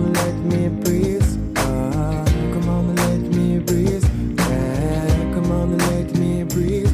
on, 0.00 0.12
let 0.12 0.36
me 0.50 0.68
breathe. 0.68 1.30
Ah, 1.56 2.24
come 2.52 2.68
on, 2.68 2.94
let 2.96 3.22
me 3.34 3.58
breathe. 3.58 4.04
Yeah, 4.36 5.34
come 5.34 5.52
on, 5.52 5.78
let 5.78 6.16
me 6.18 6.44
breathe. 6.44 6.90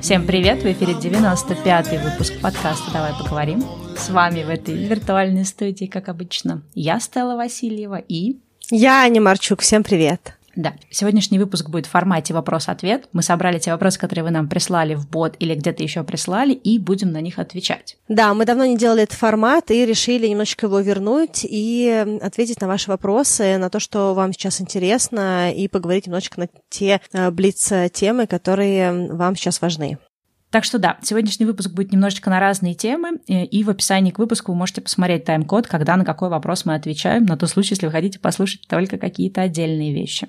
Всем 0.00 0.26
привет! 0.26 0.62
В 0.62 0.66
эфире 0.66 0.94
95-й 0.94 1.98
выпуск 1.98 2.34
подкаста 2.40 2.90
«Давай 2.92 3.12
поговорим». 3.14 3.62
С 3.96 4.10
вами 4.10 4.42
в 4.42 4.50
этой 4.50 4.74
виртуальной 4.74 5.44
студии, 5.44 5.86
как 5.86 6.08
обычно, 6.08 6.62
я, 6.74 6.98
Стелла 7.00 7.36
Васильева, 7.36 7.96
и... 8.08 8.38
Я 8.70 9.02
Аня 9.02 9.20
Марчук. 9.20 9.60
Всем 9.60 9.82
привет! 9.82 10.34
Да, 10.54 10.74
сегодняшний 10.90 11.38
выпуск 11.38 11.70
будет 11.70 11.86
в 11.86 11.90
формате 11.90 12.34
вопрос-ответ. 12.34 13.08
Мы 13.12 13.22
собрали 13.22 13.58
те 13.58 13.72
вопросы, 13.72 13.98
которые 13.98 14.24
вы 14.24 14.30
нам 14.30 14.48
прислали 14.48 14.94
в 14.94 15.08
бот 15.08 15.34
или 15.38 15.54
где-то 15.54 15.82
еще 15.82 16.04
прислали, 16.04 16.52
и 16.52 16.78
будем 16.78 17.10
на 17.12 17.20
них 17.20 17.38
отвечать. 17.38 17.96
Да, 18.08 18.34
мы 18.34 18.44
давно 18.44 18.66
не 18.66 18.76
делали 18.76 19.04
этот 19.04 19.16
формат 19.16 19.70
и 19.70 19.86
решили 19.86 20.26
немножечко 20.26 20.66
его 20.66 20.80
вернуть 20.80 21.44
и 21.44 22.18
ответить 22.20 22.60
на 22.60 22.68
ваши 22.68 22.90
вопросы, 22.90 23.56
на 23.56 23.70
то, 23.70 23.80
что 23.80 24.14
вам 24.14 24.32
сейчас 24.32 24.60
интересно, 24.60 25.52
и 25.52 25.68
поговорить 25.68 26.06
немножечко 26.06 26.40
на 26.40 26.48
те 26.68 27.00
э, 27.12 27.30
блиц-темы, 27.30 28.26
которые 28.26 29.12
вам 29.12 29.36
сейчас 29.36 29.60
важны. 29.62 29.98
Так 30.52 30.64
что 30.64 30.78
да, 30.78 30.98
сегодняшний 31.02 31.46
выпуск 31.46 31.70
будет 31.70 31.92
немножечко 31.92 32.28
на 32.28 32.38
разные 32.38 32.74
темы, 32.74 33.20
и 33.26 33.64
в 33.64 33.70
описании 33.70 34.10
к 34.10 34.18
выпуску 34.18 34.52
вы 34.52 34.58
можете 34.58 34.82
посмотреть 34.82 35.24
тайм-код, 35.24 35.66
когда 35.66 35.96
на 35.96 36.04
какой 36.04 36.28
вопрос 36.28 36.66
мы 36.66 36.74
отвечаем, 36.74 37.24
на 37.24 37.38
тот 37.38 37.48
случай, 37.48 37.72
если 37.72 37.86
вы 37.86 37.92
хотите 37.92 38.18
послушать 38.18 38.68
только 38.68 38.98
какие-то 38.98 39.40
отдельные 39.40 39.94
вещи. 39.94 40.28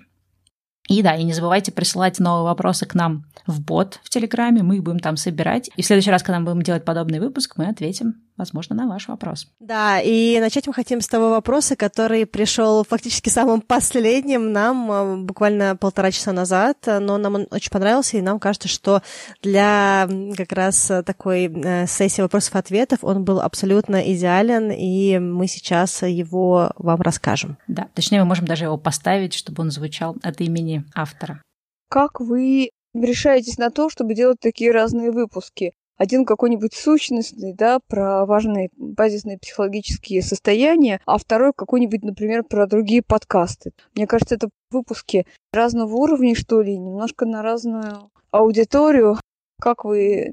И 0.87 1.01
да, 1.01 1.15
и 1.15 1.23
не 1.23 1.33
забывайте 1.33 1.71
присылать 1.71 2.19
новые 2.19 2.43
вопросы 2.43 2.85
к 2.85 2.93
нам 2.93 3.25
в 3.47 3.61
бот 3.61 3.99
в 4.03 4.09
Телеграме, 4.09 4.63
мы 4.63 4.77
их 4.77 4.83
будем 4.83 4.99
там 4.99 5.15
собирать. 5.15 5.69
И 5.77 5.81
в 5.81 5.85
следующий 5.85 6.11
раз, 6.11 6.23
когда 6.23 6.39
мы 6.39 6.45
будем 6.45 6.61
делать 6.61 6.83
подобный 6.83 7.19
выпуск, 7.19 7.53
мы 7.55 7.67
ответим, 7.67 8.15
возможно, 8.43 8.75
на 8.75 8.87
ваш 8.87 9.07
вопрос. 9.07 9.47
Да, 9.59 9.99
и 9.99 10.37
начать 10.39 10.67
мы 10.67 10.73
хотим 10.73 10.99
с 10.99 11.07
того 11.07 11.29
вопроса, 11.29 11.75
который 11.75 12.25
пришел 12.25 12.83
фактически 12.83 13.29
самым 13.29 13.61
последним 13.61 14.51
нам 14.51 14.91
а, 14.91 15.15
буквально 15.17 15.77
полтора 15.77 16.11
часа 16.11 16.33
назад, 16.33 16.77
но 16.85 17.17
нам 17.17 17.35
он 17.35 17.47
очень 17.51 17.71
понравился, 17.71 18.17
и 18.17 18.21
нам 18.21 18.39
кажется, 18.39 18.67
что 18.67 19.01
для 19.41 20.09
как 20.35 20.51
раз 20.51 20.91
такой 21.05 21.47
э, 21.47 21.87
сессии 21.87 22.21
вопросов-ответов 22.21 22.99
он 23.03 23.23
был 23.23 23.39
абсолютно 23.39 24.01
идеален, 24.13 24.71
и 24.71 25.19
мы 25.19 25.47
сейчас 25.47 26.03
его 26.03 26.71
вам 26.75 27.01
расскажем. 27.01 27.57
Да, 27.67 27.87
точнее, 27.93 28.19
мы 28.19 28.25
можем 28.25 28.45
даже 28.45 28.65
его 28.65 28.77
поставить, 28.77 29.33
чтобы 29.33 29.63
он 29.63 29.71
звучал 29.71 30.17
от 30.21 30.41
имени 30.41 30.83
автора. 30.93 31.41
Как 31.89 32.19
вы 32.19 32.71
решаетесь 32.93 33.57
на 33.57 33.69
то, 33.69 33.89
чтобы 33.89 34.15
делать 34.15 34.39
такие 34.39 34.71
разные 34.71 35.11
выпуски? 35.11 35.73
Один 35.97 36.25
какой-нибудь 36.25 36.73
сущностный, 36.73 37.53
да, 37.53 37.79
про 37.87 38.25
важные 38.25 38.69
базисные 38.77 39.37
психологические 39.37 40.21
состояния, 40.21 40.99
а 41.05 41.17
второй 41.17 41.53
какой-нибудь, 41.55 42.03
например, 42.03 42.43
про 42.43 42.65
другие 42.67 43.01
подкасты. 43.01 43.73
Мне 43.95 44.07
кажется, 44.07 44.35
это 44.35 44.49
выпуски 44.71 45.25
разного 45.51 45.93
уровня, 45.95 46.35
что 46.35 46.61
ли, 46.61 46.77
немножко 46.77 47.25
на 47.25 47.41
разную 47.41 48.09
аудиторию. 48.31 49.17
Как 49.61 49.85
вы 49.85 50.29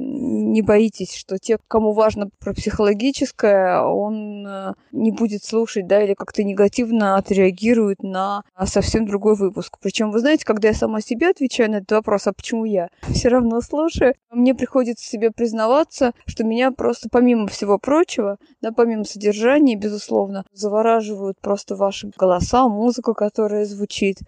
не 0.51 0.63
боитесь, 0.63 1.15
что 1.15 1.39
те, 1.39 1.59
кому 1.69 1.93
важно 1.93 2.29
про 2.39 2.53
психологическое, 2.53 3.81
он 3.83 4.47
э, 4.47 4.73
не 4.93 5.13
будет 5.13 5.45
слушать, 5.45 5.87
да, 5.87 6.03
или 6.03 6.15
как-то 6.15 6.43
негативно 6.43 7.17
отреагирует 7.17 8.03
на 8.03 8.43
совсем 8.67 9.07
другой 9.07 9.37
выпуск. 9.37 9.79
Причем, 9.81 10.11
вы 10.11 10.19
знаете, 10.19 10.45
когда 10.45 10.69
я 10.69 10.75
сама 10.75 11.01
себе 11.01 11.31
отвечаю 11.31 11.71
на 11.71 11.77
этот 11.77 11.93
вопрос, 11.93 12.27
а 12.27 12.33
почему 12.33 12.65
я 12.65 12.89
все 13.15 13.29
равно 13.29 13.61
слушаю, 13.61 14.15
мне 14.31 14.55
приходится 14.55 15.09
себе 15.09 15.31
признаваться, 15.31 16.13
что 16.27 16.45
меня 16.45 16.73
просто 16.73 17.09
помимо 17.11 17.47
всего 17.47 17.79
прочего, 17.79 18.39
да, 18.61 18.73
помимо 18.73 19.05
содержания, 19.05 19.77
безусловно, 19.77 20.45
завораживают 20.53 21.41
просто 21.41 21.77
ваши 21.77 22.11
голоса, 22.17 22.69
музыка, 22.69 23.15
которая 23.15 23.65
звучит, 23.65 24.19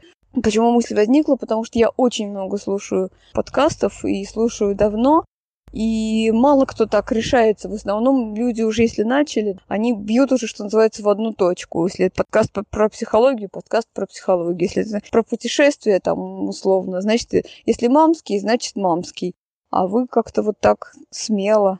Почему 0.42 0.70
мысль 0.70 0.94
возникла? 0.94 1.36
Потому 1.36 1.62
что 1.64 1.78
я 1.78 1.90
очень 1.90 2.30
много 2.30 2.56
слушаю 2.56 3.10
подкастов 3.34 4.02
и 4.04 4.24
слушаю 4.24 4.74
давно. 4.74 5.24
И 5.72 6.30
мало 6.32 6.66
кто 6.66 6.86
так 6.86 7.10
решается. 7.12 7.68
В 7.68 7.74
основном 7.74 8.34
люди 8.34 8.62
уже, 8.62 8.82
если 8.82 9.02
начали, 9.02 9.58
они 9.68 9.94
бьют 9.94 10.30
уже, 10.32 10.46
что 10.46 10.64
называется, 10.64 11.02
в 11.02 11.08
одну 11.08 11.32
точку. 11.32 11.86
Если 11.86 12.06
это 12.06 12.16
подкаст 12.16 12.50
про 12.70 12.88
психологию, 12.88 13.48
подкаст 13.50 13.88
про 13.92 14.06
психологию. 14.06 14.68
Если 14.68 14.96
это 14.96 15.10
про 15.10 15.22
путешествия, 15.22 15.98
там, 16.00 16.48
условно, 16.48 17.00
значит, 17.00 17.46
если 17.64 17.88
мамский, 17.88 18.38
значит 18.38 18.76
мамский. 18.76 19.34
А 19.70 19.86
вы 19.86 20.06
как-то 20.06 20.42
вот 20.42 20.60
так 20.60 20.92
смело 21.10 21.78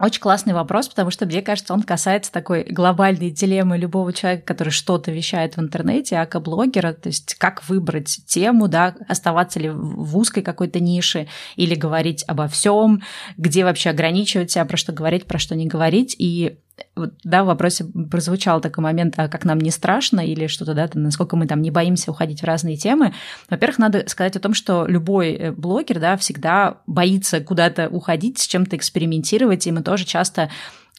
очень 0.00 0.20
классный 0.20 0.54
вопрос, 0.54 0.88
потому 0.88 1.10
что, 1.10 1.26
мне 1.26 1.42
кажется, 1.42 1.74
он 1.74 1.82
касается 1.82 2.32
такой 2.32 2.64
глобальной 2.64 3.30
дилеммы 3.30 3.76
любого 3.76 4.12
человека, 4.12 4.44
который 4.46 4.70
что-то 4.70 5.10
вещает 5.12 5.56
в 5.56 5.60
интернете, 5.60 6.16
ака-блогера, 6.16 6.92
то 6.92 7.08
есть 7.08 7.34
как 7.34 7.68
выбрать 7.68 8.20
тему, 8.26 8.66
да, 8.66 8.94
оставаться 9.08 9.60
ли 9.60 9.68
в 9.68 10.16
узкой 10.16 10.42
какой-то 10.42 10.80
нише 10.80 11.28
или 11.56 11.74
говорить 11.74 12.24
обо 12.26 12.48
всем, 12.48 13.02
где 13.36 13.64
вообще 13.64 13.90
ограничивать 13.90 14.50
себя, 14.50 14.64
про 14.64 14.76
что 14.76 14.92
говорить, 14.92 15.26
про 15.26 15.38
что 15.38 15.54
не 15.54 15.66
говорить. 15.66 16.16
И 16.18 16.58
вот, 16.96 17.14
да, 17.24 17.44
в 17.44 17.46
вопросе 17.46 17.84
прозвучал 17.84 18.60
такой 18.60 18.82
момент, 18.82 19.14
а 19.16 19.28
как 19.28 19.44
нам 19.44 19.58
не 19.58 19.70
страшно 19.70 20.20
или 20.20 20.46
что-то, 20.46 20.74
да, 20.74 20.88
насколько 20.94 21.36
мы 21.36 21.46
там 21.46 21.62
не 21.62 21.70
боимся 21.70 22.10
уходить 22.10 22.42
в 22.42 22.44
разные 22.44 22.76
темы. 22.76 23.14
Во-первых, 23.48 23.78
надо 23.78 24.04
сказать 24.08 24.36
о 24.36 24.40
том, 24.40 24.54
что 24.54 24.86
любой 24.86 25.32
э, 25.32 25.52
блогер, 25.52 25.98
да, 25.98 26.16
всегда 26.16 26.78
боится 26.86 27.40
куда-то 27.40 27.88
уходить, 27.88 28.38
с 28.38 28.46
чем-то 28.46 28.76
экспериментировать, 28.76 29.66
и 29.66 29.72
мы 29.72 29.82
тоже 29.82 30.04
часто 30.04 30.50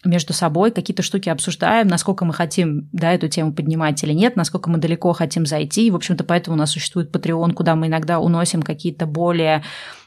между 0.04 0.34
собой 0.34 0.72
какие-то 0.72 1.04
штуки 1.04 1.30
обсуждаем, 1.30 1.88
насколько 1.88 2.26
мы 2.26 2.34
хотим 2.34 2.90
да, 2.92 3.14
эту 3.14 3.28
тему 3.28 3.54
поднимать 3.54 4.04
или 4.04 4.14
нет, 4.14 4.36
насколько 4.36 4.70
мы 4.70 4.80
далеко 4.80 5.14
хотим 5.14 5.46
зайти. 5.46 5.88
И, 5.88 5.92
в 5.92 5.96
общем-то, 5.96 6.24
поэтому 6.24 6.56
у 6.56 6.60
нас 6.60 6.72
существует 6.72 7.16
Patreon, 7.16 7.54
куда 7.54 7.76
мы 7.76 7.88
иногда 7.88 8.20
уносим 8.20 8.64
какие-то 8.64 9.06
более 9.06 9.64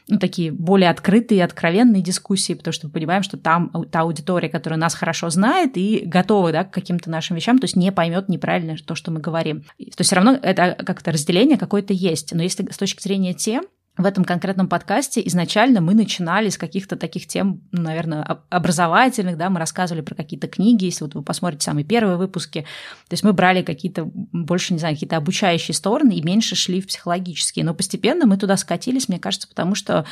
ну, 0.07 0.19
такие 0.19 0.51
более 0.51 0.89
открытые, 0.89 1.43
откровенные 1.43 2.03
дискуссии, 2.03 2.53
потому 2.53 2.73
что 2.73 2.87
мы 2.87 2.93
понимаем, 2.93 3.23
что 3.23 3.37
там 3.37 3.71
та 3.91 4.01
аудитория, 4.01 4.49
которая 4.49 4.79
нас 4.79 4.93
хорошо 4.93 5.29
знает 5.29 5.77
и 5.77 6.03
готова 6.05 6.51
да, 6.51 6.63
к 6.63 6.71
каким-то 6.71 7.09
нашим 7.09 7.35
вещам, 7.35 7.57
то 7.57 7.65
есть 7.65 7.75
не 7.75 7.91
поймет 7.91 8.29
неправильно 8.29 8.75
то, 8.77 8.93
что 8.93 9.11
мы 9.11 9.19
говорим. 9.19 9.61
То 9.61 9.83
есть 9.83 10.03
все 10.03 10.15
равно 10.15 10.37
это 10.39 10.77
как-то 10.85 11.11
разделение 11.11 11.57
какое-то 11.57 11.93
есть. 11.93 12.33
Но 12.33 12.43
если 12.43 12.69
с 12.69 12.77
точки 12.77 13.01
зрения 13.01 13.33
тем, 13.33 13.65
в 13.97 14.05
этом 14.05 14.25
конкретном 14.25 14.67
подкасте. 14.67 15.21
Изначально 15.25 15.79
мы 15.79 15.93
начинали 15.93 16.49
с 16.49 16.57
каких-то 16.57 16.97
таких 16.97 17.27
тем, 17.27 17.61
ну, 17.71 17.83
наверное, 17.83 18.39
образовательных, 18.49 19.37
да, 19.37 19.49
мы 19.49 19.59
рассказывали 19.59 20.01
про 20.01 20.15
какие-то 20.15 20.47
книги, 20.47 20.85
если 20.85 21.05
вот 21.05 21.15
вы 21.15 21.21
посмотрите 21.21 21.63
самые 21.63 21.85
первые 21.85 22.17
выпуски, 22.17 22.61
то 23.07 23.13
есть 23.13 23.23
мы 23.23 23.31
брали 23.31 23.61
какие-то 23.61 24.09
больше, 24.13 24.73
не 24.73 24.79
знаю, 24.79 24.95
какие-то 24.95 25.17
обучающие 25.17 25.73
стороны 25.73 26.13
и 26.13 26.23
меньше 26.23 26.55
шли 26.55 26.81
в 26.81 26.87
психологические, 26.87 27.63
но 27.63 27.73
постепенно 27.73 28.25
мы 28.25 28.37
туда 28.37 28.57
скатились, 28.57 29.07
мне 29.07 29.19
кажется, 29.19 29.47
потому 29.47 29.75
что 29.75 30.05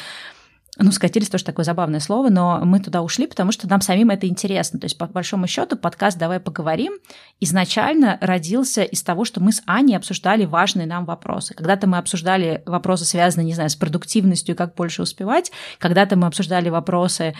ну, 0.79 0.91
скатились 0.91 1.29
тоже 1.29 1.43
такое 1.43 1.65
забавное 1.65 1.99
слово, 1.99 2.29
но 2.29 2.59
мы 2.63 2.79
туда 2.79 3.03
ушли, 3.03 3.27
потому 3.27 3.51
что 3.51 3.69
нам 3.69 3.79
самим 3.81 4.09
это 4.09 4.27
интересно. 4.27 4.79
То 4.79 4.85
есть, 4.85 4.97
по 4.97 5.05
большому 5.05 5.45
счету, 5.45 5.77
подкаст 5.77 6.17
«Давай 6.17 6.39
поговорим» 6.39 6.93
изначально 7.39 8.17
родился 8.21 8.81
из 8.81 9.03
того, 9.03 9.23
что 9.23 9.39
мы 9.39 9.51
с 9.51 9.61
Аней 9.67 9.95
обсуждали 9.95 10.45
важные 10.45 10.87
нам 10.87 11.05
вопросы. 11.05 11.53
Когда-то 11.53 11.85
мы 11.85 11.99
обсуждали 11.99 12.63
вопросы, 12.65 13.05
связанные, 13.05 13.45
не 13.45 13.53
знаю, 13.53 13.69
с 13.69 13.75
продуктивностью, 13.75 14.55
как 14.55 14.73
больше 14.73 15.03
успевать. 15.03 15.51
Когда-то 15.77 16.15
мы 16.15 16.25
обсуждали 16.25 16.69
вопросы, 16.69 17.35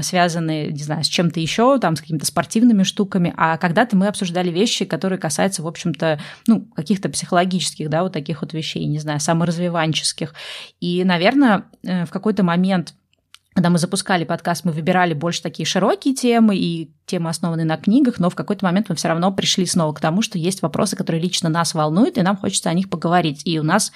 связанные, 0.00 0.72
не 0.72 0.82
знаю, 0.82 1.04
с 1.04 1.08
чем-то 1.08 1.38
еще, 1.38 1.78
там, 1.78 1.94
с 1.94 2.00
какими-то 2.00 2.26
спортивными 2.26 2.82
штуками. 2.82 3.32
А 3.36 3.58
когда-то 3.58 3.96
мы 3.96 4.08
обсуждали 4.08 4.50
вещи, 4.50 4.86
которые 4.86 5.20
касаются, 5.20 5.62
в 5.62 5.68
общем-то, 5.68 6.18
ну, 6.48 6.62
каких-то 6.74 7.08
психологических, 7.08 7.88
да, 7.88 8.02
вот 8.02 8.12
таких 8.12 8.42
вот 8.42 8.52
вещей, 8.54 8.84
не 8.86 8.98
знаю, 8.98 9.20
саморазвиванческих. 9.20 10.34
И, 10.80 11.04
наверное, 11.04 11.66
э, 11.84 12.06
в 12.06 12.10
какой-то 12.10 12.42
момент 12.42 12.71
момент, 12.72 12.94
когда 13.54 13.68
мы 13.68 13.78
запускали 13.78 14.24
подкаст, 14.24 14.64
мы 14.64 14.72
выбирали 14.72 15.12
больше 15.12 15.42
такие 15.42 15.66
широкие 15.66 16.14
темы 16.14 16.56
и 16.56 16.90
темы, 17.04 17.28
основанные 17.28 17.66
на 17.66 17.76
книгах, 17.76 18.18
но 18.18 18.30
в 18.30 18.34
какой-то 18.34 18.64
момент 18.64 18.88
мы 18.88 18.94
все 18.94 19.08
равно 19.08 19.30
пришли 19.30 19.66
снова 19.66 19.92
к 19.92 20.00
тому, 20.00 20.22
что 20.22 20.38
есть 20.38 20.62
вопросы, 20.62 20.96
которые 20.96 21.20
лично 21.20 21.50
нас 21.50 21.74
волнуют, 21.74 22.16
и 22.16 22.22
нам 22.22 22.36
хочется 22.36 22.70
о 22.70 22.74
них 22.74 22.88
поговорить. 22.88 23.42
И 23.44 23.58
у 23.58 23.62
нас 23.62 23.92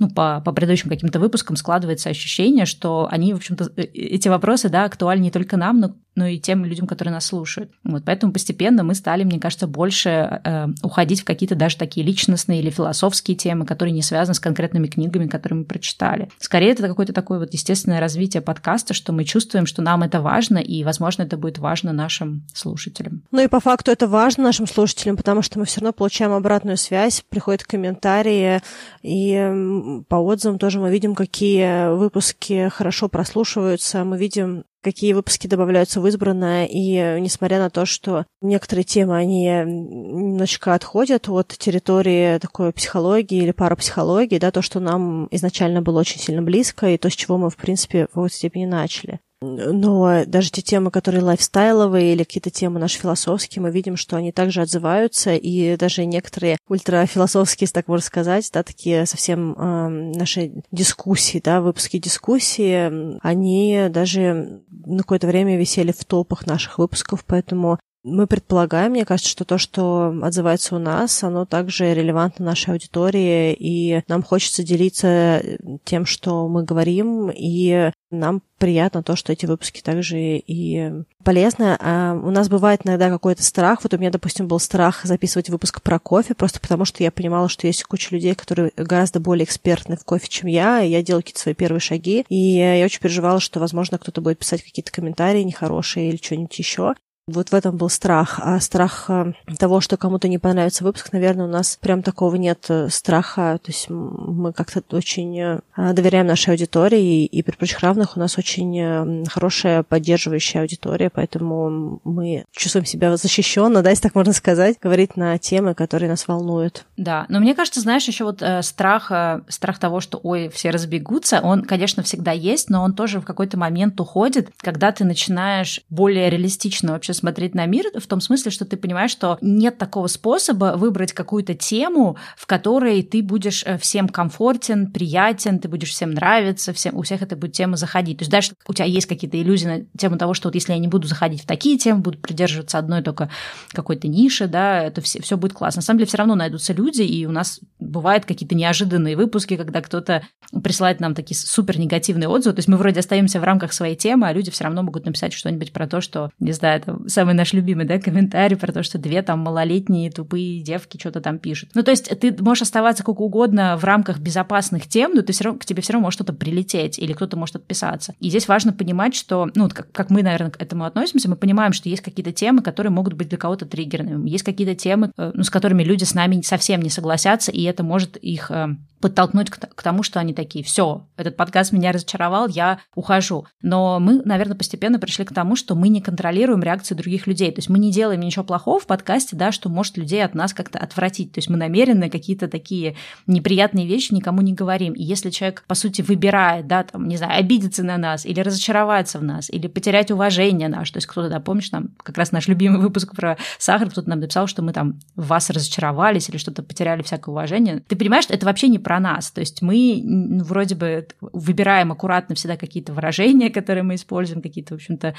ну, 0.00 0.10
по, 0.10 0.40
по 0.44 0.52
предыдущим 0.52 0.88
каким-то 0.88 1.20
выпускам 1.20 1.56
складывается 1.56 2.08
ощущение, 2.08 2.66
что 2.66 3.08
они, 3.10 3.32
в 3.34 3.36
общем-то, 3.36 3.70
э, 3.76 3.82
эти 3.82 4.28
вопросы, 4.28 4.68
да, 4.68 4.84
актуальны 4.84 5.24
не 5.24 5.30
только 5.30 5.56
нам, 5.56 5.80
но 5.80 5.94
но 6.18 6.26
и 6.26 6.38
тем 6.38 6.64
людям, 6.64 6.86
которые 6.88 7.14
нас 7.14 7.26
слушают. 7.26 7.70
Вот 7.84 8.02
поэтому 8.04 8.32
постепенно 8.32 8.82
мы 8.82 8.94
стали, 8.96 9.22
мне 9.22 9.38
кажется, 9.38 9.68
больше 9.68 10.40
э, 10.44 10.66
уходить 10.82 11.20
в 11.20 11.24
какие-то 11.24 11.54
даже 11.54 11.76
такие 11.76 12.04
личностные 12.04 12.60
или 12.60 12.70
философские 12.70 13.36
темы, 13.36 13.64
которые 13.64 13.92
не 13.92 14.02
связаны 14.02 14.34
с 14.34 14.40
конкретными 14.40 14.88
книгами, 14.88 15.28
которые 15.28 15.60
мы 15.60 15.64
прочитали. 15.64 16.28
Скорее, 16.38 16.72
это 16.72 16.88
какое-то 16.88 17.12
такое 17.12 17.38
вот 17.38 17.52
естественное 17.52 18.00
развитие 18.00 18.42
подкаста, 18.42 18.94
что 18.94 19.12
мы 19.12 19.24
чувствуем, 19.24 19.64
что 19.64 19.80
нам 19.80 20.02
это 20.02 20.20
важно, 20.20 20.58
и, 20.58 20.82
возможно, 20.82 21.22
это 21.22 21.36
будет 21.36 21.58
важно 21.58 21.92
нашим 21.92 22.42
слушателям. 22.52 23.22
Ну 23.30 23.40
и 23.40 23.46
по 23.46 23.60
факту 23.60 23.92
это 23.92 24.08
важно 24.08 24.42
нашим 24.42 24.66
слушателям, 24.66 25.16
потому 25.16 25.42
что 25.42 25.60
мы 25.60 25.66
все 25.66 25.80
равно 25.80 25.92
получаем 25.92 26.32
обратную 26.32 26.76
связь, 26.76 27.22
приходят 27.28 27.62
комментарии, 27.62 28.60
и 29.02 30.02
по 30.08 30.16
отзывам 30.16 30.58
тоже 30.58 30.80
мы 30.80 30.90
видим, 30.90 31.14
какие 31.14 31.94
выпуски 31.94 32.68
хорошо 32.70 33.08
прослушиваются, 33.08 34.04
мы 34.04 34.18
видим, 34.18 34.64
какие 34.82 35.12
выпуски 35.12 35.46
добавляются 35.46 36.00
в 36.00 36.06
избранное, 36.06 36.66
и 36.66 37.20
несмотря 37.20 37.58
на 37.58 37.70
то, 37.70 37.86
что 37.86 38.26
некоторые 38.40 38.84
темы, 38.84 39.16
они 39.16 39.44
немножечко 39.46 40.74
отходят 40.74 41.28
от 41.28 41.48
территории 41.48 42.38
такой 42.38 42.72
психологии 42.72 43.42
или 43.42 43.52
парапсихологии, 43.52 44.38
да, 44.38 44.50
то, 44.50 44.62
что 44.62 44.80
нам 44.80 45.28
изначально 45.30 45.82
было 45.82 46.00
очень 46.00 46.20
сильно 46.20 46.42
близко, 46.42 46.88
и 46.88 46.98
то, 46.98 47.10
с 47.10 47.14
чего 47.14 47.38
мы, 47.38 47.50
в 47.50 47.56
принципе, 47.56 48.04
в 48.04 48.08
какой-то 48.08 48.34
степени 48.34 48.66
начали. 48.66 49.20
Но 49.40 50.24
даже 50.26 50.50
те 50.50 50.62
темы, 50.62 50.90
которые 50.90 51.22
лайфстайловые 51.22 52.12
или 52.12 52.24
какие-то 52.24 52.50
темы 52.50 52.80
наши 52.80 52.98
философские, 52.98 53.62
мы 53.62 53.70
видим, 53.70 53.96
что 53.96 54.16
они 54.16 54.32
также 54.32 54.62
отзываются, 54.62 55.34
и 55.34 55.76
даже 55.76 56.04
некоторые 56.06 56.58
ультрафилософские, 56.68 57.68
так 57.68 57.86
можно 57.86 58.04
сказать, 58.04 58.50
да, 58.52 58.64
такие 58.64 59.06
совсем 59.06 59.52
э, 59.52 59.88
наши 59.88 60.52
дискуссии, 60.72 61.40
да, 61.42 61.60
выпуски 61.60 61.98
дискуссии, 61.98 63.18
они 63.22 63.88
даже 63.90 64.62
на 64.70 64.98
какое-то 64.98 65.28
время 65.28 65.56
висели 65.56 65.92
в 65.92 66.04
топах 66.04 66.46
наших 66.46 66.78
выпусков, 66.78 67.24
поэтому 67.24 67.78
мы 68.04 68.26
предполагаем, 68.26 68.92
мне 68.92 69.04
кажется, 69.04 69.30
что 69.30 69.44
то, 69.44 69.58
что 69.58 70.14
отзывается 70.22 70.76
у 70.76 70.78
нас, 70.78 71.22
оно 71.22 71.44
также 71.44 71.94
релевантно 71.94 72.44
нашей 72.44 72.72
аудитории, 72.72 73.52
и 73.52 74.02
нам 74.08 74.22
хочется 74.22 74.62
делиться 74.62 75.42
тем, 75.84 76.06
что 76.06 76.48
мы 76.48 76.64
говорим, 76.64 77.30
и 77.30 77.92
нам 78.10 78.42
приятно 78.58 79.02
то, 79.02 79.16
что 79.16 79.32
эти 79.32 79.46
выпуски 79.46 79.80
также 79.80 80.18
и 80.18 80.92
полезны. 81.22 81.76
А 81.80 82.14
у 82.14 82.30
нас 82.30 82.48
бывает 82.48 82.80
иногда 82.84 83.10
какой-то 83.10 83.42
страх. 83.42 83.80
Вот 83.82 83.94
у 83.94 83.98
меня, 83.98 84.10
допустим, 84.10 84.48
был 84.48 84.58
страх 84.58 85.04
записывать 85.04 85.50
выпуск 85.50 85.82
про 85.82 85.98
кофе, 85.98 86.34
просто 86.34 86.60
потому 86.60 86.84
что 86.84 87.02
я 87.02 87.10
понимала, 87.10 87.48
что 87.48 87.66
есть 87.66 87.84
куча 87.84 88.14
людей, 88.14 88.34
которые 88.34 88.72
гораздо 88.76 89.20
более 89.20 89.44
экспертны 89.44 89.96
в 89.96 90.04
кофе, 90.04 90.28
чем 90.28 90.48
я, 90.48 90.82
и 90.82 90.90
я 90.90 91.02
делала 91.02 91.20
какие-то 91.20 91.40
свои 91.40 91.54
первые 91.54 91.80
шаги. 91.80 92.24
И 92.28 92.36
я 92.36 92.84
очень 92.84 93.00
переживала, 93.00 93.40
что, 93.40 93.60
возможно, 93.60 93.98
кто-то 93.98 94.20
будет 94.20 94.38
писать 94.38 94.62
какие-то 94.62 94.92
комментарии 94.92 95.42
нехорошие 95.42 96.08
или 96.08 96.16
что-нибудь 96.16 96.58
еще. 96.58 96.94
Вот 97.28 97.50
в 97.50 97.54
этом 97.54 97.76
был 97.76 97.90
страх. 97.90 98.40
А 98.42 98.58
страх 98.58 99.04
э, 99.08 99.32
того, 99.58 99.82
что 99.82 99.98
кому-то 99.98 100.28
не 100.28 100.38
понравится 100.38 100.82
выпуск, 100.82 101.12
наверное, 101.12 101.44
у 101.44 101.48
нас 101.48 101.76
прям 101.78 102.02
такого 102.02 102.36
нет 102.36 102.64
э, 102.70 102.88
страха. 102.88 103.60
То 103.62 103.70
есть 103.70 103.90
мы 103.90 104.54
как-то 104.54 104.96
очень 104.96 105.38
э, 105.38 105.60
доверяем 105.76 106.26
нашей 106.26 106.50
аудитории, 106.50 107.26
и 107.26 107.42
при 107.42 107.54
прочих 107.54 107.80
равных 107.80 108.16
у 108.16 108.20
нас 108.20 108.38
очень 108.38 109.26
хорошая 109.28 109.82
поддерживающая 109.82 110.62
аудитория, 110.62 111.10
поэтому 111.10 112.00
мы 112.02 112.44
чувствуем 112.52 112.86
себя 112.86 113.14
защищенно, 113.16 113.82
да, 113.82 113.90
если 113.90 114.04
так 114.04 114.14
можно 114.14 114.32
сказать, 114.32 114.78
говорить 114.80 115.16
на 115.16 115.36
темы, 115.38 115.74
которые 115.74 116.08
нас 116.08 116.26
волнуют. 116.26 116.86
Да, 116.96 117.26
но 117.28 117.40
мне 117.40 117.54
кажется, 117.54 117.80
знаешь, 117.80 118.08
еще 118.08 118.24
вот 118.24 118.42
страх, 118.62 119.12
страх 119.48 119.78
того, 119.78 120.00
что, 120.00 120.18
ой, 120.22 120.48
все 120.48 120.70
разбегутся, 120.70 121.40
он, 121.42 121.64
конечно, 121.64 122.02
всегда 122.02 122.32
есть, 122.32 122.70
но 122.70 122.82
он 122.82 122.94
тоже 122.94 123.20
в 123.20 123.24
какой-то 123.24 123.58
момент 123.58 124.00
уходит, 124.00 124.50
когда 124.58 124.92
ты 124.92 125.04
начинаешь 125.04 125.80
более 125.90 126.30
реалистично 126.30 126.92
вообще 126.92 127.12
смотреть 127.18 127.54
на 127.54 127.66
мир, 127.66 127.86
в 127.98 128.06
том 128.06 128.20
смысле, 128.20 128.50
что 128.50 128.64
ты 128.64 128.76
понимаешь, 128.76 129.10
что 129.10 129.38
нет 129.40 129.78
такого 129.78 130.06
способа 130.06 130.74
выбрать 130.76 131.12
какую-то 131.12 131.54
тему, 131.54 132.16
в 132.36 132.46
которой 132.46 133.02
ты 133.02 133.22
будешь 133.22 133.62
э, 133.66 133.78
всем 133.78 134.08
комфортен, 134.08 134.90
приятен, 134.90 135.58
ты 135.58 135.68
будешь 135.68 135.90
всем 135.90 136.12
нравиться, 136.12 136.72
всем, 136.72 136.96
у 136.96 137.02
всех 137.02 137.22
эта 137.22 137.36
будет 137.36 137.52
тема 137.52 137.76
заходить. 137.76 138.18
То 138.18 138.22
есть 138.22 138.32
даже 138.32 138.52
у 138.66 138.74
тебя 138.74 138.86
есть 138.86 139.06
какие-то 139.06 139.40
иллюзии 139.40 139.66
на 139.66 139.84
тему 139.98 140.16
того, 140.16 140.34
что 140.34 140.48
вот 140.48 140.54
если 140.54 140.72
я 140.72 140.78
не 140.78 140.88
буду 140.88 141.06
заходить 141.06 141.42
в 141.42 141.46
такие 141.46 141.78
темы, 141.78 142.00
буду 142.00 142.18
придерживаться 142.18 142.78
одной 142.78 143.02
только 143.02 143.30
какой-то 143.72 144.08
ниши, 144.08 144.46
да, 144.46 144.82
это 144.82 145.00
все, 145.00 145.20
все 145.20 145.36
будет 145.36 145.52
классно. 145.52 145.80
На 145.80 145.84
самом 145.84 145.98
деле 145.98 146.08
все 146.08 146.18
равно 146.18 146.34
найдутся 146.34 146.72
люди, 146.72 147.02
и 147.02 147.26
у 147.26 147.30
нас 147.30 147.60
бывают 147.78 148.24
какие-то 148.24 148.54
неожиданные 148.54 149.16
выпуски, 149.16 149.56
когда 149.56 149.80
кто-то 149.80 150.22
присылает 150.62 151.00
нам 151.00 151.14
такие 151.14 151.36
супер 151.36 151.78
негативные 151.78 152.28
отзывы. 152.28 152.54
То 152.54 152.60
есть 152.60 152.68
мы 152.68 152.76
вроде 152.76 153.00
остаемся 153.00 153.40
в 153.40 153.44
рамках 153.44 153.72
своей 153.72 153.96
темы, 153.96 154.28
а 154.28 154.32
люди 154.32 154.50
все 154.50 154.64
равно 154.64 154.82
могут 154.82 155.06
написать 155.06 155.32
что-нибудь 155.32 155.72
про 155.72 155.86
то, 155.86 156.00
что, 156.00 156.30
не 156.38 156.52
знаю, 156.52 156.80
это 156.80 157.07
самый 157.08 157.34
наш 157.34 157.52
любимый, 157.52 157.86
да, 157.86 157.98
комментарий 157.98 158.56
про 158.56 158.72
то, 158.72 158.82
что 158.82 158.98
две 158.98 159.22
там 159.22 159.40
малолетние 159.40 160.10
тупые 160.10 160.60
девки 160.62 160.98
что-то 160.98 161.20
там 161.20 161.38
пишут. 161.38 161.70
Ну, 161.74 161.82
то 161.82 161.90
есть 161.90 162.08
ты 162.20 162.34
можешь 162.40 162.62
оставаться 162.62 163.02
как 163.02 163.20
угодно 163.20 163.76
в 163.76 163.84
рамках 163.84 164.18
безопасных 164.18 164.86
тем, 164.86 165.14
но 165.14 165.22
ты 165.22 165.32
все 165.32 165.44
равно, 165.44 165.58
к 165.58 165.64
тебе 165.64 165.82
все 165.82 165.94
равно 165.94 166.06
может 166.06 166.18
что-то 166.18 166.32
прилететь, 166.32 166.98
или 166.98 167.12
кто-то 167.12 167.36
может 167.36 167.56
отписаться. 167.56 168.14
И 168.20 168.28
здесь 168.28 168.48
важно 168.48 168.72
понимать, 168.72 169.14
что, 169.14 169.48
ну, 169.54 169.68
как, 169.68 169.90
как 169.92 170.10
мы, 170.10 170.22
наверное, 170.22 170.50
к 170.50 170.60
этому 170.60 170.84
относимся, 170.84 171.28
мы 171.28 171.36
понимаем, 171.36 171.72
что 171.72 171.88
есть 171.88 172.02
какие-то 172.02 172.32
темы, 172.32 172.62
которые 172.62 172.90
могут 172.90 173.14
быть 173.14 173.28
для 173.28 173.38
кого-то 173.38 173.66
триггерными. 173.66 174.28
Есть 174.28 174.44
какие-то 174.44 174.74
темы, 174.74 175.12
э, 175.16 175.32
ну, 175.34 175.42
с 175.42 175.50
которыми 175.50 175.82
люди 175.82 176.04
с 176.04 176.14
нами 176.14 176.40
совсем 176.42 176.82
не 176.82 176.90
согласятся, 176.90 177.50
и 177.50 177.62
это 177.62 177.82
может 177.82 178.16
их 178.16 178.50
э, 178.50 178.68
подтолкнуть 179.00 179.50
к 179.50 179.82
тому, 179.82 180.02
что 180.02 180.20
они 180.20 180.34
такие, 180.34 180.64
все, 180.64 181.06
этот 181.16 181.36
подкаст 181.36 181.72
меня 181.72 181.92
разочаровал, 181.92 182.48
я 182.48 182.80
ухожу. 182.94 183.46
Но 183.62 184.00
мы, 184.00 184.22
наверное, 184.24 184.56
постепенно 184.56 184.98
пришли 184.98 185.24
к 185.24 185.32
тому, 185.32 185.56
что 185.56 185.74
мы 185.74 185.88
не 185.88 186.00
контролируем 186.00 186.62
реакции 186.62 186.94
других 186.98 187.26
людей. 187.26 187.50
То 187.50 187.58
есть 187.58 187.68
мы 187.68 187.78
не 187.78 187.90
делаем 187.90 188.20
ничего 188.20 188.44
плохого 188.44 188.78
в 188.78 188.86
подкасте, 188.86 189.36
да, 189.36 189.52
что 189.52 189.68
может 189.68 189.96
людей 189.96 190.24
от 190.24 190.34
нас 190.34 190.52
как-то 190.52 190.78
отвратить. 190.78 191.32
То 191.32 191.38
есть 191.38 191.48
мы 191.48 191.56
намеренно 191.56 192.10
какие-то 192.10 192.48
такие 192.48 192.96
неприятные 193.26 193.86
вещи 193.86 194.12
никому 194.12 194.42
не 194.42 194.52
говорим. 194.52 194.92
И 194.92 195.02
если 195.02 195.30
человек, 195.30 195.64
по 195.66 195.74
сути, 195.74 196.02
выбирает, 196.02 196.66
да, 196.66 196.82
там, 196.82 197.08
не 197.08 197.16
знаю, 197.16 197.38
обидеться 197.38 197.82
на 197.82 197.96
нас 197.96 198.26
или 198.26 198.40
разочароваться 198.40 199.18
в 199.18 199.24
нас, 199.24 199.50
или 199.50 199.66
потерять 199.66 200.10
уважение 200.10 200.68
наше, 200.68 200.92
то 200.92 200.98
есть 200.98 201.06
кто-то, 201.06 201.28
да, 201.28 201.40
помнишь, 201.40 201.70
там 201.70 201.90
как 202.02 202.18
раз 202.18 202.32
наш 202.32 202.48
любимый 202.48 202.80
выпуск 202.80 203.14
про 203.14 203.36
сахар, 203.58 203.90
кто-то 203.90 204.08
нам 204.10 204.20
написал, 204.20 204.46
что 204.46 204.62
мы 204.62 204.72
там 204.72 205.00
в 205.16 205.26
вас 205.28 205.50
разочаровались 205.50 206.28
или 206.28 206.36
что-то 206.36 206.62
потеряли 206.62 207.02
всякое 207.02 207.32
уважение. 207.32 207.82
Ты 207.86 207.96
понимаешь, 207.96 208.24
что 208.24 208.34
это 208.34 208.46
вообще 208.46 208.68
не 208.68 208.78
про 208.78 209.00
нас. 209.00 209.30
То 209.30 209.40
есть 209.40 209.62
мы 209.62 210.00
ну, 210.02 210.44
вроде 210.44 210.74
бы 210.74 211.06
выбираем 211.20 211.92
аккуратно 211.92 212.34
всегда 212.34 212.56
какие-то 212.56 212.92
выражения, 212.92 213.50
которые 213.50 213.84
мы 213.84 213.94
используем, 213.94 214.42
какие-то, 214.42 214.74
в 214.74 214.76
общем-то, 214.76 215.14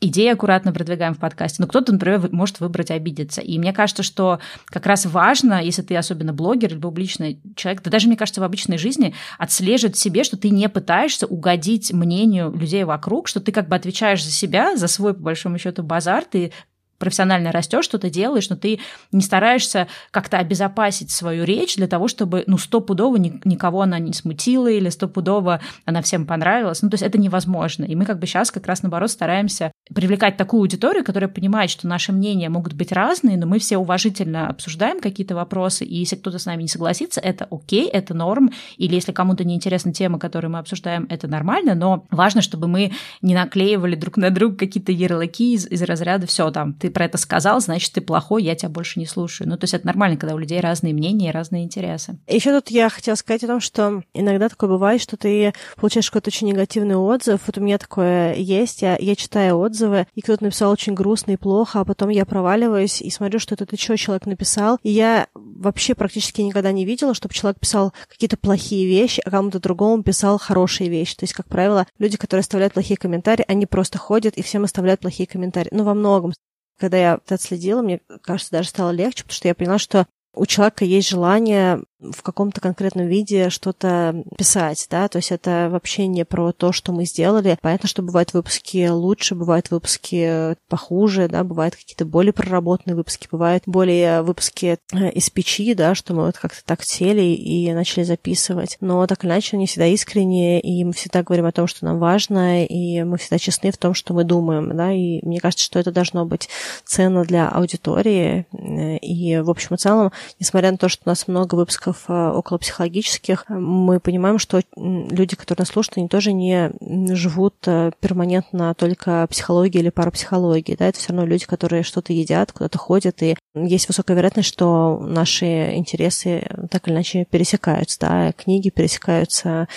идеи 0.00 0.28
аккуратно 0.28 0.72
продвигаем 0.72 1.14
в 1.14 1.18
подкасте. 1.24 1.62
Но 1.62 1.66
кто-то, 1.66 1.92
например, 1.92 2.28
может 2.32 2.60
выбрать 2.60 2.90
обидеться. 2.90 3.40
И 3.40 3.58
мне 3.58 3.72
кажется, 3.72 4.02
что 4.02 4.40
как 4.66 4.84
раз 4.86 5.06
важно, 5.06 5.62
если 5.62 5.80
ты 5.80 5.96
особенно 5.96 6.34
блогер 6.34 6.72
или 6.72 6.78
публичный 6.78 7.40
человек, 7.56 7.82
да 7.82 7.90
даже, 7.90 8.08
мне 8.08 8.16
кажется, 8.16 8.42
в 8.42 8.44
обычной 8.44 8.76
жизни 8.76 9.14
отслеживать 9.38 9.96
себе, 9.96 10.22
что 10.22 10.36
ты 10.36 10.50
не 10.50 10.68
пытаешься 10.68 11.26
угодить 11.26 11.92
мнению 11.92 12.52
людей 12.52 12.84
вокруг, 12.84 13.28
что 13.28 13.40
ты 13.40 13.52
как 13.52 13.68
бы 13.68 13.76
отвечаешь 13.76 14.22
за 14.22 14.30
себя, 14.30 14.76
за 14.76 14.86
свой, 14.86 15.14
по 15.14 15.20
большому 15.20 15.58
счету, 15.58 15.82
базар, 15.82 16.24
ты 16.24 16.52
профессионально 16.98 17.52
растешь, 17.52 17.84
что 17.84 17.98
ты 17.98 18.10
делаешь, 18.10 18.48
но 18.48 18.56
ты 18.56 18.80
не 19.12 19.20
стараешься 19.20 19.88
как-то 20.10 20.38
обезопасить 20.38 21.10
свою 21.10 21.44
речь 21.44 21.76
для 21.76 21.86
того, 21.86 22.08
чтобы, 22.08 22.44
ну, 22.46 22.56
стопудово 22.56 23.16
никого 23.16 23.82
она 23.82 23.98
не 23.98 24.12
смутила 24.12 24.70
или 24.70 24.88
стопудово 24.88 25.60
она 25.84 26.02
всем 26.02 26.26
понравилась. 26.26 26.82
Ну, 26.82 26.90
то 26.90 26.94
есть 26.94 27.04
это 27.04 27.18
невозможно. 27.18 27.84
И 27.84 27.94
мы 27.94 28.04
как 28.04 28.18
бы 28.18 28.26
сейчас 28.26 28.50
как 28.50 28.66
раз, 28.66 28.82
наоборот, 28.82 29.10
стараемся 29.10 29.72
привлекать 29.92 30.36
такую 30.36 30.60
аудиторию, 30.60 31.04
которая 31.04 31.28
понимает, 31.28 31.70
что 31.70 31.86
наши 31.86 32.10
мнения 32.12 32.48
могут 32.48 32.72
быть 32.72 32.90
разные, 32.90 33.36
но 33.36 33.46
мы 33.46 33.58
все 33.58 33.76
уважительно 33.76 34.48
обсуждаем 34.48 35.00
какие-то 35.00 35.34
вопросы, 35.34 35.84
и 35.84 35.96
если 35.96 36.16
кто-то 36.16 36.38
с 36.38 36.46
нами 36.46 36.62
не 36.62 36.68
согласится, 36.68 37.20
это 37.20 37.46
окей, 37.50 37.86
это 37.86 38.14
норм, 38.14 38.50
или 38.78 38.94
если 38.94 39.12
кому-то 39.12 39.44
не 39.44 39.54
интересна 39.54 39.92
тема, 39.92 40.18
которую 40.18 40.52
мы 40.52 40.58
обсуждаем, 40.58 41.06
это 41.10 41.28
нормально, 41.28 41.74
но 41.74 42.06
важно, 42.10 42.40
чтобы 42.40 42.66
мы 42.66 42.92
не 43.20 43.34
наклеивали 43.34 43.94
друг 43.94 44.16
на 44.16 44.30
друга 44.30 44.56
какие-то 44.56 44.90
ярлыки 44.90 45.52
из, 45.54 45.66
из 45.66 45.82
разряда 45.82 46.26
«все, 46.26 46.50
там, 46.50 46.72
ты 46.72 46.90
про 46.90 47.04
это 47.04 47.18
сказал, 47.18 47.60
значит, 47.60 47.92
ты 47.92 48.00
плохой, 48.00 48.42
я 48.42 48.54
тебя 48.54 48.70
больше 48.70 48.98
не 48.98 49.06
слушаю». 49.06 49.48
Ну, 49.48 49.58
то 49.58 49.64
есть 49.64 49.74
это 49.74 49.86
нормально, 49.86 50.16
когда 50.16 50.34
у 50.34 50.38
людей 50.38 50.60
разные 50.60 50.94
мнения 50.94 51.28
и 51.28 51.32
разные 51.32 51.64
интересы. 51.64 52.18
Еще 52.26 52.58
тут 52.58 52.70
я 52.70 52.88
хотела 52.88 53.16
сказать 53.16 53.44
о 53.44 53.48
том, 53.48 53.60
что 53.60 54.02
иногда 54.14 54.48
такое 54.48 54.70
бывает, 54.70 55.02
что 55.02 55.18
ты 55.18 55.52
получаешь 55.76 56.10
какой-то 56.10 56.30
очень 56.30 56.48
негативный 56.48 56.96
отзыв. 56.96 57.42
Вот 57.46 57.58
у 57.58 57.60
меня 57.60 57.76
такое 57.76 58.34
есть, 58.34 58.80
я, 58.80 58.96
я 58.98 59.14
читаю 59.14 59.58
отзыв, 59.58 59.73
отзывы, 59.74 60.06
и 60.14 60.22
кто-то 60.22 60.44
написал 60.44 60.70
очень 60.70 60.94
грустно 60.94 61.32
и 61.32 61.36
плохо, 61.36 61.80
а 61.80 61.84
потом 61.84 62.08
я 62.08 62.24
проваливаюсь 62.24 63.02
и 63.02 63.10
смотрю, 63.10 63.38
что 63.38 63.54
это 63.54 63.66
ты 63.66 63.76
что 63.76 63.96
человек 63.96 64.26
написал. 64.26 64.78
И 64.82 64.90
я 64.90 65.26
вообще 65.34 65.94
практически 65.94 66.40
никогда 66.40 66.72
не 66.72 66.84
видела, 66.84 67.14
чтобы 67.14 67.34
человек 67.34 67.60
писал 67.60 67.92
какие-то 68.08 68.36
плохие 68.36 68.86
вещи, 68.86 69.20
а 69.24 69.30
кому-то 69.30 69.58
другому 69.58 70.02
писал 70.02 70.38
хорошие 70.38 70.88
вещи. 70.88 71.16
То 71.16 71.24
есть, 71.24 71.34
как 71.34 71.46
правило, 71.46 71.86
люди, 71.98 72.16
которые 72.16 72.42
оставляют 72.42 72.74
плохие 72.74 72.96
комментарии, 72.96 73.44
они 73.48 73.66
просто 73.66 73.98
ходят 73.98 74.36
и 74.36 74.42
всем 74.42 74.64
оставляют 74.64 75.00
плохие 75.00 75.26
комментарии. 75.26 75.70
Ну, 75.72 75.84
во 75.84 75.94
многом. 75.94 76.32
Когда 76.78 76.96
я 76.96 77.14
это 77.24 77.36
отследила, 77.36 77.82
мне 77.82 78.00
кажется, 78.22 78.50
даже 78.52 78.68
стало 78.68 78.90
легче, 78.90 79.22
потому 79.22 79.36
что 79.36 79.48
я 79.48 79.54
поняла, 79.54 79.78
что 79.78 80.06
у 80.34 80.46
человека 80.46 80.84
есть 80.84 81.08
желание 81.08 81.82
в 82.00 82.22
каком-то 82.22 82.60
конкретном 82.60 83.06
виде 83.06 83.50
что-то 83.50 84.24
писать, 84.36 84.86
да, 84.90 85.08
то 85.08 85.18
есть 85.18 85.32
это 85.32 85.68
вообще 85.70 86.06
не 86.06 86.24
про 86.24 86.52
то, 86.52 86.72
что 86.72 86.92
мы 86.92 87.04
сделали. 87.04 87.58
Понятно, 87.60 87.88
что 87.88 88.02
бывают 88.02 88.32
выпуски 88.34 88.88
лучше, 88.88 89.34
бывают 89.34 89.70
выпуски 89.70 90.56
похуже, 90.68 91.28
да, 91.28 91.44
бывают 91.44 91.76
какие-то 91.76 92.04
более 92.04 92.32
проработанные 92.32 92.96
выпуски, 92.96 93.28
бывают 93.30 93.64
более 93.66 94.22
выпуски 94.22 94.78
э, 94.92 95.10
из 95.12 95.30
печи, 95.30 95.74
да, 95.74 95.94
что 95.94 96.14
мы 96.14 96.26
вот 96.26 96.38
как-то 96.38 96.64
так 96.64 96.82
сели 96.82 97.22
и 97.22 97.72
начали 97.72 98.04
записывать. 98.04 98.76
Но 98.80 99.06
так 99.06 99.24
или 99.24 99.30
иначе 99.30 99.56
они 99.56 99.66
всегда 99.66 99.86
искренние, 99.86 100.60
и 100.60 100.84
мы 100.84 100.92
всегда 100.92 101.22
говорим 101.22 101.46
о 101.46 101.52
том, 101.52 101.66
что 101.66 101.84
нам 101.84 101.98
важно, 101.98 102.64
и 102.64 103.02
мы 103.02 103.18
всегда 103.18 103.38
честны 103.38 103.70
в 103.70 103.78
том, 103.78 103.94
что 103.94 104.14
мы 104.14 104.24
думаем, 104.24 104.76
да, 104.76 104.92
и 104.92 105.24
мне 105.24 105.40
кажется, 105.40 105.64
что 105.64 105.78
это 105.78 105.92
должно 105.92 106.26
быть 106.26 106.48
ценно 106.84 107.24
для 107.24 107.48
аудитории. 107.48 108.46
Э, 108.52 108.96
и 108.98 109.38
в 109.38 109.50
общем 109.50 109.74
и 109.76 109.78
целом, 109.78 110.12
несмотря 110.40 110.70
на 110.70 110.78
то, 110.78 110.88
что 110.88 111.02
у 111.06 111.08
нас 111.08 111.28
много 111.28 111.54
выпусков 111.54 111.83
выпусков 111.84 112.04
около 112.08 112.58
психологических 112.58 113.44
мы 113.48 114.00
понимаем, 114.00 114.38
что 114.38 114.60
люди, 114.76 115.36
которые 115.36 115.62
нас 115.62 115.68
слушают, 115.68 115.98
они 115.98 116.08
тоже 116.08 116.32
не 116.32 116.70
живут 117.14 117.54
перманентно 117.60 118.74
только 118.74 119.26
психологией 119.28 119.82
или 119.82 119.90
парапсихологией. 119.90 120.76
Да? 120.76 120.86
Это 120.86 120.98
все 120.98 121.12
равно 121.12 121.26
люди, 121.26 121.46
которые 121.46 121.82
что-то 121.82 122.12
едят, 122.12 122.52
куда-то 122.52 122.78
ходят, 122.78 123.22
и 123.22 123.36
есть 123.54 123.88
высокая 123.88 124.16
вероятность, 124.16 124.48
что 124.48 124.98
наши 124.98 125.74
интересы 125.74 126.46
так 126.70 126.86
или 126.88 126.94
иначе 126.94 127.24
пересекаются, 127.30 127.98
да, 128.00 128.32
книги 128.32 128.70
пересекаются, 128.70 129.68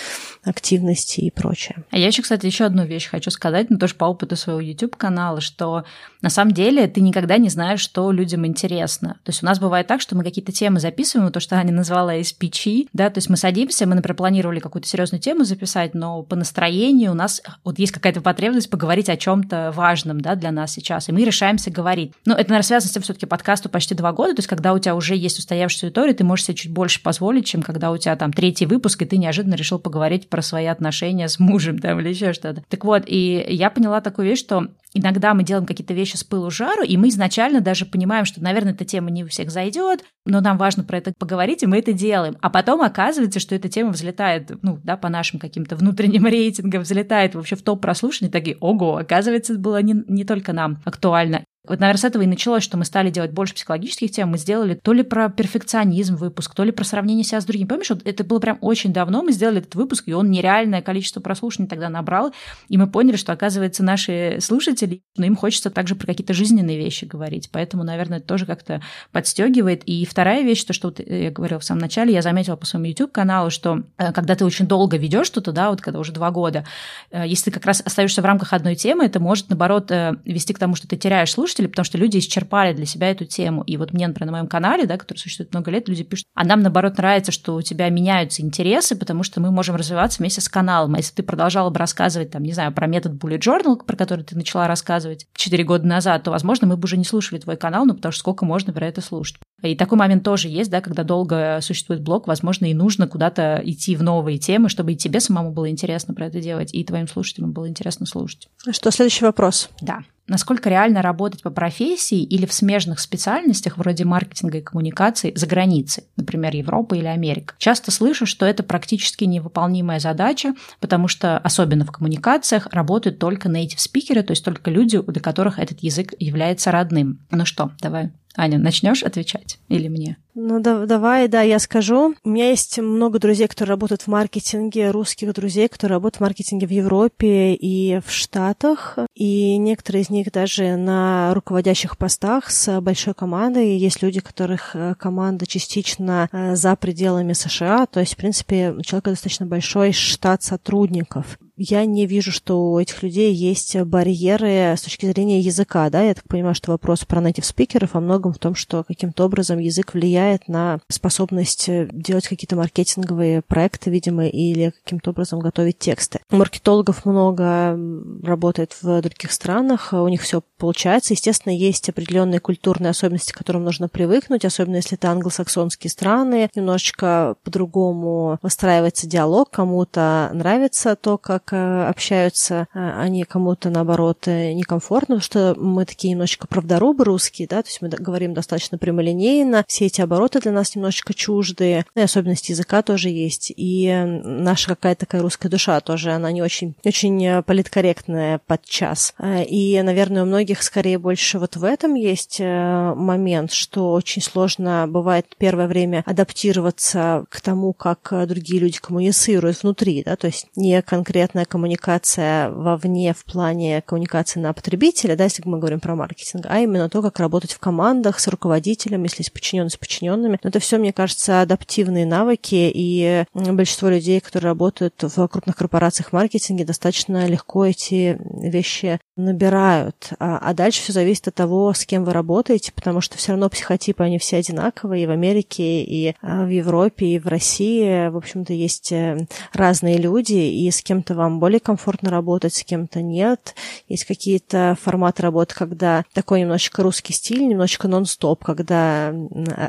активности 0.44 1.20
и 1.20 1.30
прочее. 1.30 1.84
А 1.90 1.98
я 1.98 2.06
еще, 2.06 2.22
кстати, 2.22 2.46
еще 2.46 2.64
одну 2.64 2.84
вещь 2.84 3.08
хочу 3.08 3.30
сказать, 3.30 3.70
ну, 3.70 3.78
тоже 3.78 3.94
по 3.94 4.06
опыту 4.06 4.36
своего 4.36 4.60
YouTube-канала, 4.60 5.40
что 5.40 5.84
на 6.22 6.30
самом 6.30 6.52
деле 6.52 6.86
ты 6.88 7.00
никогда 7.00 7.38
не 7.38 7.48
знаешь, 7.48 7.80
что 7.80 8.10
людям 8.10 8.46
интересно. 8.46 9.18
То 9.24 9.30
есть 9.30 9.42
у 9.42 9.46
нас 9.46 9.58
бывает 9.58 9.86
так, 9.86 10.00
что 10.00 10.16
мы 10.16 10.24
какие-то 10.24 10.52
темы 10.52 10.80
записываем, 10.80 11.30
то, 11.32 11.40
что 11.40 11.56
Аня 11.56 11.72
назвала 11.72 11.97
SPG, 12.06 12.88
да, 12.92 13.10
то 13.10 13.18
есть 13.18 13.28
мы 13.28 13.36
садимся, 13.36 13.86
мы, 13.86 13.94
например, 13.94 14.16
планировали 14.16 14.60
какую-то 14.60 14.88
серьезную 14.88 15.20
тему 15.20 15.44
записать, 15.44 15.94
но 15.94 16.22
по 16.22 16.36
настроению 16.36 17.12
у 17.12 17.14
нас 17.14 17.42
вот 17.64 17.78
есть 17.78 17.92
какая-то 17.92 18.20
потребность 18.20 18.70
поговорить 18.70 19.08
о 19.08 19.16
чем-то 19.16 19.72
важном, 19.74 20.20
да, 20.20 20.34
для 20.34 20.50
нас 20.50 20.72
сейчас, 20.72 21.08
и 21.08 21.12
мы 21.12 21.24
решаемся 21.24 21.70
говорить. 21.70 22.12
Но 22.24 22.34
это, 22.34 22.50
наверное, 22.50 22.66
связано 22.66 22.90
с 22.90 22.92
тем, 22.92 23.02
все-таки 23.02 23.26
подкасту 23.26 23.68
почти 23.68 23.94
два 23.94 24.12
года, 24.12 24.34
то 24.34 24.40
есть 24.40 24.48
когда 24.48 24.72
у 24.72 24.78
тебя 24.78 24.94
уже 24.94 25.16
есть 25.16 25.38
устоявшаяся 25.38 25.86
аудитория, 25.86 26.14
ты 26.14 26.24
можешь 26.24 26.46
себе 26.46 26.56
чуть 26.56 26.72
больше 26.72 27.02
позволить, 27.02 27.46
чем 27.46 27.62
когда 27.62 27.90
у 27.90 27.96
тебя 27.96 28.16
там 28.16 28.32
третий 28.32 28.66
выпуск, 28.66 29.02
и 29.02 29.06
ты 29.06 29.16
неожиданно 29.16 29.54
решил 29.54 29.78
поговорить 29.78 30.28
про 30.28 30.42
свои 30.42 30.66
отношения 30.66 31.28
с 31.28 31.38
мужем 31.38 31.78
там 31.78 32.00
или 32.00 32.10
еще 32.10 32.32
что-то. 32.32 32.62
Так 32.68 32.84
вот, 32.84 33.04
и 33.06 33.44
я 33.48 33.70
поняла 33.70 34.00
такую 34.00 34.28
вещь, 34.28 34.40
что 34.40 34.68
иногда 34.94 35.34
мы 35.34 35.42
делаем 35.42 35.66
какие-то 35.66 35.94
вещи 35.94 36.16
с 36.16 36.24
пылу 36.24 36.50
жару, 36.50 36.82
и 36.82 36.96
мы 36.96 37.08
изначально 37.08 37.60
даже 37.60 37.86
понимаем, 37.86 38.24
что, 38.24 38.42
наверное, 38.42 38.72
эта 38.72 38.84
тема 38.84 39.10
не 39.10 39.24
у 39.24 39.28
всех 39.28 39.50
зайдет, 39.50 40.04
но 40.24 40.40
нам 40.40 40.58
важно 40.58 40.84
про 40.84 40.98
это 40.98 41.12
поговорить, 41.18 41.62
и 41.62 41.66
мы 41.66 41.78
это 41.78 41.92
делаем. 41.92 42.36
А 42.40 42.50
потом 42.50 42.82
оказывается, 42.82 43.40
что 43.40 43.54
эта 43.54 43.68
тема 43.68 43.90
взлетает, 43.90 44.50
ну, 44.62 44.78
да, 44.82 44.96
по 44.96 45.08
нашим 45.08 45.38
каким-то 45.38 45.76
внутренним 45.76 46.26
рейтингам, 46.26 46.82
взлетает 46.82 47.34
вообще 47.34 47.56
в 47.56 47.62
топ 47.62 47.80
прослушиваний, 47.80 48.30
такие, 48.32 48.56
ого, 48.60 48.96
оказывается, 48.96 49.54
это 49.54 49.62
было 49.62 49.82
не, 49.82 49.94
не 50.08 50.24
только 50.24 50.52
нам 50.52 50.80
актуально. 50.84 51.44
Вот, 51.68 51.80
наверное, 51.80 52.00
с 52.00 52.04
этого 52.04 52.22
и 52.22 52.26
началось, 52.26 52.62
что 52.62 52.76
мы 52.76 52.84
стали 52.84 53.10
делать 53.10 53.32
больше 53.32 53.54
психологических 53.54 54.10
тем. 54.10 54.30
Мы 54.30 54.38
сделали 54.38 54.74
то 54.74 54.92
ли 54.92 55.02
про 55.02 55.28
перфекционизм 55.28 56.16
выпуск, 56.16 56.54
то 56.54 56.64
ли 56.64 56.72
про 56.72 56.84
сравнение 56.84 57.24
себя 57.24 57.40
с 57.40 57.44
другими. 57.44 57.66
Помнишь, 57.66 57.90
вот 57.90 58.02
это 58.04 58.24
было 58.24 58.38
прям 58.38 58.58
очень 58.60 58.92
давно, 58.92 59.22
мы 59.22 59.32
сделали 59.32 59.58
этот 59.58 59.74
выпуск, 59.74 60.04
и 60.06 60.12
он 60.12 60.30
нереальное 60.30 60.82
количество 60.82 61.20
прослушаний 61.20 61.68
тогда 61.68 61.88
набрал, 61.88 62.32
и 62.68 62.78
мы 62.78 62.86
поняли, 62.86 63.16
что, 63.16 63.32
оказывается, 63.32 63.82
наши 63.82 64.38
слушатели, 64.40 65.02
но 65.16 65.26
им 65.26 65.36
хочется 65.36 65.70
также 65.70 65.94
про 65.94 66.06
какие-то 66.06 66.34
жизненные 66.34 66.78
вещи 66.78 67.04
говорить. 67.04 67.50
Поэтому, 67.52 67.84
наверное, 67.84 68.18
это 68.18 68.26
тоже 68.26 68.46
как-то 68.46 68.80
подстегивает. 69.12 69.82
И 69.84 70.04
вторая 70.04 70.42
вещь, 70.42 70.64
то, 70.64 70.72
что 70.72 70.88
вот 70.88 71.00
я 71.00 71.30
говорила 71.30 71.58
в 71.58 71.64
самом 71.64 71.80
начале, 71.80 72.12
я 72.12 72.22
заметила 72.22 72.56
по 72.56 72.66
своему 72.66 72.86
YouTube-каналу, 72.86 73.50
что 73.50 73.82
э, 73.98 74.12
когда 74.12 74.34
ты 74.34 74.44
очень 74.44 74.66
долго 74.66 74.96
ведешь 74.96 75.26
что-то, 75.26 75.52
да, 75.52 75.70
вот 75.70 75.80
когда 75.80 75.98
уже 75.98 76.12
два 76.12 76.30
года, 76.30 76.64
э, 77.10 77.24
если 77.26 77.46
ты 77.46 77.50
как 77.50 77.66
раз 77.66 77.82
остаешься 77.84 78.22
в 78.22 78.24
рамках 78.24 78.52
одной 78.52 78.76
темы, 78.76 79.04
это 79.04 79.20
может, 79.20 79.48
наоборот, 79.48 79.90
э, 79.90 80.14
вести 80.24 80.52
к 80.52 80.58
тому, 80.58 80.74
что 80.74 80.88
ты 80.88 80.96
теряешь 80.96 81.32
слушателей, 81.32 81.57
слушателей, 81.58 81.68
потому 81.68 81.84
что 81.84 81.98
люди 81.98 82.18
исчерпали 82.18 82.72
для 82.72 82.86
себя 82.86 83.10
эту 83.10 83.24
тему. 83.24 83.62
И 83.62 83.76
вот 83.76 83.92
мне, 83.92 84.06
например, 84.06 84.26
на 84.26 84.32
моем 84.38 84.46
канале, 84.46 84.86
да, 84.86 84.96
который 84.96 85.18
существует 85.18 85.52
много 85.52 85.70
лет, 85.70 85.88
люди 85.88 86.04
пишут, 86.04 86.26
а 86.34 86.44
нам, 86.44 86.62
наоборот, 86.62 86.96
нравится, 86.96 87.32
что 87.32 87.54
у 87.54 87.62
тебя 87.62 87.88
меняются 87.90 88.42
интересы, 88.42 88.96
потому 88.96 89.22
что 89.22 89.40
мы 89.40 89.50
можем 89.50 89.76
развиваться 89.76 90.18
вместе 90.18 90.40
с 90.40 90.48
каналом. 90.48 90.94
А 90.94 90.98
если 90.98 91.14
ты 91.14 91.22
продолжала 91.22 91.70
бы 91.70 91.78
рассказывать, 91.78 92.30
там, 92.30 92.42
не 92.42 92.52
знаю, 92.52 92.72
про 92.72 92.86
метод 92.86 93.12
Bullet 93.14 93.40
Journal, 93.40 93.84
про 93.84 93.96
который 93.96 94.24
ты 94.24 94.36
начала 94.36 94.66
рассказывать 94.68 95.26
4 95.34 95.64
года 95.64 95.86
назад, 95.86 96.22
то, 96.22 96.30
возможно, 96.30 96.66
мы 96.66 96.76
бы 96.76 96.84
уже 96.84 96.96
не 96.96 97.04
слушали 97.04 97.40
твой 97.40 97.56
канал, 97.56 97.84
ну, 97.84 97.94
потому 97.94 98.12
что 98.12 98.20
сколько 98.20 98.44
можно 98.44 98.72
про 98.72 98.86
это 98.86 99.00
слушать. 99.00 99.38
И 99.62 99.74
такой 99.74 99.98
момент 99.98 100.22
тоже 100.22 100.48
есть, 100.48 100.70
да, 100.70 100.80
когда 100.80 101.02
долго 101.02 101.58
существует 101.62 102.02
блог, 102.02 102.28
возможно, 102.28 102.66
и 102.66 102.74
нужно 102.74 103.08
куда-то 103.08 103.60
идти 103.64 103.96
в 103.96 104.02
новые 104.02 104.38
темы, 104.38 104.68
чтобы 104.68 104.92
и 104.92 104.96
тебе 104.96 105.20
самому 105.20 105.50
было 105.50 105.68
интересно 105.68 106.14
про 106.14 106.26
это 106.26 106.40
делать, 106.40 106.72
и 106.72 106.84
твоим 106.84 107.08
слушателям 107.08 107.52
было 107.52 107.68
интересно 107.68 108.06
слушать. 108.06 108.48
Что, 108.70 108.90
следующий 108.90 109.24
вопрос? 109.24 109.68
Да 109.80 110.00
насколько 110.28 110.68
реально 110.68 111.02
работать 111.02 111.42
по 111.42 111.50
профессии 111.50 112.22
или 112.22 112.46
в 112.46 112.52
смежных 112.52 113.00
специальностях 113.00 113.76
вроде 113.76 114.04
маркетинга 114.04 114.58
и 114.58 114.62
коммуникаций 114.62 115.32
за 115.34 115.46
границей, 115.46 116.04
например, 116.16 116.54
Европа 116.54 116.94
или 116.94 117.06
Америка. 117.06 117.54
Часто 117.58 117.90
слышу, 117.90 118.26
что 118.26 118.46
это 118.46 118.62
практически 118.62 119.24
невыполнимая 119.24 119.98
задача, 119.98 120.54
потому 120.80 121.08
что, 121.08 121.38
особенно 121.38 121.84
в 121.84 121.90
коммуникациях, 121.90 122.68
работают 122.70 123.18
только 123.18 123.48
native 123.48 123.78
спикеры, 123.78 124.22
то 124.22 124.32
есть 124.32 124.44
только 124.44 124.70
люди, 124.70 125.00
для 125.00 125.20
которых 125.20 125.58
этот 125.58 125.82
язык 125.82 126.12
является 126.18 126.70
родным. 126.70 127.20
Ну 127.30 127.44
что, 127.44 127.72
давай 127.80 128.12
Аня, 128.36 128.58
начнешь 128.58 129.02
отвечать 129.02 129.58
или 129.68 129.88
мне? 129.88 130.16
Ну, 130.34 130.60
да, 130.60 130.86
давай, 130.86 131.26
да, 131.26 131.42
я 131.42 131.58
скажу. 131.58 132.14
У 132.22 132.28
меня 132.28 132.50
есть 132.50 132.78
много 132.78 133.18
друзей, 133.18 133.48
которые 133.48 133.70
работают 133.70 134.02
в 134.02 134.06
маркетинге, 134.06 134.92
русских 134.92 135.34
друзей, 135.34 135.68
которые 135.68 135.96
работают 135.96 136.18
в 136.18 136.20
маркетинге 136.20 136.68
в 136.68 136.70
Европе 136.70 137.54
и 137.54 138.00
в 138.06 138.12
Штатах. 138.12 138.98
И 139.16 139.56
некоторые 139.56 140.02
из 140.02 140.10
них 140.10 140.30
даже 140.30 140.76
на 140.76 141.34
руководящих 141.34 141.98
постах 141.98 142.50
с 142.50 142.80
большой 142.80 143.14
командой. 143.14 143.76
Есть 143.76 144.00
люди, 144.00 144.20
которых 144.20 144.76
э, 144.76 144.94
команда 144.94 145.44
частично 145.46 146.28
э, 146.30 146.54
за 146.54 146.76
пределами 146.76 147.32
США. 147.32 147.86
То 147.86 147.98
есть, 147.98 148.14
в 148.14 148.16
принципе, 148.16 148.70
у 148.70 148.82
человека 148.82 149.10
достаточно 149.10 149.46
большой 149.46 149.90
штат 149.90 150.44
сотрудников 150.44 151.38
я 151.58 151.84
не 151.84 152.06
вижу, 152.06 152.32
что 152.32 152.72
у 152.72 152.78
этих 152.78 153.02
людей 153.02 153.34
есть 153.34 153.76
барьеры 153.76 154.74
с 154.76 154.82
точки 154.82 155.06
зрения 155.06 155.40
языка, 155.40 155.90
да, 155.90 156.02
я 156.02 156.14
так 156.14 156.24
понимаю, 156.28 156.54
что 156.54 156.70
вопрос 156.70 157.04
про 157.04 157.20
native 157.20 157.44
спикеров 157.44 157.94
во 157.94 158.00
многом 158.00 158.32
в 158.32 158.38
том, 158.38 158.54
что 158.54 158.84
каким-то 158.84 159.24
образом 159.24 159.58
язык 159.58 159.94
влияет 159.94 160.48
на 160.48 160.80
способность 160.88 161.68
делать 161.92 162.28
какие-то 162.28 162.56
маркетинговые 162.56 163.42
проекты, 163.42 163.90
видимо, 163.90 164.26
или 164.26 164.72
каким-то 164.84 165.10
образом 165.10 165.40
готовить 165.40 165.78
тексты. 165.78 166.20
Маркетологов 166.30 167.04
много 167.04 167.78
работает 168.22 168.76
в 168.80 169.02
других 169.02 169.32
странах, 169.32 169.92
у 169.92 170.08
них 170.08 170.22
все 170.22 170.42
получается. 170.58 171.14
Естественно, 171.14 171.52
есть 171.52 171.88
определенные 171.88 172.40
культурные 172.40 172.90
особенности, 172.90 173.32
к 173.32 173.38
которым 173.38 173.64
нужно 173.64 173.88
привыкнуть, 173.88 174.44
особенно 174.44 174.76
если 174.76 174.96
это 174.96 175.10
англосаксонские 175.10 175.90
страны. 175.90 176.48
Немножечко 176.54 177.36
по-другому 177.42 178.38
выстраивается 178.42 179.06
диалог, 179.06 179.50
кому-то 179.50 180.30
нравится 180.32 180.96
то, 180.96 181.18
как 181.18 181.47
Э, 181.52 181.88
общаются 181.88 182.68
э, 182.74 183.00
они 183.00 183.24
кому-то, 183.24 183.70
наоборот, 183.70 184.26
э, 184.26 184.52
некомфортно, 184.52 185.16
потому 185.16 185.20
что 185.20 185.54
мы 185.58 185.84
такие 185.84 186.12
немножечко 186.12 186.46
правдорубы 186.46 187.04
русские, 187.04 187.48
да, 187.48 187.62
то 187.62 187.68
есть 187.68 187.82
мы 187.82 187.88
говорим 187.88 188.34
достаточно 188.34 188.78
прямолинейно, 188.78 189.64
все 189.66 189.86
эти 189.86 190.00
обороты 190.00 190.40
для 190.40 190.52
нас 190.52 190.74
немножечко 190.74 191.14
чуждые, 191.14 191.86
ну 191.94 192.02
и 192.02 192.04
особенности 192.04 192.52
языка 192.52 192.82
тоже 192.82 193.08
есть, 193.08 193.52
и 193.56 193.92
наша 194.24 194.68
какая-то 194.68 195.00
такая 195.00 195.22
русская 195.22 195.48
душа 195.48 195.80
тоже, 195.80 196.12
она 196.12 196.30
не 196.32 196.42
очень, 196.42 196.74
очень 196.84 197.42
политкорректная 197.42 198.40
подчас. 198.46 199.14
И, 199.48 199.80
наверное, 199.82 200.22
у 200.22 200.26
многих 200.26 200.62
скорее 200.62 200.98
больше 200.98 201.38
вот 201.38 201.56
в 201.56 201.64
этом 201.64 201.94
есть 201.94 202.40
момент, 202.40 203.52
что 203.52 203.92
очень 203.92 204.22
сложно 204.22 204.86
бывает 204.88 205.26
первое 205.38 205.66
время 205.66 206.02
адаптироваться 206.06 207.24
к 207.28 207.40
тому, 207.40 207.72
как 207.72 208.12
другие 208.26 208.60
люди 208.60 208.78
коммуницируют 208.78 209.62
внутри, 209.62 210.02
да, 210.04 210.16
то 210.16 210.26
есть 210.26 210.46
не 210.56 210.80
конкретно 210.82 211.37
конкретная 211.38 211.44
коммуникация 211.44 212.50
вовне 212.50 213.14
в 213.14 213.24
плане 213.24 213.82
коммуникации 213.82 214.40
на 214.40 214.52
потребителя, 214.52 215.16
да, 215.16 215.24
если 215.24 215.42
мы 215.46 215.58
говорим 215.58 215.80
про 215.80 215.94
маркетинг, 215.94 216.46
а 216.48 216.60
именно 216.60 216.88
то, 216.88 217.02
как 217.02 217.18
работать 217.18 217.52
в 217.52 217.58
командах 217.58 218.20
с 218.20 218.28
руководителем, 218.28 219.02
если 219.04 219.22
с 219.22 219.30
подчиненными, 219.30 219.70
с 219.70 219.76
подчиненными. 219.76 220.38
Но 220.42 220.48
это 220.48 220.58
все, 220.58 220.78
мне 220.78 220.92
кажется, 220.92 221.42
адаптивные 221.42 222.06
навыки, 222.06 222.70
и 222.74 223.24
большинство 223.34 223.88
людей, 223.88 224.20
которые 224.20 224.50
работают 224.50 224.94
в 225.02 225.28
крупных 225.28 225.56
корпорациях 225.56 226.12
маркетинге, 226.12 226.64
достаточно 226.64 227.26
легко 227.26 227.66
эти 227.66 228.18
вещи 228.42 228.98
набирают. 229.18 230.10
А, 230.18 230.38
а 230.38 230.54
дальше 230.54 230.80
все 230.80 230.92
зависит 230.92 231.28
от 231.28 231.34
того, 231.34 231.72
с 231.72 231.84
кем 231.84 232.04
вы 232.04 232.12
работаете, 232.12 232.72
потому 232.72 233.00
что 233.00 233.18
все 233.18 233.32
равно 233.32 233.50
психотипы, 233.50 234.04
они 234.04 234.18
все 234.18 234.36
одинаковые 234.36 235.02
и 235.04 235.06
в 235.06 235.10
Америке, 235.10 235.82
и 235.82 236.14
а, 236.22 236.44
в 236.44 236.48
Европе, 236.48 237.06
и 237.06 237.18
в 237.18 237.26
России. 237.26 238.08
В 238.08 238.16
общем-то, 238.16 238.52
есть 238.52 238.92
э, 238.92 239.26
разные 239.52 239.98
люди, 239.98 240.34
и 240.34 240.70
с 240.70 240.82
кем-то 240.82 241.14
вам 241.14 241.27
более 241.30 241.60
комфортно 241.60 242.10
работать, 242.10 242.54
с 242.54 242.64
кем-то 242.64 243.02
нет. 243.02 243.54
Есть 243.88 244.04
какие-то 244.04 244.76
форматы 244.80 245.22
работы, 245.22 245.54
когда 245.54 246.04
такой 246.12 246.40
немножечко 246.40 246.82
русский 246.82 247.12
стиль, 247.12 247.46
немножечко 247.46 247.88
нон-стоп, 247.88 248.44
когда 248.44 249.14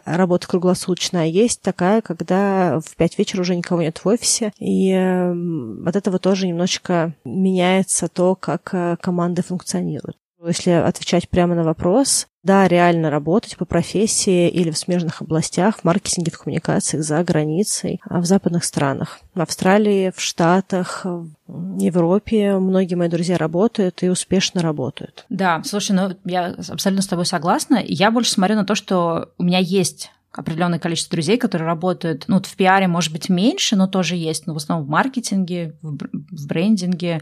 работа 0.05 0.47
круглосуточная. 0.47 1.23
А 1.23 1.25
есть 1.25 1.61
такая, 1.61 2.01
когда 2.01 2.79
в 2.79 2.95
пять 2.95 3.17
вечера 3.17 3.41
уже 3.41 3.55
никого 3.55 3.81
нет 3.81 3.97
в 3.97 4.07
офисе, 4.07 4.51
и 4.57 4.93
от 5.85 5.95
этого 5.95 6.19
тоже 6.19 6.47
немножечко 6.47 7.13
меняется 7.25 8.07
то, 8.07 8.35
как 8.35 8.69
э, 8.73 8.97
команды 9.01 9.41
функционируют. 9.43 10.17
Если 10.45 10.71
отвечать 10.71 11.27
прямо 11.29 11.55
на 11.55 11.63
вопрос, 11.63 12.27
да, 12.43 12.67
реально 12.67 13.09
работать 13.09 13.57
по 13.57 13.65
профессии 13.65 14.47
или 14.47 14.71
в 14.71 14.77
смежных 14.77 15.21
областях, 15.21 15.79
в 15.79 15.83
маркетинге, 15.83 16.31
в 16.31 16.39
коммуникациях 16.39 17.03
за 17.03 17.21
границей, 17.23 17.99
а 18.09 18.19
в 18.21 18.25
западных 18.25 18.63
странах. 18.63 19.19
В 19.33 19.41
Австралии, 19.41 20.13
в 20.15 20.21
Штатах, 20.21 21.05
в 21.47 21.77
Европе 21.79 22.57
многие 22.57 22.95
мои 22.95 23.09
друзья 23.09 23.37
работают 23.37 24.01
и 24.03 24.09
успешно 24.09 24.61
работают. 24.61 25.25
Да, 25.29 25.61
слушай, 25.65 25.91
ну 25.91 26.15
я 26.23 26.55
абсолютно 26.69 27.01
с 27.01 27.07
тобой 27.07 27.25
согласна. 27.25 27.81
Я 27.83 28.09
больше 28.09 28.31
смотрю 28.31 28.55
на 28.55 28.65
то, 28.65 28.75
что 28.75 29.31
у 29.37 29.43
меня 29.43 29.59
есть 29.59 30.11
определенное 30.31 30.79
количество 30.79 31.11
друзей, 31.11 31.37
которые 31.37 31.65
работают, 31.65 32.25
ну, 32.27 32.35
вот 32.35 32.45
в 32.45 32.55
пиаре, 32.55 32.87
может 32.87 33.11
быть, 33.11 33.29
меньше, 33.29 33.75
но 33.75 33.87
тоже 33.87 34.15
есть, 34.15 34.47
но 34.47 34.53
в 34.53 34.57
основном 34.57 34.87
в 34.87 34.89
маркетинге, 34.89 35.75
в 35.81 36.47
брендинге, 36.47 37.21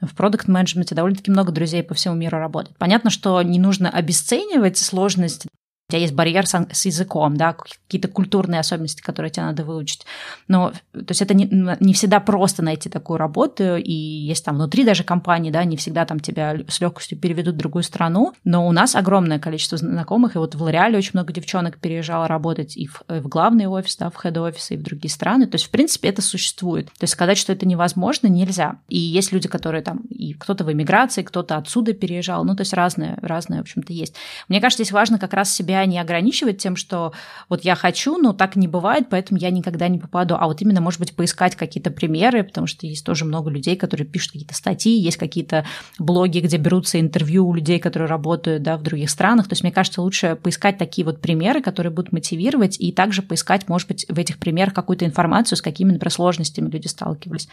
в 0.00 0.14
продукт-менеджменте 0.14 0.94
довольно-таки 0.94 1.30
много 1.30 1.52
друзей 1.52 1.82
по 1.82 1.94
всему 1.94 2.14
миру 2.14 2.38
работает. 2.38 2.76
Понятно, 2.78 3.10
что 3.10 3.40
не 3.42 3.58
нужно 3.58 3.90
обесценивать 3.90 4.78
сложность 4.78 5.46
у 5.88 5.92
тебя 5.92 6.00
есть 6.00 6.14
барьер 6.14 6.46
с, 6.46 6.66
с 6.72 6.86
языком, 6.86 7.36
да, 7.36 7.52
какие-то 7.52 8.08
культурные 8.08 8.60
особенности, 8.60 9.02
которые 9.02 9.30
тебе 9.30 9.44
надо 9.44 9.64
выучить. 9.64 10.06
Но, 10.48 10.72
то 10.92 11.10
есть 11.10 11.20
это 11.20 11.34
не, 11.34 11.46
не 11.80 11.92
всегда 11.92 12.20
просто 12.20 12.62
найти 12.62 12.88
такую 12.88 13.18
работу, 13.18 13.76
и 13.76 13.92
есть 13.92 14.44
там 14.44 14.56
внутри 14.56 14.84
даже 14.84 15.04
компании, 15.04 15.50
да, 15.50 15.62
не 15.64 15.76
всегда 15.76 16.06
там 16.06 16.20
тебя 16.20 16.56
с 16.68 16.80
легкостью 16.80 17.18
переведут 17.18 17.56
в 17.56 17.58
другую 17.58 17.82
страну, 17.82 18.32
но 18.44 18.66
у 18.66 18.72
нас 18.72 18.96
огромное 18.96 19.38
количество 19.38 19.76
знакомых, 19.76 20.36
и 20.36 20.38
вот 20.38 20.54
в 20.54 20.62
Лореале 20.62 20.96
очень 20.96 21.10
много 21.14 21.34
девчонок 21.34 21.78
переезжало 21.78 22.28
работать 22.28 22.78
и 22.78 22.86
в, 22.86 23.02
и 23.10 23.20
в 23.20 23.28
главный 23.28 23.66
офис, 23.66 23.96
да, 23.96 24.08
в 24.08 24.16
хед-офис, 24.20 24.70
и 24.70 24.76
в 24.76 24.82
другие 24.82 25.10
страны. 25.10 25.46
То 25.46 25.56
есть, 25.56 25.66
в 25.66 25.70
принципе, 25.70 26.08
это 26.08 26.22
существует. 26.22 26.86
То 26.86 27.02
есть 27.02 27.12
сказать, 27.12 27.36
что 27.36 27.52
это 27.52 27.66
невозможно, 27.66 28.26
нельзя. 28.28 28.76
И 28.88 28.98
есть 28.98 29.32
люди, 29.32 29.48
которые 29.48 29.82
там, 29.82 29.98
и 30.08 30.32
кто-то 30.32 30.64
в 30.64 30.72
эмиграции, 30.72 31.22
кто-то 31.22 31.56
отсюда 31.56 31.92
переезжал, 31.92 32.44
ну, 32.44 32.56
то 32.56 32.62
есть 32.62 32.72
разное, 32.72 33.18
разное, 33.20 33.58
в 33.58 33.62
общем-то, 33.62 33.92
есть. 33.92 34.14
Мне 34.48 34.62
кажется, 34.62 34.82
здесь 34.82 34.92
важно 34.92 35.18
как 35.18 35.34
раз 35.34 35.52
себя 35.52 35.73
себя 35.74 35.86
не 35.86 35.98
ограничивать 35.98 36.58
тем, 36.58 36.76
что 36.76 37.12
вот 37.48 37.64
я 37.64 37.74
хочу, 37.74 38.16
но 38.18 38.32
так 38.32 38.56
не 38.56 38.68
бывает, 38.68 39.08
поэтому 39.10 39.38
я 39.38 39.50
никогда 39.50 39.88
не 39.88 39.98
попаду. 39.98 40.36
А 40.38 40.46
вот 40.46 40.62
именно, 40.62 40.80
может 40.80 41.00
быть, 41.00 41.14
поискать 41.14 41.56
какие-то 41.56 41.90
примеры, 41.90 42.44
потому 42.44 42.66
что 42.66 42.86
есть 42.86 43.04
тоже 43.04 43.24
много 43.24 43.50
людей, 43.50 43.76
которые 43.76 44.06
пишут 44.06 44.32
какие-то 44.32 44.54
статьи, 44.54 44.92
есть 44.92 45.16
какие-то 45.16 45.64
блоги, 45.98 46.38
где 46.38 46.56
берутся 46.56 47.00
интервью 47.00 47.46
у 47.46 47.54
людей, 47.54 47.78
которые 47.78 48.08
работают 48.08 48.62
да, 48.62 48.76
в 48.76 48.82
других 48.82 49.10
странах. 49.10 49.48
То 49.48 49.52
есть, 49.52 49.62
мне 49.62 49.72
кажется, 49.72 50.02
лучше 50.02 50.36
поискать 50.36 50.78
такие 50.78 51.04
вот 51.04 51.20
примеры, 51.20 51.60
которые 51.60 51.92
будут 51.92 52.12
мотивировать, 52.12 52.78
и 52.78 52.92
также 52.92 53.22
поискать, 53.22 53.68
может 53.68 53.88
быть, 53.88 54.06
в 54.08 54.18
этих 54.18 54.38
примерах 54.38 54.74
какую-то 54.74 55.04
информацию, 55.04 55.58
с 55.58 55.62
какими, 55.62 55.92
например, 55.92 56.12
сложностями 56.12 56.70
люди 56.70 56.86
сталкивались. 56.86 57.48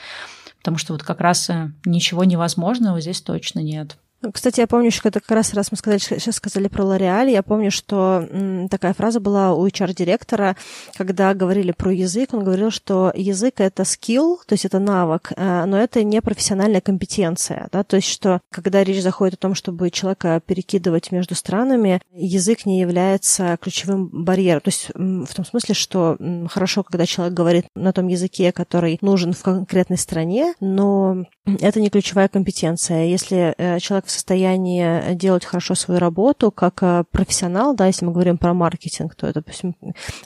Потому 0.60 0.78
что 0.78 0.94
вот 0.94 1.02
как 1.02 1.22
раз 1.22 1.50
э, 1.50 1.72
ничего 1.86 2.24
невозможного 2.24 3.02
здесь 3.02 3.22
точно 3.22 3.62
нет. 3.62 3.98
Ну, 4.22 4.32
кстати, 4.32 4.60
я 4.60 4.68
помню, 4.68 4.92
что 4.92 5.10
это 5.10 5.20
как 5.20 5.32
раз, 5.32 5.54
раз 5.56 5.72
мы 5.72 5.78
сказали, 5.78 6.00
сейчас 6.00 6.36
сказали 6.36 6.68
про 6.68 6.84
Лореаль, 6.84 7.32
я 7.32 7.42
помню, 7.42 7.72
что 7.72 8.28
такая 8.70 8.94
фраза 8.94 9.20
была 9.20 9.54
у 9.54 9.66
HR-директора, 9.66 10.56
когда 10.96 11.34
говорили 11.34 11.72
про 11.72 11.92
язык, 11.92 12.34
он 12.34 12.44
говорил, 12.44 12.70
что 12.70 13.12
язык— 13.16 13.56
это 13.58 13.84
скилл, 13.84 14.40
то 14.46 14.54
есть 14.54 14.66
это 14.66 14.78
навык, 14.78 15.32
э, 15.36 15.66
но 15.66 15.78
это 15.78 16.04
не 16.04 16.22
профессиональная 16.22 16.82
компетенция, 16.82 17.68
да, 17.72 17.84
то 17.84 17.96
есть 17.96 18.10
что, 18.10 18.42
когда 18.52 18.84
речь 18.84 19.02
заходит 19.02 19.36
о 19.36 19.38
том, 19.38 19.56
чтобы 19.56 19.90
человека 19.90 20.40
перекидывать 20.46 21.12
между 21.12 21.34
странами, 21.34 22.00
язык 22.14 22.68
не 22.68 22.80
является 22.80 23.58
ключевым 23.60 24.10
барьером, 24.12 24.62
то 24.62 24.70
есть 24.70 24.90
в 24.94 25.34
том 25.34 25.46
смысле, 25.46 25.74
что 25.74 26.18
хорошо, 26.48 26.84
когда 26.84 27.08
человек 27.08 27.34
говорит 27.34 27.66
на 27.76 27.92
том 27.92 28.08
языке, 28.08 28.52
который 28.52 29.00
нужен 29.02 29.34
в 29.34 29.42
конкретной 29.42 29.98
стране, 29.98 30.54
но 30.60 31.26
это 31.46 31.82
не 31.82 31.90
ключевая 31.90 32.28
компетенция. 32.28 33.06
Если 33.06 33.56
э, 33.58 33.80
человек 33.80 34.11
состоянии 34.12 35.14
делать 35.14 35.46
хорошо 35.46 35.76
свою 35.76 36.00
работу 36.00 36.52
как 36.52 36.82
э, 36.82 37.04
профессионал, 37.12 37.76
да, 37.76 37.88
если 37.88 38.06
мы 38.06 38.12
говорим 38.12 38.38
про 38.38 38.54
маркетинг, 38.54 39.16
то 39.16 39.28
это, 39.28 39.42
допустим, 39.42 39.76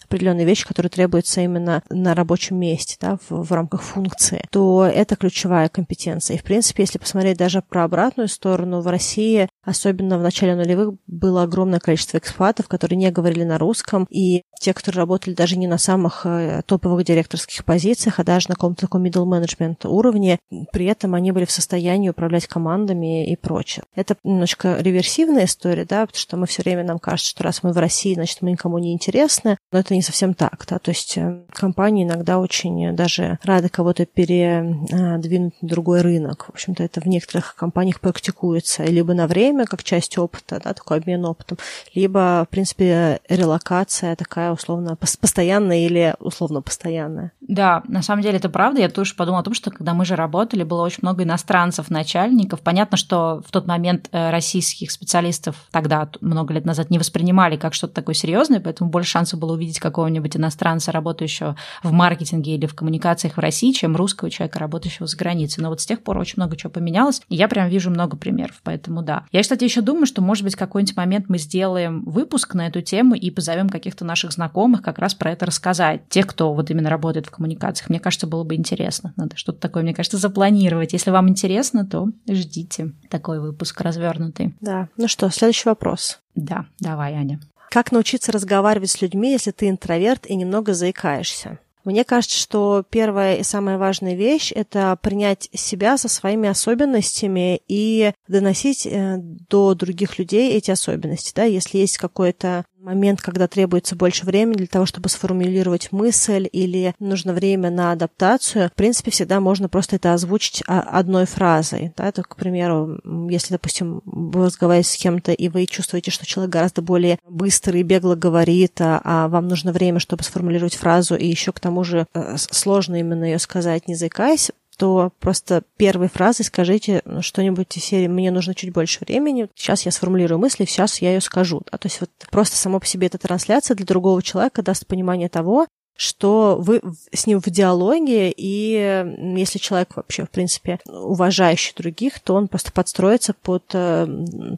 определенные 0.05 0.45
вещи, 0.45 0.67
которые 0.67 0.89
требуются 0.89 1.41
именно 1.41 1.83
на 1.89 2.15
рабочем 2.15 2.57
месте, 2.57 2.97
да, 2.99 3.17
в, 3.29 3.43
в 3.43 3.51
рамках 3.51 3.81
функции, 3.81 4.43
то 4.51 4.85
это 4.85 5.15
ключевая 5.15 5.69
компетенция. 5.69 6.35
И, 6.35 6.39
в 6.39 6.43
принципе, 6.43 6.83
если 6.83 6.97
посмотреть 6.97 7.37
даже 7.37 7.61
про 7.61 7.83
обратную 7.83 8.27
сторону, 8.27 8.81
в 8.81 8.87
России, 8.87 9.47
особенно 9.65 10.17
в 10.17 10.21
начале 10.21 10.55
нулевых, 10.55 10.95
было 11.07 11.43
огромное 11.43 11.79
количество 11.79 12.17
экспатов, 12.17 12.67
которые 12.67 12.97
не 12.97 13.11
говорили 13.11 13.43
на 13.43 13.57
русском, 13.57 14.07
и 14.09 14.43
те, 14.59 14.73
которые 14.73 14.99
работали 14.99 15.33
даже 15.33 15.57
не 15.57 15.67
на 15.67 15.77
самых 15.77 16.25
э, 16.25 16.61
топовых 16.65 17.03
директорских 17.03 17.65
позициях, 17.65 18.19
а 18.19 18.23
даже 18.23 18.49
на 18.49 18.55
каком-то 18.55 18.81
таком 18.81 19.03
middle 19.05 19.25
management 19.25 19.87
уровне, 19.87 20.39
при 20.71 20.85
этом 20.85 21.15
они 21.15 21.31
были 21.31 21.45
в 21.45 21.51
состоянии 21.51 22.09
управлять 22.09 22.47
командами 22.47 23.29
и 23.29 23.35
прочее. 23.35 23.83
Это 23.95 24.15
немножко 24.23 24.77
реверсивная 24.79 25.45
история, 25.45 25.85
да, 25.85 26.05
потому 26.05 26.19
что 26.19 26.37
мы 26.37 26.47
все 26.47 26.61
время 26.63 26.83
нам 26.83 26.99
кажется, 26.99 27.31
что 27.31 27.43
раз 27.43 27.63
мы 27.63 27.73
в 27.73 27.77
России, 27.77 28.13
значит, 28.13 28.41
мы 28.41 28.51
никому 28.51 28.77
не 28.77 28.93
интересны, 28.93 29.57
но 29.75 29.79
это 29.79 29.93
не 29.93 30.01
совсем 30.01 30.33
так, 30.33 30.63
да, 30.69 30.79
то 30.79 30.91
есть 30.91 31.17
э, 31.17 31.41
компании 31.51 32.05
иногда 32.05 32.39
очень 32.39 32.95
даже 32.95 33.39
рады 33.43 33.67
кого-то 33.67 34.05
передвинуть 34.05 35.61
на 35.61 35.67
другой 35.67 35.99
рынок. 35.99 36.45
В 36.45 36.51
общем-то, 36.51 36.81
это 36.81 37.01
в 37.01 37.05
некоторых 37.07 37.55
компаниях 37.55 37.99
практикуется 37.99 38.85
либо 38.85 39.13
на 39.13 39.27
время, 39.27 39.65
как 39.65 39.83
часть 39.83 40.17
опыта, 40.17 40.61
да, 40.63 40.73
такой 40.73 40.99
обмен 40.99 41.25
опытом, 41.25 41.57
либо, 41.93 42.45
в 42.47 42.51
принципе, 42.51 43.19
релокация 43.27 44.15
такая 44.15 44.53
условно 44.53 44.95
постоянная 44.95 45.79
или 45.79 46.15
условно 46.21 46.61
постоянная. 46.61 47.33
Да, 47.47 47.83
на 47.87 48.01
самом 48.01 48.23
деле 48.23 48.37
это 48.37 48.49
правда. 48.49 48.81
Я 48.81 48.89
тоже 48.89 49.13
подумала 49.15 49.41
о 49.41 49.43
том, 49.43 49.53
что 49.53 49.69
когда 49.69 49.93
мы 49.93 50.05
же 50.05 50.15
работали, 50.15 50.63
было 50.63 50.81
очень 50.81 50.99
много 51.01 51.23
иностранцев, 51.23 51.89
начальников. 51.89 52.61
Понятно, 52.61 52.97
что 52.97 53.43
в 53.45 53.51
тот 53.51 53.67
момент 53.67 54.09
э, 54.11 54.31
российских 54.31 54.91
специалистов 54.91 55.55
тогда, 55.71 56.09
много 56.21 56.53
лет 56.53 56.65
назад, 56.65 56.89
не 56.89 56.97
воспринимали 56.97 57.55
как 57.55 57.73
что-то 57.73 57.93
такое 57.93 58.15
серьезное, 58.15 58.59
поэтому 58.59 58.89
больше 58.89 59.11
шансов 59.11 59.39
было 59.39 59.53
увидеть 59.53 59.79
какого-нибудь 59.79 60.35
иностранца, 60.37 60.91
работающего 60.91 61.55
в 61.83 61.91
маркетинге 61.91 62.55
или 62.55 62.65
в 62.65 62.73
коммуникациях 62.73 63.37
в 63.37 63.39
России, 63.39 63.71
чем 63.71 63.95
русского 63.95 64.31
человека, 64.31 64.59
работающего 64.59 65.05
за 65.05 65.15
границей. 65.15 65.61
Но 65.61 65.69
вот 65.69 65.81
с 65.81 65.85
тех 65.85 66.01
пор 66.03 66.17
очень 66.17 66.35
много 66.37 66.57
чего 66.57 66.71
поменялось, 66.71 67.21
и 67.29 67.35
я 67.35 67.47
прям 67.47 67.69
вижу 67.69 67.91
много 67.91 68.17
примеров, 68.17 68.59
поэтому 68.63 69.03
да. 69.03 69.25
Я, 69.31 69.41
кстати, 69.41 69.63
еще 69.63 69.81
думаю, 69.81 70.07
что, 70.07 70.21
может 70.21 70.43
быть, 70.43 70.55
какой-нибудь 70.55 70.97
момент 70.97 71.25
мы 71.29 71.37
сделаем 71.37 72.03
выпуск 72.05 72.55
на 72.55 72.67
эту 72.67 72.81
тему 72.81 73.13
и 73.13 73.29
позовем 73.29 73.69
каких-то 73.69 74.03
наших 74.03 74.31
знакомых 74.31 74.81
как 74.81 74.97
раз 74.97 75.13
про 75.13 75.31
это 75.31 75.45
рассказать. 75.45 76.09
Тех, 76.09 76.25
кто 76.27 76.53
вот 76.53 76.71
именно 76.71 76.89
работает 76.89 77.27
в 77.27 77.34
коммуникациях. 77.35 77.89
Мне 77.89 77.99
кажется, 77.99 78.27
было 78.27 78.43
бы 78.43 78.55
интересно. 78.55 79.13
Надо 79.15 79.37
что-то 79.37 79.59
такое, 79.59 79.83
мне 79.83 79.93
кажется, 79.93 80.17
запланировать. 80.17 80.93
Если 80.93 81.11
вам 81.11 81.29
интересно, 81.29 81.85
то 81.85 82.09
ждите 82.29 82.93
такой 83.09 83.39
выпуск 83.39 83.79
развернутый. 83.81 84.55
Да. 84.61 84.89
Ну 84.97 85.07
что, 85.07 85.29
следующий 85.29 85.69
вопрос. 85.69 86.19
Да, 86.35 86.65
давай, 86.79 87.13
Аня. 87.13 87.39
Как 87.69 87.91
научиться 87.91 88.31
разговаривать 88.31 88.89
с 88.89 89.01
людьми, 89.01 89.31
если 89.31 89.51
ты 89.51 89.69
интроверт 89.69 90.25
и 90.27 90.35
немного 90.35 90.73
заикаешься? 90.73 91.59
Мне 91.85 92.03
кажется, 92.03 92.37
что 92.37 92.83
первая 92.89 93.35
и 93.35 93.43
самая 93.43 93.77
важная 93.77 94.15
вещь— 94.15 94.51
это 94.55 94.97
принять 94.99 95.49
себя 95.53 95.97
со 95.97 96.09
своими 96.09 96.49
особенностями 96.49 97.61
и 97.67 98.11
доносить 98.27 98.87
э, 98.87 99.17
до 99.19 99.75
других 99.75 100.17
людей 100.17 100.53
эти 100.53 100.71
особенности. 100.71 101.31
Да? 101.35 101.43
Если 101.43 101.77
есть 101.77 101.99
какой-то 101.99 102.65
момент, 102.85 103.21
когда 103.21 103.47
требуется 103.47 103.95
больше 103.95 104.25
времени 104.25 104.57
для 104.57 104.67
того, 104.67 104.85
чтобы 104.85 105.09
сформулировать 105.09 105.91
мысль 105.91 106.47
или 106.51 106.93
нужно 106.99 107.33
время 107.33 107.71
на 107.71 107.91
адаптацию, 107.91 108.69
в 108.69 108.73
принципе, 108.73 109.11
всегда 109.11 109.39
можно 109.39 109.67
просто 109.67 109.95
это 109.95 110.13
озвучить 110.13 110.63
одной 110.67 111.25
фразой. 111.25 111.91
Да? 111.97 112.07
Это, 112.07 112.21
к 112.21 112.35
примеру, 112.35 112.99
если, 113.29 113.53
допустим, 113.53 114.01
вы 114.05 114.45
разговариваете 114.45 114.89
с 114.89 114.97
кем-то, 114.97 115.31
и 115.31 115.49
вы 115.49 115.65
чувствуете, 115.65 116.11
что 116.11 116.25
человек 116.25 116.53
гораздо 116.53 116.81
более 116.81 117.17
быстро 117.27 117.77
и 117.79 117.83
бегло 117.83 118.15
говорит, 118.15 118.79
а, 118.79 119.01
а 119.03 119.27
вам 119.27 119.47
нужно 119.47 119.71
время, 119.71 119.99
чтобы 119.99 120.23
сформулировать 120.23 120.75
фразу, 120.75 121.15
и 121.15 121.27
еще 121.27 121.51
к 121.51 121.59
тому 121.59 121.83
же 121.83 122.05
э, 122.13 122.35
сложно 122.37 122.99
именно 122.99 123.23
ее 123.23 123.39
сказать, 123.39 123.87
не 123.87 123.95
заикаясь, 123.95 124.51
то 124.75 125.11
просто 125.19 125.63
первой 125.77 126.09
фразой 126.09 126.45
скажите 126.45 127.01
что-нибудь 127.21 127.75
из 127.77 127.83
серии 127.83 128.07
«мне 128.07 128.31
нужно 128.31 128.53
чуть 128.53 128.73
больше 128.73 128.99
времени, 129.01 129.49
сейчас 129.55 129.85
я 129.85 129.91
сформулирую 129.91 130.39
мысли, 130.39 130.65
сейчас 130.65 131.01
я 131.01 131.13
ее 131.13 131.21
скажу». 131.21 131.61
Да? 131.71 131.77
То 131.77 131.87
есть 131.87 131.99
вот 132.01 132.09
просто 132.29 132.57
само 132.57 132.79
по 132.79 132.85
себе 132.85 133.07
эта 133.07 133.17
трансляция 133.17 133.75
для 133.75 133.85
другого 133.85 134.21
человека 134.21 134.61
даст 134.61 134.87
понимание 134.87 135.29
того, 135.29 135.67
что 135.95 136.57
вы 136.59 136.81
с 137.11 137.25
ним 137.25 137.39
в 137.39 137.49
диалоге, 137.49 138.31
и 138.35 139.05
если 139.37 139.59
человек 139.59 139.95
вообще, 139.95 140.25
в 140.25 140.29
принципе, 140.29 140.79
уважающий 140.85 141.73
других, 141.75 142.19
то 142.19 142.35
он 142.35 142.47
просто 142.47 142.71
подстроится 142.71 143.33
под 143.33 143.63
э, 143.73 144.07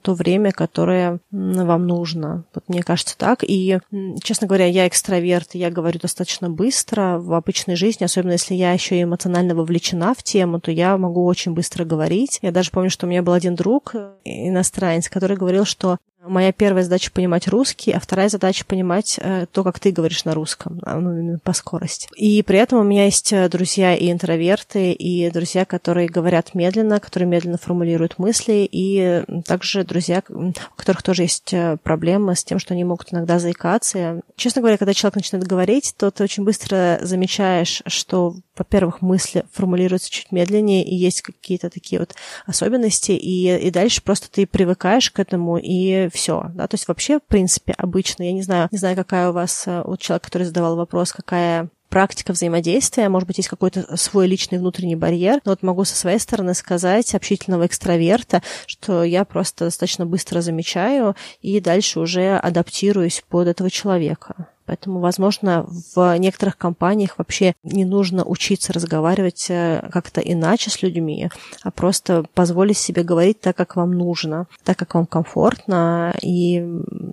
то 0.02 0.14
время, 0.14 0.52
которое 0.52 1.20
вам 1.32 1.88
нужно. 1.88 2.44
Вот 2.54 2.64
мне 2.68 2.82
кажется 2.82 3.18
так. 3.18 3.44
И, 3.44 3.80
честно 4.24 4.48
говоря, 4.48 4.66
я 4.66 4.88
экстраверт, 4.88 5.50
я 5.54 5.70
говорю 5.70 6.00
достаточно 6.00 6.50
быстро 6.50 7.20
в 7.20 7.34
обычной 7.34 7.76
жизни, 7.76 8.04
особенно 8.04 8.34
если 8.34 8.56
я 8.56 8.74
еще 8.74 9.02
эмоционально 9.02 9.54
вовлечена 9.56 10.14
в 10.16 10.24
тему, 10.24 10.60
то 10.60 10.72
я 10.72 10.98
могу 10.98 11.26
очень 11.26 11.54
быстро 11.54 11.86
говорить. 11.86 12.40
Я 12.42 12.52
даже 12.52 12.72
помню, 12.72 12.90
что 12.90 13.06
у 13.06 13.10
меня 13.10 13.22
был 13.22 13.34
один 13.34 13.56
друг, 13.56 13.92
э, 13.94 14.14
иностранец, 14.24 15.10
который 15.10 15.38
говорил, 15.38 15.66
что 15.66 15.98
Моя 16.28 16.52
первая 16.52 16.84
задача 16.84 17.12
понимать 17.12 17.48
русский, 17.48 17.92
а 17.92 18.00
вторая 18.00 18.30
задача 18.30 18.66
понимать 18.66 19.20
э, 19.22 19.46
то, 19.52 19.64
как 19.64 19.80
ты 19.80 19.92
говоришь 19.92 20.26
на 20.26 20.34
русском, 20.34 20.80
а, 20.84 21.00
ну, 21.00 21.40
по 21.40 21.54
скорости. 21.54 22.08
И 22.16 22.44
при 22.44 22.60
этом 22.60 22.80
у 22.80 22.84
меня 22.84 23.06
есть 23.06 23.32
э, 23.34 23.48
друзья 23.50 23.96
и 23.96 24.12
интроверты, 24.12 24.92
и 24.92 25.30
друзья, 25.32 25.66
которые 25.66 26.08
говорят 26.08 26.54
медленно, 26.54 27.00
которые 27.00 27.28
медленно 27.28 27.58
формулируют 27.58 28.20
мысли, 28.20 28.68
и 28.70 29.24
также 29.46 29.84
друзья, 29.84 30.22
у 30.30 30.54
которых 30.76 31.04
тоже 31.04 31.24
есть 31.24 31.54
э, 31.54 31.78
проблемы 31.82 32.36
с 32.36 32.44
тем, 32.44 32.60
что 32.60 32.74
они 32.74 32.84
могут 32.84 33.14
иногда 33.14 33.40
заикаться. 33.40 34.22
Честно 34.36 34.62
говоря, 34.62 34.78
когда 34.78 34.94
человек 34.94 35.16
начинает 35.16 35.48
говорить, 35.48 35.94
то 35.98 36.12
ты 36.12 36.24
очень 36.24 36.44
быстро 36.44 37.00
замечаешь, 37.02 37.82
что 37.88 38.36
во-первых, 38.58 39.02
мысли 39.02 39.46
формулируются 39.52 40.10
чуть 40.10 40.32
медленнее, 40.32 40.84
и 40.84 40.96
есть 40.96 41.22
какие-то 41.22 41.70
такие 41.70 42.00
вот 42.00 42.16
особенности, 42.46 43.12
и, 43.12 43.56
и 43.56 43.72
дальше 43.72 44.02
просто 44.02 44.30
ты 44.30 44.48
привыкаешь 44.48 45.12
к 45.12 45.20
этому, 45.20 45.58
и 45.58 46.10
все, 46.18 46.52
да, 46.54 46.68
то 46.68 46.76
есть 46.76 46.88
вообще, 46.88 47.20
в 47.20 47.24
принципе, 47.24 47.74
обычно, 47.78 48.24
я 48.24 48.34
не 48.34 48.42
знаю, 48.42 48.68
не 48.72 48.78
знаю, 48.78 48.96
какая 48.96 49.30
у 49.30 49.34
вас, 49.34 49.64
э, 49.68 49.84
вот 49.86 50.00
человек, 50.02 50.24
который 50.24 50.44
задавал 50.44 50.76
вопрос, 50.76 51.14
какая 51.14 51.70
практика 51.90 52.34
взаимодействия, 52.34 53.10
может 53.10 53.28
быть, 53.28 53.38
есть 53.38 53.50
какой-то 53.50 53.98
свой 53.98 54.28
личный 54.28 54.60
внутренний 54.60 54.96
барьер. 54.96 55.40
Но 55.46 55.52
вот 55.52 55.64
могу 55.64 55.84
со 55.86 55.96
своей 55.96 56.20
стороны 56.20 56.54
сказать, 56.54 57.14
общительного 57.16 57.66
экстраверта, 57.66 58.42
что 58.66 59.04
я 59.04 59.26
просто 59.26 59.66
достаточно 59.66 60.06
быстро 60.06 60.42
замечаю 60.42 61.16
и 61.42 61.60
дальше 61.60 62.00
уже 62.00 62.38
адаптируюсь 62.38 63.24
под 63.30 63.48
этого 63.48 63.70
человека. 63.70 64.48
Поэтому, 64.68 65.00
возможно, 65.00 65.66
в 65.96 66.18
некоторых 66.18 66.58
компаниях 66.58 67.18
вообще 67.18 67.54
не 67.64 67.86
нужно 67.86 68.26
учиться 68.26 68.74
разговаривать 68.74 69.48
э, 69.50 69.90
как-то 69.94 70.20
иначе 70.20 70.70
с 70.70 70.82
людьми, 70.82 71.30
а 71.64 71.72
просто 71.72 72.26
позволить 72.34 72.78
себе 72.78 73.04
говорить 73.04 73.40
так, 73.40 73.56
как 73.56 73.78
вам 73.78 73.94
нужно, 73.94 74.46
так, 74.66 74.78
как 74.78 74.94
вам 74.94 75.06
комфортно, 75.06 76.14
и, 76.22 76.66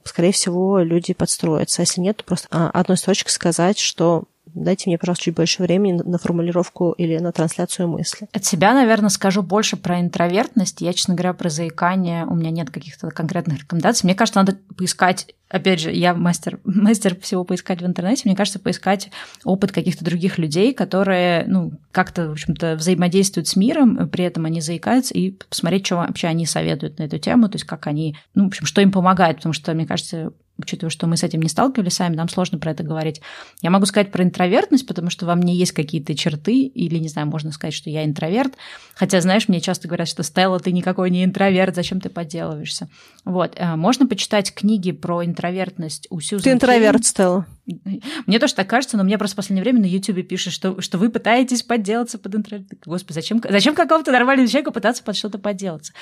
скорее 0.05 0.33
всего, 0.33 0.81
люди 0.81 1.15
подстроятся. 1.15 1.81
А 1.81 1.85
если 1.85 2.01
нет, 2.01 2.17
то 2.19 2.25
просто 2.25 2.49
а, 2.51 2.71
одной 2.71 2.97
строчкой 2.97 3.31
сказать, 3.31 3.79
что 3.79 4.25
дайте 4.47 4.89
мне, 4.89 4.99
пожалуйста, 4.99 5.25
чуть 5.25 5.35
больше 5.35 5.63
времени 5.63 6.01
на 6.05 6.19
формулировку 6.19 6.93
или 6.93 7.19
на 7.19 7.33
трансляцию 7.33 7.89
мысли. 7.89 8.29
От 8.33 8.45
себя, 8.45 8.75
наверное, 8.75 9.09
скажу 9.09 9.43
больше 9.43 9.77
про 9.77 10.01
интровертность. 10.01 10.81
Я, 10.81 10.93
честно 10.93 11.15
говоря, 11.15 11.33
про 11.35 11.49
заикание, 11.49 12.27
у 12.27 12.35
меня 12.35 12.51
нет 12.51 12.71
каких-то 12.71 13.11
конкретных 13.11 13.61
рекомендаций. 13.61 14.07
Мне 14.07 14.15
кажется, 14.15 14.41
надо 14.41 14.59
поискать 14.77 15.35
опять 15.55 15.81
же, 15.81 15.93
я 15.93 16.15
мастер, 16.15 16.59
мастер 16.65 17.19
всего 17.21 17.45
поискать 17.45 17.81
в 17.81 17.87
интернете, 17.87 18.23
мне 18.25 18.35
кажется, 18.35 18.59
поискать 18.59 19.11
опыт 19.45 19.71
каких-то 19.71 20.05
других 20.05 20.39
людей, 20.39 20.75
которые, 20.75 21.45
ну, 21.47 21.73
как-то, 21.93 22.29
в 22.29 22.33
общем-то, 22.33 22.75
взаимодействуют 22.75 23.47
с 23.47 23.55
миром, 23.55 24.09
при 24.09 24.25
этом 24.25 24.47
они 24.47 24.61
заикаются, 24.61 25.15
и 25.15 25.31
посмотреть, 25.31 25.87
что 25.87 25.97
вообще 25.97 26.27
они 26.27 26.45
советуют 26.45 26.99
на 26.99 27.05
эту 27.05 27.19
тему, 27.19 27.49
то 27.49 27.57
есть 27.57 27.67
как 27.67 27.87
они, 27.87 28.17
ну, 28.35 28.45
в 28.45 28.47
общем, 28.49 28.67
что 28.67 28.81
им 28.81 28.91
помогает, 28.91 29.37
потому 29.37 29.53
что, 29.53 29.73
мне 29.75 29.87
кажется, 29.87 30.33
учитывая, 30.59 30.91
что 30.91 31.07
мы 31.07 31.17
с 31.17 31.23
этим 31.23 31.43
не 31.43 31.49
сталкивались 31.49 31.95
сами, 31.95 32.15
нам 32.15 32.29
сложно 32.29 32.59
про 32.59 32.71
это 32.71 32.83
говорить. 32.83 33.21
Я 33.63 33.71
могу 33.71 33.87
сказать 33.87 34.13
про 34.13 34.23
интровертность, 34.23 34.87
потому 34.87 35.11
что 35.11 35.27
во 35.27 35.35
мне 35.35 35.55
есть 35.55 35.73
какие-то 35.73 36.15
черты, 36.15 36.63
или, 36.63 36.99
не 36.99 37.09
знаю, 37.09 37.29
можно 37.29 37.51
сказать, 37.53 37.75
что 37.75 37.91
я 37.91 38.05
интроверт. 38.05 38.55
Хотя, 38.95 39.21
знаешь, 39.21 39.49
мне 39.49 39.61
часто 39.61 39.89
говорят, 39.89 40.09
что 40.09 40.23
Стелла, 40.23 40.61
ты 40.61 40.73
никакой 40.73 41.11
не 41.11 41.25
интроверт, 41.25 41.75
зачем 41.75 42.01
ты 42.01 42.09
подделываешься? 42.09 42.89
Вот. 43.25 43.55
Э, 43.57 43.77
можно 43.77 44.07
почитать 44.07 44.55
книги 44.55 44.93
про 44.93 45.25
интровертность 45.25 46.07
у 46.11 46.21
Сьюзан 46.21 46.45
Ты 46.45 46.53
интроверт. 46.53 47.05
Стелла. 47.05 47.47
Мне 48.27 48.39
тоже 48.39 48.55
так 48.55 48.69
кажется, 48.69 48.97
но 48.97 49.05
мне 49.05 49.17
просто 49.19 49.35
в 49.35 49.37
последнее 49.37 49.63
время 49.63 49.81
на 49.81 49.87
Ютубе 49.87 50.23
пишут, 50.23 50.53
что, 50.53 50.81
что 50.81 50.99
вы 50.99 51.09
пытаетесь 51.09 51.63
подделаться 51.63 52.19
под 52.19 52.35
интроверт. 52.35 52.69
Господи, 52.85 53.15
зачем, 53.15 53.41
зачем 53.49 53.75
какому-то 53.75 54.13
нормальному 54.13 54.49
человеку 54.49 54.71
пытаться 54.71 55.03
под 55.03 55.17
что-то 55.17 55.39
подделаться? 55.39 55.93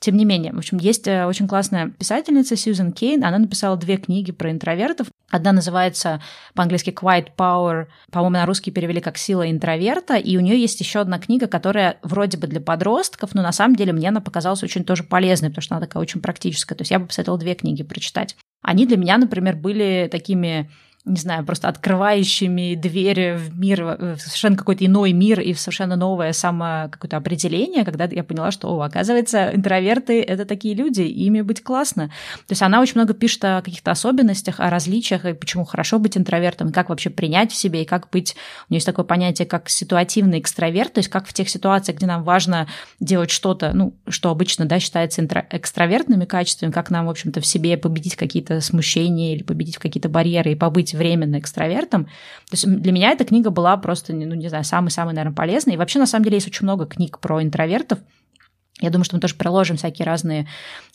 Тем 0.00 0.16
не 0.16 0.24
менее, 0.24 0.54
в 0.54 0.58
общем, 0.58 0.78
есть 0.78 1.06
э, 1.06 1.26
очень 1.26 1.46
классная 1.46 1.90
писательница 1.90 2.56
Сьюзен 2.56 2.92
Кейн, 2.92 3.22
она 3.22 3.36
написала 3.36 3.76
две 3.76 3.98
книги 3.98 4.32
про 4.32 4.50
интровертов. 4.50 5.08
Одна 5.30 5.52
называется 5.52 6.22
по-английски 6.54 6.88
Quiet 6.88 7.28
Power, 7.36 7.86
по-моему, 8.10 8.32
на 8.32 8.46
русский 8.46 8.70
перевели 8.70 9.02
как 9.02 9.18
«Сила 9.18 9.50
интроверта», 9.50 10.16
и 10.16 10.38
у 10.38 10.40
нее 10.40 10.58
есть 10.58 10.80
еще 10.80 11.00
одна 11.00 11.18
книга, 11.18 11.48
которая 11.48 11.98
вроде 12.02 12.38
бы 12.38 12.46
для 12.46 12.62
подростков, 12.62 13.34
но 13.34 13.42
на 13.42 13.52
самом 13.52 13.76
деле 13.76 13.92
мне 13.92 14.08
она 14.08 14.22
показалась 14.22 14.62
очень 14.62 14.84
тоже 14.84 15.04
полезной, 15.04 15.50
потому 15.50 15.62
что 15.62 15.74
она 15.76 15.86
такая 15.86 16.02
очень 16.02 16.22
практическая. 16.22 16.74
То 16.74 16.82
есть 16.82 16.90
я 16.90 16.98
бы 16.98 17.06
посоветовала 17.06 17.38
две 17.38 17.54
книги 17.54 17.82
прочитать. 17.82 18.36
Они 18.62 18.86
для 18.86 18.96
меня, 18.96 19.18
например, 19.18 19.56
были 19.56 20.08
такими 20.10 20.70
не 21.06 21.16
знаю, 21.16 21.46
просто 21.46 21.68
открывающими 21.68 22.74
двери 22.74 23.34
в 23.34 23.58
мир, 23.58 23.84
в 23.84 24.18
совершенно 24.18 24.56
какой-то 24.56 24.84
иной 24.84 25.12
мир 25.12 25.40
и 25.40 25.54
в 25.54 25.60
совершенно 25.60 25.96
новое 25.96 26.34
само 26.34 26.88
какое-то 26.90 27.16
определение, 27.16 27.86
когда 27.86 28.04
я 28.04 28.22
поняла, 28.22 28.50
что, 28.50 28.68
о, 28.68 28.82
оказывается, 28.82 29.50
интроверты— 29.54 30.20
это 30.22 30.44
такие 30.44 30.74
люди, 30.74 31.00
и 31.00 31.24
ими 31.24 31.40
быть 31.40 31.62
классно. 31.62 32.08
То 32.46 32.52
есть 32.52 32.60
она 32.60 32.82
очень 32.82 32.96
много 32.96 33.14
пишет 33.14 33.42
о 33.46 33.62
каких-то 33.62 33.90
особенностях, 33.92 34.60
о 34.60 34.68
различиях, 34.68 35.24
и 35.24 35.32
почему 35.32 35.64
хорошо 35.64 35.98
быть 35.98 36.18
интровертом, 36.18 36.68
и 36.68 36.72
как 36.72 36.90
вообще 36.90 37.08
принять 37.08 37.50
в 37.50 37.56
себе, 37.56 37.82
и 37.82 37.86
как 37.86 38.10
быть... 38.10 38.36
У 38.68 38.72
нее 38.72 38.76
есть 38.76 38.86
такое 38.86 39.06
понятие, 39.06 39.46
как 39.46 39.70
ситуативный 39.70 40.38
экстраверт, 40.38 40.92
то 40.92 40.98
есть 40.98 41.08
как 41.08 41.26
в 41.26 41.32
тех 41.32 41.48
ситуациях, 41.48 41.96
где 41.96 42.06
нам 42.06 42.24
важно 42.24 42.68
делать 43.00 43.30
что-то, 43.30 43.72
ну, 43.72 43.94
что 44.06 44.30
обычно, 44.30 44.66
да, 44.66 44.78
считается 44.78 45.22
интро... 45.22 45.46
экстравертными 45.50 46.26
качествами, 46.26 46.70
как 46.70 46.90
нам, 46.90 47.06
в 47.06 47.10
общем-то, 47.10 47.40
в 47.40 47.46
себе 47.46 47.78
победить 47.78 48.16
какие-то 48.16 48.60
смущения 48.60 49.34
или 49.34 49.42
победить 49.42 49.78
какие-то 49.78 50.10
барьеры 50.10 50.52
и 50.52 50.56
побыть 50.56 50.89
быть 50.90 50.98
временно 50.98 51.38
экстравертом. 51.38 52.04
То 52.04 52.52
есть 52.52 52.66
для 52.66 52.92
меня 52.92 53.10
эта 53.10 53.24
книга 53.24 53.50
была 53.50 53.76
просто, 53.76 54.12
ну, 54.12 54.34
не 54.34 54.48
знаю, 54.48 54.64
самый-самый, 54.64 55.14
наверное, 55.14 55.34
полезной. 55.34 55.74
И 55.74 55.76
вообще, 55.76 55.98
на 55.98 56.06
самом 56.06 56.24
деле, 56.24 56.36
есть 56.36 56.48
очень 56.48 56.64
много 56.64 56.86
книг 56.86 57.18
про 57.18 57.42
интровертов. 57.42 57.98
Я 58.80 58.90
думаю, 58.90 59.04
что 59.04 59.16
мы 59.16 59.20
тоже 59.20 59.34
приложим 59.34 59.76
всякие 59.76 60.06
разные 60.06 60.46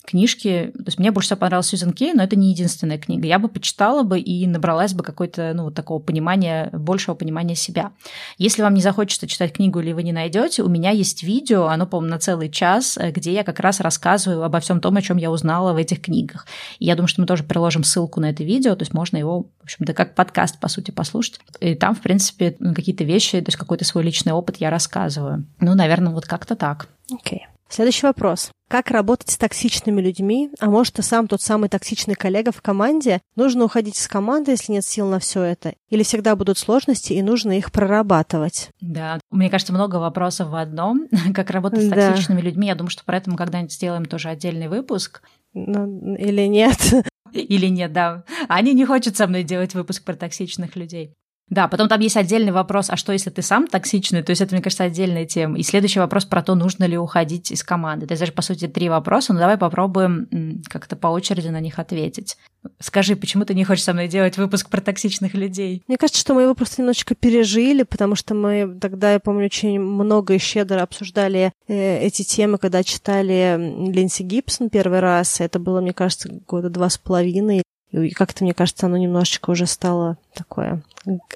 книжки. 0.04 0.72
То 0.74 0.84
есть 0.86 0.98
мне 0.98 1.10
больше 1.10 1.28
всего 1.28 1.38
понравилась 1.38 1.68
Сьюзен 1.68 1.92
Кей, 1.92 2.14
но 2.14 2.22
это 2.22 2.36
не 2.36 2.50
единственная 2.50 2.98
книга. 2.98 3.26
Я 3.26 3.38
бы 3.38 3.48
почитала 3.48 4.02
бы 4.02 4.18
и 4.18 4.46
набралась 4.46 4.94
бы 4.94 5.02
какой-то, 5.02 5.52
ну, 5.54 5.64
вот 5.64 5.74
такого 5.74 6.00
понимания, 6.00 6.70
большего 6.72 7.14
понимания 7.14 7.54
себя. 7.54 7.92
Если 8.38 8.62
вам 8.62 8.74
не 8.74 8.80
захочется 8.80 9.26
читать 9.26 9.52
книгу 9.52 9.80
или 9.80 9.92
вы 9.92 10.02
не 10.02 10.12
найдете, 10.12 10.62
у 10.62 10.68
меня 10.68 10.90
есть 10.90 11.22
видео, 11.22 11.66
оно, 11.66 11.86
по-моему, 11.86 12.14
на 12.14 12.18
целый 12.18 12.50
час, 12.50 12.96
э, 12.96 13.10
где 13.10 13.32
я 13.32 13.44
как 13.44 13.60
раз 13.60 13.80
рассказываю 13.80 14.42
обо 14.42 14.60
всем 14.60 14.80
том, 14.80 14.96
о 14.96 15.02
чем 15.02 15.16
я 15.16 15.30
узнала 15.30 15.72
в 15.72 15.76
этих 15.76 16.02
книгах. 16.02 16.46
И 16.78 16.86
я 16.86 16.94
думаю, 16.94 17.08
что 17.08 17.20
мы 17.20 17.26
тоже 17.26 17.44
приложим 17.44 17.84
ссылку 17.84 18.20
на 18.20 18.30
это 18.30 18.44
видео, 18.44 18.74
то 18.74 18.82
есть 18.82 18.94
можно 18.94 19.16
его, 19.16 19.42
в 19.60 19.64
общем-то, 19.64 19.92
как 19.92 20.14
подкаст, 20.14 20.60
по 20.60 20.68
сути, 20.68 20.90
послушать. 20.90 21.40
И 21.60 21.74
там, 21.74 21.94
в 21.94 22.00
принципе, 22.00 22.52
какие-то 22.52 23.04
вещи, 23.04 23.40
то 23.40 23.48
есть 23.48 23.58
какой-то 23.58 23.84
свой 23.84 24.04
личный 24.04 24.32
опыт 24.32 24.56
я 24.56 24.70
рассказываю. 24.70 25.46
Ну, 25.60 25.74
наверное, 25.74 26.12
вот 26.12 26.26
как-то 26.26 26.56
так. 26.56 26.88
Окей. 27.10 27.44
Okay. 27.46 27.55
Следующий 27.68 28.06
вопрос. 28.06 28.50
Как 28.68 28.90
работать 28.90 29.30
с 29.30 29.38
токсичными 29.38 30.00
людьми? 30.00 30.50
А 30.58 30.66
может, 30.66 30.94
ты 30.94 31.02
сам 31.02 31.28
тот 31.28 31.40
самый 31.40 31.68
токсичный 31.68 32.14
коллега 32.14 32.50
в 32.50 32.62
команде? 32.62 33.20
Нужно 33.36 33.64
уходить 33.64 33.96
из 33.96 34.08
команды, 34.08 34.52
если 34.52 34.72
нет 34.72 34.84
сил 34.84 35.08
на 35.08 35.20
все 35.20 35.42
это? 35.42 35.74
Или 35.88 36.02
всегда 36.02 36.34
будут 36.34 36.58
сложности, 36.58 37.12
и 37.12 37.22
нужно 37.22 37.56
их 37.56 37.70
прорабатывать? 37.70 38.70
Да, 38.80 39.20
мне 39.30 39.50
кажется, 39.50 39.72
много 39.72 39.96
вопросов 39.96 40.48
в 40.48 40.56
одном. 40.56 41.06
как 41.34 41.50
работать 41.50 41.84
с 41.84 41.88
да. 41.88 42.10
токсичными 42.10 42.40
людьми? 42.40 42.66
Я 42.66 42.74
думаю, 42.74 42.90
что 42.90 43.04
про 43.04 43.18
это 43.18 43.30
мы 43.30 43.36
когда-нибудь 43.36 43.72
сделаем 43.72 44.04
тоже 44.04 44.30
отдельный 44.30 44.68
выпуск. 44.68 45.22
Ну, 45.54 46.16
или 46.16 46.46
нет. 46.46 46.78
Или 47.32 47.66
нет, 47.66 47.92
да. 47.92 48.24
Они 48.48 48.72
не 48.72 48.86
хочет 48.86 49.16
со 49.16 49.26
мной 49.26 49.42
делать 49.42 49.74
выпуск 49.74 50.04
про 50.04 50.14
токсичных 50.14 50.74
людей. 50.74 51.12
Да, 51.48 51.68
потом 51.68 51.88
там 51.88 52.00
есть 52.00 52.16
отдельный 52.16 52.50
вопрос, 52.50 52.90
а 52.90 52.96
что 52.96 53.12
если 53.12 53.30
ты 53.30 53.40
сам 53.40 53.68
токсичный? 53.68 54.22
То 54.22 54.30
есть 54.30 54.42
это, 54.42 54.54
мне 54.54 54.62
кажется, 54.62 54.82
отдельная 54.82 55.26
тема. 55.26 55.58
И 55.58 55.62
следующий 55.62 56.00
вопрос 56.00 56.24
про 56.24 56.42
то, 56.42 56.56
нужно 56.56 56.84
ли 56.84 56.98
уходить 56.98 57.52
из 57.52 57.62
команды. 57.62 58.06
То 58.06 58.12
есть 58.12 58.20
даже, 58.20 58.32
по 58.32 58.42
сути, 58.42 58.66
три 58.66 58.88
вопроса, 58.88 59.32
но 59.32 59.38
давай 59.38 59.56
попробуем 59.56 60.62
как-то 60.68 60.96
по 60.96 61.06
очереди 61.06 61.48
на 61.48 61.60
них 61.60 61.78
ответить. 61.78 62.36
Скажи, 62.80 63.14
почему 63.14 63.44
ты 63.44 63.54
не 63.54 63.64
хочешь 63.64 63.84
со 63.84 63.92
мной 63.92 64.08
делать 64.08 64.36
выпуск 64.38 64.68
про 64.70 64.80
токсичных 64.80 65.34
людей? 65.34 65.84
Мне 65.86 65.96
кажется, 65.96 66.20
что 66.20 66.34
мы 66.34 66.42
его 66.42 66.54
просто 66.54 66.80
немножечко 66.80 67.14
пережили, 67.14 67.84
потому 67.84 68.16
что 68.16 68.34
мы 68.34 68.76
тогда, 68.80 69.12
я 69.12 69.20
помню, 69.20 69.44
очень 69.44 69.78
много 69.78 70.34
и 70.34 70.38
щедро 70.38 70.82
обсуждали 70.82 71.52
э, 71.68 71.98
эти 72.00 72.22
темы, 72.22 72.58
когда 72.58 72.82
читали 72.82 73.56
Линси 73.92 74.22
Гибсон 74.22 74.68
первый 74.68 74.98
раз. 74.98 75.40
Это 75.40 75.60
было, 75.60 75.80
мне 75.80 75.92
кажется, 75.92 76.28
года 76.48 76.70
два 76.70 76.90
с 76.90 76.98
половиной. 76.98 77.62
И 77.92 78.10
как-то, 78.10 78.42
мне 78.42 78.52
кажется, 78.52 78.86
оно 78.86 78.96
немножечко 78.96 79.50
уже 79.50 79.66
стало 79.66 80.18
такое 80.36 80.82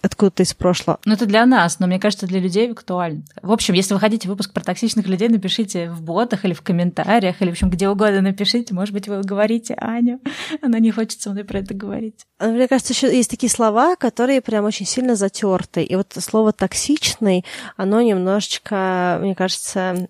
откуда-то 0.03 0.43
из 0.43 0.53
прошлого. 0.55 0.99
Ну, 1.05 1.15
это 1.15 1.27
для 1.27 1.47
нас, 1.47 1.79
но 1.79 1.87
мне 1.87 2.01
кажется, 2.01 2.27
для 2.27 2.41
людей 2.41 2.71
актуально. 2.73 3.23
В 3.43 3.53
общем, 3.53 3.75
если 3.75 3.95
вы 3.95 4.01
хотите 4.01 4.29
выпуск 4.29 4.53
про 4.53 4.63
токсичных 4.63 5.07
людей, 5.07 5.29
напишите 5.29 5.91
в 5.91 6.03
ботах 6.03 6.45
или 6.45 6.55
в 6.55 6.63
комментариях, 6.63 7.41
или, 7.41 7.51
в 7.51 7.53
общем, 7.53 7.71
где 7.71 7.89
угодно 7.89 8.21
напишите. 8.21 8.75
Может 8.75 8.93
быть, 8.93 9.09
вы 9.09 9.21
говорите 9.23 9.75
Аню. 9.75 10.21
Она 10.63 10.79
не 10.79 10.91
хочет 10.91 11.21
со 11.21 11.31
мной 11.31 11.45
про 11.45 11.61
это 11.61 11.75
говорить. 11.75 12.27
Мне 12.41 12.69
кажется, 12.69 12.93
еще 12.93 13.15
есть 13.15 13.31
такие 13.31 13.51
слова, 13.51 13.97
которые 13.97 14.41
прям 14.41 14.65
очень 14.65 14.87
сильно 14.87 15.15
затерты. 15.15 15.83
И 15.83 15.95
вот 15.95 16.15
слово 16.19 16.53
«токсичный», 16.53 17.45
оно 17.77 18.01
немножечко, 18.01 19.19
мне 19.21 19.35
кажется, 19.35 20.09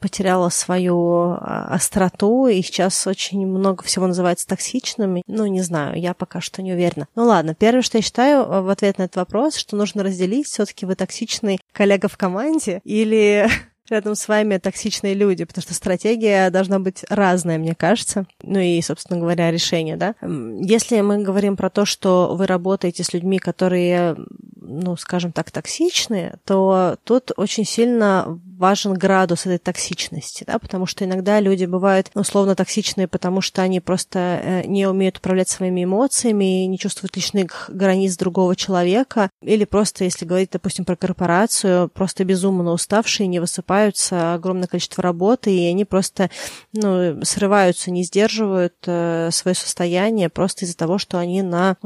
потеряло 0.00 0.48
свою 0.48 1.32
а, 1.32 1.68
остроту, 1.72 2.46
и 2.46 2.62
сейчас 2.62 3.06
очень 3.06 3.46
много 3.46 3.82
всего 3.82 4.06
называется 4.06 4.46
токсичными. 4.46 5.22
Ну, 5.26 5.46
не 5.46 5.60
знаю, 5.60 5.98
я 6.00 6.14
пока 6.14 6.40
что 6.40 6.62
не 6.62 6.72
уверена. 6.72 7.08
Ну 7.16 7.24
ладно, 7.24 7.54
первое, 7.54 7.82
что 7.82 7.98
я 7.98 8.02
считаю 8.02 8.31
в 8.36 8.68
ответ 8.70 8.98
на 8.98 9.04
этот 9.04 9.16
вопрос, 9.16 9.56
что 9.56 9.76
нужно 9.76 10.02
разделить, 10.02 10.46
все-таки 10.46 10.86
вы 10.86 10.94
токсичный 10.94 11.60
коллега 11.72 12.08
в 12.08 12.16
команде 12.16 12.80
или 12.84 13.48
рядом 13.88 14.14
с 14.14 14.28
вами 14.28 14.58
токсичные 14.58 15.14
люди, 15.14 15.44
потому 15.44 15.62
что 15.62 15.74
стратегия 15.74 16.50
должна 16.50 16.78
быть 16.78 17.04
разная, 17.08 17.58
мне 17.58 17.74
кажется. 17.74 18.26
Ну 18.42 18.58
и, 18.58 18.80
собственно 18.82 19.18
говоря, 19.18 19.50
решение, 19.50 19.96
да. 19.96 20.14
Если 20.22 21.00
мы 21.00 21.22
говорим 21.22 21.56
про 21.56 21.70
то, 21.70 21.84
что 21.84 22.34
вы 22.34 22.46
работаете 22.46 23.04
с 23.04 23.12
людьми, 23.12 23.38
которые, 23.38 24.16
ну, 24.56 24.96
скажем 24.96 25.32
так, 25.32 25.50
токсичные, 25.50 26.38
то 26.44 26.96
тут 27.04 27.32
очень 27.36 27.64
сильно 27.64 28.40
важен 28.62 28.94
градус 28.94 29.44
этой 29.44 29.58
токсичности, 29.58 30.44
да, 30.46 30.60
потому 30.60 30.86
что 30.86 31.04
иногда 31.04 31.40
люди 31.40 31.64
бывают 31.64 32.12
условно 32.14 32.54
токсичные, 32.54 33.08
потому 33.08 33.40
что 33.40 33.60
они 33.60 33.80
просто 33.80 34.18
э, 34.18 34.66
не 34.66 34.86
умеют 34.86 35.18
управлять 35.18 35.48
своими 35.48 35.82
эмоциями, 35.82 36.66
не 36.66 36.78
чувствуют 36.78 37.16
личных 37.16 37.68
границ 37.72 38.16
другого 38.16 38.54
человека, 38.54 39.30
или 39.42 39.64
просто, 39.64 40.04
если 40.04 40.24
говорить, 40.24 40.50
допустим, 40.52 40.84
про 40.84 40.94
корпорацию, 40.94 41.88
просто 41.88 42.24
безумно 42.24 42.70
уставшие, 42.70 43.26
не 43.26 43.40
высыпаются, 43.72 44.34
огромное 44.34 44.66
количество 44.66 45.02
работы, 45.02 45.54
и 45.54 45.66
они 45.66 45.84
просто 45.84 46.30
ну, 46.72 47.22
срываются, 47.24 47.90
не 47.90 48.04
сдерживают 48.04 48.74
э, 48.86 49.30
свое 49.32 49.54
состояние 49.54 50.28
просто 50.28 50.64
из-за 50.64 50.76
того, 50.76 50.98
что 50.98 51.18
они 51.18 51.42
на 51.42 51.76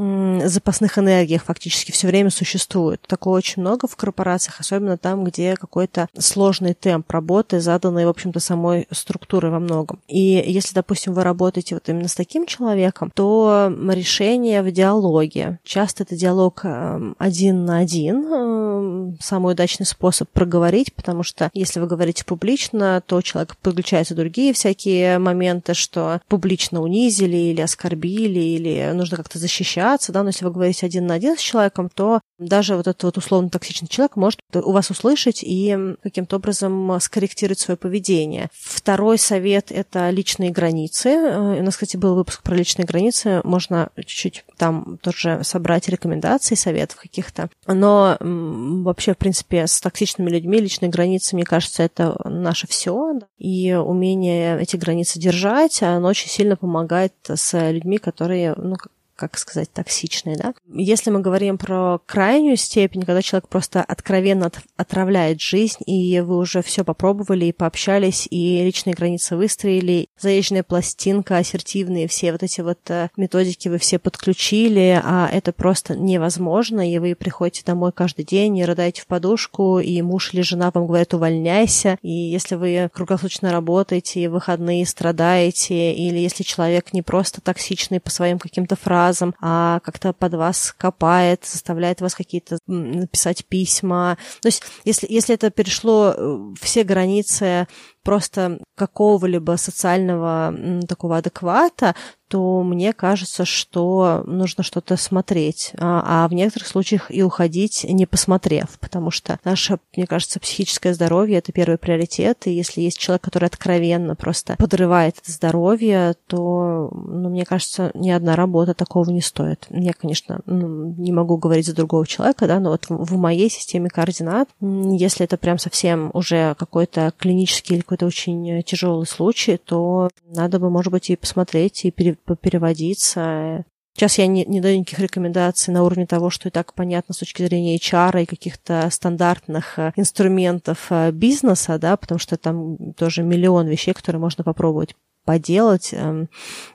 запасных 0.44 0.98
энергиях 0.98 1.44
фактически 1.44 1.92
все 1.92 2.06
время 2.06 2.30
существуют. 2.30 3.02
Такого 3.02 3.36
очень 3.36 3.62
много 3.62 3.86
в 3.86 3.96
корпорациях, 3.96 4.60
особенно 4.60 4.98
там, 4.98 5.24
где 5.24 5.56
какой-то 5.56 6.08
сложный 6.18 6.74
темп 6.74 7.10
работы, 7.10 7.60
заданный, 7.60 8.06
в 8.06 8.10
общем-то, 8.10 8.40
самой 8.40 8.86
структурой 8.90 9.50
во 9.50 9.60
многом. 9.60 10.00
И 10.08 10.42
если, 10.46 10.74
допустим, 10.74 11.14
вы 11.14 11.22
работаете 11.22 11.76
вот 11.76 11.88
именно 11.88 12.08
с 12.08 12.14
таким 12.14 12.46
человеком, 12.46 13.10
то 13.14 13.72
решение 13.88 14.62
в 14.62 14.70
диалоге. 14.70 15.58
Часто 15.64 16.02
это 16.02 16.16
диалог 16.16 16.60
э, 16.64 17.12
один 17.18 17.64
на 17.64 17.78
один, 17.78 18.26
э, 18.26 19.16
самый 19.20 19.52
удачный 19.52 19.86
способ 19.86 20.28
проговорить, 20.30 20.94
потому 20.94 21.22
что 21.22 21.50
если 21.54 21.75
вы 21.80 21.86
говорите 21.86 22.24
публично, 22.24 23.02
то 23.06 23.20
человек 23.22 23.56
подключается 23.56 24.14
другие 24.14 24.52
всякие 24.52 25.18
моменты, 25.18 25.74
что 25.74 26.20
публично 26.28 26.82
унизили 26.82 27.36
или 27.36 27.60
оскорбили, 27.60 28.40
или 28.40 28.92
нужно 28.94 29.16
как-то 29.16 29.38
защищаться, 29.38 30.12
да, 30.12 30.22
но 30.22 30.30
если 30.30 30.44
вы 30.44 30.52
говорите 30.52 30.86
один 30.86 31.06
на 31.06 31.14
один 31.14 31.36
с 31.36 31.40
человеком, 31.40 31.90
то 31.92 32.20
даже 32.38 32.76
вот 32.76 32.86
этот 32.86 33.02
вот 33.02 33.16
условно 33.16 33.48
токсичный 33.48 33.88
человек 33.88 34.16
может 34.16 34.40
у 34.52 34.72
вас 34.72 34.90
услышать 34.90 35.42
и 35.42 35.94
каким-то 36.02 36.36
образом 36.36 36.98
скорректировать 37.00 37.58
свое 37.58 37.76
поведение. 37.76 38.50
Второй 38.52 39.18
совет— 39.18 39.66
это 39.72 40.10
личные 40.10 40.50
границы. 40.50 41.08
Э, 41.08 41.60
у 41.60 41.62
нас, 41.62 41.74
кстати, 41.74 41.96
был 41.96 42.14
выпуск 42.14 42.42
про 42.42 42.54
личные 42.54 42.84
границы. 42.84 43.40
Можно 43.44 43.90
чуть-чуть 43.96 44.44
там 44.58 44.98
тоже 45.02 45.40
собрать 45.42 45.88
рекомендации, 45.88 46.54
советов 46.54 46.98
каких-то. 47.00 47.48
Но 47.66 48.18
вообще, 48.20 49.14
в 49.14 49.18
принципе, 49.18 49.66
с 49.66 49.80
токсичными 49.80 50.30
людьми 50.30 50.58
личные 50.58 50.90
границы, 50.90 51.36
мне 51.36 51.44
кажется, 51.44 51.65
это 51.78 52.16
наше 52.24 52.66
все. 52.66 53.18
И 53.38 53.72
умение 53.74 54.60
эти 54.60 54.76
границы 54.76 55.18
держать, 55.18 55.82
оно 55.82 56.08
очень 56.08 56.28
сильно 56.28 56.56
помогает 56.56 57.14
с 57.26 57.70
людьми, 57.70 57.98
которые, 57.98 58.54
ну, 58.56 58.76
как 59.16 59.38
сказать, 59.38 59.72
токсичные, 59.72 60.36
да. 60.36 60.54
Если 60.68 61.10
мы 61.10 61.20
говорим 61.20 61.58
про 61.58 61.98
крайнюю 62.06 62.56
степень, 62.56 63.02
когда 63.02 63.22
человек 63.22 63.48
просто 63.48 63.82
откровенно 63.82 64.50
отравляет 64.76 65.40
жизнь, 65.40 65.82
и 65.86 66.20
вы 66.20 66.36
уже 66.36 66.62
все 66.62 66.84
попробовали 66.84 67.46
и 67.46 67.52
пообщались, 67.52 68.28
и 68.30 68.62
личные 68.62 68.94
границы 68.94 69.36
выстроили, 69.36 70.08
заезженная 70.18 70.62
пластинка, 70.62 71.38
ассертивные 71.38 72.08
все 72.08 72.32
вот 72.32 72.42
эти 72.42 72.60
вот 72.60 72.78
э, 72.90 73.08
методики 73.16 73.68
вы 73.68 73.78
все 73.78 73.98
подключили, 73.98 75.00
а 75.02 75.28
это 75.32 75.52
просто 75.52 75.96
невозможно, 75.96 76.88
и 76.88 76.98
вы 76.98 77.14
приходите 77.14 77.62
домой 77.64 77.92
каждый 77.92 78.24
день 78.24 78.56
и 78.58 78.64
рыдаете 78.64 79.02
в 79.02 79.06
подушку, 79.06 79.78
и 79.78 80.00
муж 80.02 80.34
или 80.34 80.42
жена 80.42 80.70
вам 80.72 80.86
говорят 80.86 81.14
увольняйся, 81.14 81.98
и 82.02 82.10
если 82.10 82.54
вы 82.54 82.90
круглосуточно 82.92 83.50
работаете, 83.50 84.20
и 84.20 84.28
выходные 84.28 84.84
страдаете, 84.84 85.94
или 85.94 86.18
если 86.18 86.42
человек 86.42 86.92
не 86.92 87.02
просто 87.02 87.40
токсичный 87.40 88.00
по 88.00 88.10
своим 88.10 88.38
каким-то 88.38 88.76
фразам, 88.76 89.05
рассказам, 89.06 89.34
а 89.40 89.80
как-то 89.80 90.12
под 90.12 90.34
вас 90.34 90.74
копает, 90.76 91.44
заставляет 91.44 92.00
вас 92.00 92.14
какие-то 92.14 92.58
написать 92.66 93.46
письма. 93.46 94.18
То 94.42 94.48
есть, 94.48 94.62
если, 94.84 95.06
если 95.10 95.34
это 95.34 95.50
перешло 95.50 96.14
э, 96.16 96.38
все 96.60 96.84
границы 96.84 97.66
просто 98.06 98.60
какого-либо 98.76 99.56
социального 99.56 100.54
такого 100.86 101.16
адеквата, 101.16 101.96
то 102.28 102.62
мне 102.62 102.92
кажется, 102.92 103.44
что 103.44 104.24
нужно 104.26 104.64
что-то 104.64 104.96
смотреть, 104.96 105.72
а, 105.78 106.24
а 106.24 106.28
в 106.28 106.34
некоторых 106.34 106.66
случаях 106.66 107.10
и 107.10 107.22
уходить, 107.22 107.84
не 107.88 108.04
посмотрев, 108.04 108.78
потому 108.80 109.10
что 109.10 109.38
наше, 109.44 109.78
мне 109.96 110.06
кажется, 110.06 110.40
психическое 110.40 110.92
здоровье— 110.92 111.38
это 111.38 111.52
первый 111.52 111.78
приоритет, 111.78 112.46
и 112.46 112.52
если 112.52 112.80
есть 112.80 112.98
человек, 112.98 113.22
который 113.22 113.46
откровенно 113.46 114.16
просто 114.16 114.56
подрывает 114.58 115.18
это 115.22 115.30
здоровье, 115.30 116.14
то, 116.26 116.90
ну, 116.92 117.30
мне 117.30 117.44
кажется, 117.44 117.92
ни 117.94 118.10
одна 118.10 118.34
работа 118.34 118.74
такого 118.74 119.08
не 119.10 119.20
стоит. 119.20 119.66
Я, 119.70 119.92
конечно, 119.92 120.40
ну, 120.46 120.94
не 120.96 121.12
могу 121.12 121.36
говорить 121.36 121.66
за 121.66 121.74
другого 121.74 122.06
человека, 122.06 122.48
да, 122.48 122.58
но 122.58 122.70
вот 122.70 122.86
в, 122.88 123.16
моей 123.16 123.48
системе 123.48 123.88
координат, 123.88 124.48
если 124.60 125.24
это 125.24 125.36
прям 125.36 125.58
совсем 125.58 126.10
уже 126.12 126.54
какой-то 126.56 127.12
клинический 127.16 127.76
или 127.76 127.82
какой-то 127.96 128.06
очень 128.06 128.62
тяжелый 128.62 129.06
случай, 129.06 129.56
то 129.56 130.10
надо 130.24 130.58
бы, 130.58 130.70
может 130.70 130.92
быть, 130.92 131.10
и 131.10 131.16
посмотреть, 131.16 131.84
и 131.84 131.90
пере 131.90 132.16
переводиться. 132.40 133.64
Сейчас 133.94 134.18
я 134.18 134.26
не, 134.26 134.44
не 134.44 134.60
даю 134.60 134.80
никаких 134.80 134.98
рекомендаций 134.98 135.72
на 135.72 135.82
уровне 135.82 136.06
того, 136.06 136.28
что 136.28 136.48
и 136.48 136.50
так 136.50 136.74
понятно 136.74 137.14
с 137.14 137.18
точки 137.18 137.42
зрения 137.42 137.76
HR 137.78 138.22
и 138.22 138.26
каких-то 138.26 138.88
стандартных 138.90 139.78
э, 139.78 139.92
инструментов 139.96 140.88
э, 140.90 141.12
бизнеса, 141.12 141.78
да, 141.78 141.96
потому 141.96 142.18
что 142.18 142.36
там 142.36 142.92
тоже 142.92 143.22
миллион 143.22 143.66
вещей, 143.66 143.94
которые 143.94 144.20
можно 144.20 144.44
попробовать 144.44 144.94
поделать, 145.24 145.90
эм, 145.92 146.28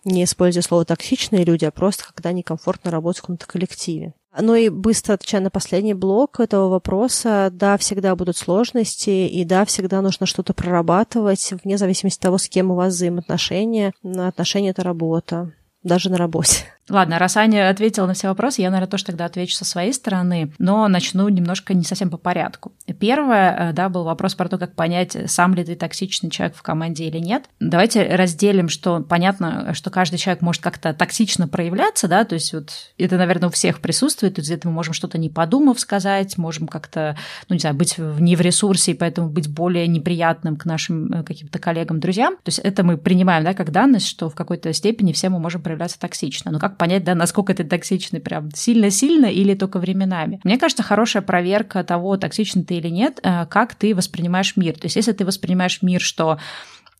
не 0.03 0.23
используя 0.23 0.63
слово 0.63 0.83
«токсичные 0.83 1.45
люди», 1.45 1.63
а 1.63 1.71
просто 1.71 2.03
когда 2.05 2.31
некомфортно 2.33 2.91
работать 2.91 3.19
в 3.19 3.21
каком-то 3.21 3.45
коллективе. 3.45 4.13
Ну 4.39 4.55
и 4.55 4.69
быстро 4.69 5.13
отвечая 5.13 5.41
на 5.41 5.49
последний 5.49 5.93
блок 5.93 6.39
этого 6.39 6.69
вопроса, 6.69 7.49
да, 7.51 7.77
всегда 7.77 8.15
будут 8.15 8.37
сложности, 8.37 9.09
и 9.09 9.43
да, 9.43 9.65
всегда 9.65 10.01
нужно 10.01 10.25
что-то 10.25 10.53
прорабатывать, 10.53 11.51
вне 11.63 11.77
зависимости 11.77 12.17
от 12.19 12.23
того, 12.23 12.37
с 12.37 12.47
кем 12.47 12.71
у 12.71 12.75
вас 12.75 12.93
взаимоотношения. 12.93 13.93
Отношения— 14.03 14.69
это 14.71 14.83
работа, 14.83 15.51
даже 15.83 16.09
на 16.09 16.17
работе. 16.17 16.63
Ладно, 16.89 17.19
раз 17.19 17.37
Аня 17.37 17.69
ответила 17.69 18.05
на 18.05 18.13
все 18.13 18.27
вопросы, 18.27 18.61
я, 18.61 18.69
наверное, 18.69 18.89
тоже 18.89 19.05
тогда 19.05 19.25
отвечу 19.25 19.55
со 19.55 19.65
своей 19.65 19.93
стороны, 19.93 20.51
но 20.57 20.87
начну 20.87 21.29
немножко 21.29 21.73
не 21.73 21.83
совсем 21.83 22.09
по 22.09 22.17
порядку. 22.17 22.73
Первое, 22.99 23.69
э, 23.69 23.73
да, 23.73 23.89
был 23.89 24.03
вопрос 24.03 24.35
про 24.35 24.49
то, 24.49 24.57
как 24.57 24.75
понять, 24.75 25.15
сам 25.27 25.53
ли 25.53 25.63
ты 25.63 25.75
токсичный 25.75 26.29
человек 26.29 26.55
в 26.55 26.61
команде 26.61 27.05
или 27.05 27.19
нет. 27.19 27.45
Давайте 27.59 28.03
разделим, 28.15 28.67
что 28.67 29.01
понятно, 29.01 29.73
что 29.73 29.89
каждый 29.89 30.17
человек 30.17 30.41
может 30.41 30.61
как-то 30.61 30.93
токсично 30.93 31.47
проявляться, 31.47 32.07
да, 32.07 32.25
то 32.25 32.35
есть 32.35 32.53
вот 32.53 32.71
это, 32.97 33.17
наверное, 33.17 33.49
у 33.49 33.51
всех 33.51 33.79
присутствует, 33.79 34.35
то 34.35 34.39
есть 34.39 34.49
где-то 34.49 34.67
мы 34.67 34.73
можем 34.73 34.93
что-то 34.93 35.17
не 35.17 35.29
подумав 35.29 35.79
сказать, 35.79 36.37
можем 36.37 36.67
как-то, 36.67 37.15
ну, 37.47 37.53
не 37.53 37.59
знаю, 37.59 37.75
быть 37.75 37.97
не 37.97 38.35
в 38.35 38.41
ресурсе, 38.41 38.91
и 38.91 38.95
поэтому 38.95 39.29
быть 39.29 39.49
более 39.49 39.87
неприятным 39.87 40.55
к 40.55 40.65
нашим 40.65 41.11
э, 41.13 41.23
каким-то 41.23 41.59
коллегам, 41.59 41.99
друзьям. 41.99 42.35
То 42.37 42.49
есть 42.49 42.59
это 42.59 42.83
мы 42.83 42.97
принимаем, 42.97 43.43
да, 43.43 43.53
как 43.53 43.71
данность, 43.71 44.07
что 44.07 44.29
в 44.29 44.35
какой-то 44.35 44.73
степени 44.73 45.13
все 45.13 45.29
мы 45.29 45.39
можем 45.39 45.61
проявляться 45.61 45.99
токсично. 45.99 46.51
Но 46.51 46.59
как 46.59 46.70
понять, 46.77 47.03
да, 47.03 47.15
насколько 47.15 47.53
ты 47.53 47.63
токсичный 47.63 48.19
прям 48.19 48.49
сильно-сильно 48.53 49.25
или 49.25 49.53
только 49.53 49.79
временами. 49.79 50.39
Мне 50.43 50.57
кажется, 50.57 50.83
хорошая 50.83 51.21
проверка 51.21 51.83
того, 51.83 52.17
токсичный 52.17 52.63
ты 52.63 52.75
или 52.75 52.89
нет, 52.89 53.19
э, 53.23 53.45
как 53.47 53.75
ты 53.75 53.95
воспринимаешь 53.95 54.55
мир. 54.55 54.73
То 54.73 54.85
есть 54.85 54.95
если 54.95 55.11
ты 55.11 55.25
воспринимаешь 55.25 55.81
мир, 55.81 56.01
что 56.01 56.37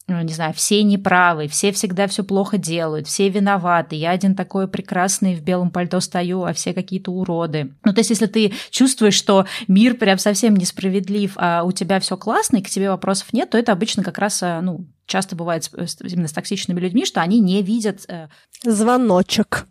ну, 0.08 0.22
не 0.22 0.34
знаю, 0.34 0.54
все 0.54 0.84
неправы, 0.84 1.48
все 1.48 1.72
всегда 1.72 2.08
все 2.08 2.24
плохо 2.24 2.58
делают, 2.58 3.08
все 3.08 3.30
виноваты, 3.30 3.96
я 3.96 4.12
один 4.12 4.36
такой 4.36 4.68
прекрасный 4.68 5.36
в 5.36 5.42
белом 5.42 5.72
пальто 5.72 6.00
стою, 6.00 6.44
а 6.44 6.54
все 6.54 6.74
какие-то 6.74 7.12
уроды. 7.12 7.74
Ну, 7.84 7.94
то 7.94 8.00
есть, 8.00 8.10
если 8.10 8.26
ты 8.26 8.54
чувствуешь, 8.70 9.14
что 9.14 9.46
мир 9.68 9.96
прям 9.96 10.18
совсем 10.18 10.56
несправедлив, 10.56 11.34
а 11.36 11.64
у 11.64 11.72
тебя 11.72 12.00
все 12.00 12.18
классно, 12.18 12.58
и 12.58 12.62
к 12.62 12.70
тебе 12.70 12.90
вопросов 12.90 13.32
нет, 13.34 13.50
то 13.50 13.58
это 13.58 13.72
обычно 13.72 14.04
как 14.04 14.18
раз, 14.18 14.42
э, 14.44 14.60
ну, 14.62 14.86
часто 15.06 15.36
бывает 15.36 15.70
именно 16.02 16.28
с 16.28 16.34
токсичными 16.34 16.80
людьми, 16.80 17.06
что 17.06 17.22
они 17.22 17.40
не 17.40 17.62
видят... 17.62 18.06
Э, 18.08 18.28
Звоночек. 18.64 19.68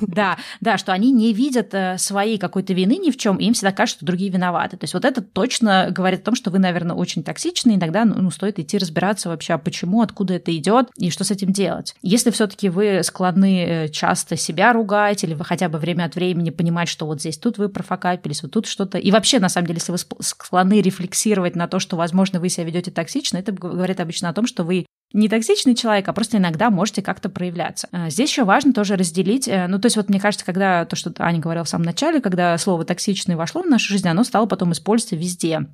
Да, 0.00 0.36
да, 0.60 0.78
что 0.78 0.92
они 0.92 1.12
не 1.12 1.32
видят 1.32 1.72
э, 1.72 1.96
своей 1.98 2.38
какой-то 2.38 2.72
вины 2.72 2.96
ни 2.96 3.10
в 3.10 3.16
чем, 3.16 3.36
и 3.36 3.44
им 3.44 3.54
всегда 3.54 3.72
кажется, 3.72 3.98
что 3.98 4.06
другие 4.06 4.30
виноваты. 4.30 4.76
То 4.76 4.84
есть 4.84 4.94
вот 4.94 5.04
это 5.04 5.22
точно 5.22 5.88
говорит 5.90 6.20
о 6.20 6.24
том, 6.24 6.34
что 6.34 6.50
вы, 6.50 6.58
наверное, 6.58 6.96
очень 6.96 7.22
токсичны, 7.22 7.74
иногда 7.74 8.04
ну, 8.04 8.30
стоит 8.30 8.58
идти 8.58 8.78
разбираться 8.78 9.28
вообще, 9.28 9.54
а 9.54 9.58
почему, 9.58 10.02
откуда 10.02 10.34
это 10.34 10.54
идет 10.56 10.90
и 10.96 11.10
что 11.10 11.24
с 11.24 11.30
этим 11.30 11.52
делать. 11.52 11.94
Если 12.02 12.30
все-таки 12.30 12.68
вы 12.68 13.02
склонны 13.02 13.64
э, 13.64 13.88
часто 13.88 14.36
себя 14.36 14.72
ругать, 14.72 15.24
или 15.24 15.34
вы 15.34 15.44
хотя 15.44 15.68
бы 15.68 15.78
время 15.78 16.04
от 16.04 16.14
времени 16.14 16.50
понимать, 16.50 16.88
что 16.88 17.06
вот 17.06 17.20
здесь 17.20 17.38
тут 17.38 17.58
вы 17.58 17.68
профокапились, 17.68 18.42
вот 18.42 18.52
тут 18.52 18.66
что-то. 18.66 18.98
И 18.98 19.10
вообще, 19.10 19.38
на 19.38 19.48
самом 19.48 19.68
деле, 19.68 19.78
если 19.78 19.92
вы 19.92 19.98
склонны 20.20 20.80
рефлексировать 20.80 21.56
на 21.56 21.68
то, 21.68 21.78
что, 21.78 21.96
возможно, 21.96 22.40
вы 22.40 22.48
себя 22.48 22.64
ведете 22.64 22.90
токсично, 22.90 23.38
это 23.38 23.52
говорит 23.52 24.00
обычно 24.00 24.28
о 24.28 24.32
том, 24.32 24.46
что 24.46 24.64
вы 24.64 24.83
не 25.14 25.28
токсичный 25.28 25.74
человек, 25.74 26.08
а 26.08 26.12
просто 26.12 26.36
иногда 26.36 26.70
можете 26.70 27.00
как-то 27.00 27.30
проявляться. 27.30 27.88
А, 27.92 28.10
здесь 28.10 28.30
еще 28.30 28.44
важно 28.44 28.72
тоже 28.72 28.96
разделить, 28.96 29.48
э, 29.48 29.66
ну, 29.68 29.78
то 29.78 29.86
есть 29.86 29.96
вот 29.96 30.08
мне 30.08 30.20
кажется, 30.20 30.44
когда 30.44 30.84
то, 30.84 30.96
что 30.96 31.12
Аня 31.18 31.38
говорила 31.40 31.64
в 31.64 31.68
самом 31.68 31.84
начале, 31.84 32.20
когда 32.20 32.58
слово 32.58 32.84
«токсичный» 32.84 33.36
вошло 33.36 33.62
в 33.62 33.66
нашу 33.66 33.92
жизнь, 33.92 34.08
оно 34.08 34.24
стало 34.24 34.46
потом 34.46 34.72
использоваться 34.72 35.16
везде. 35.16 35.66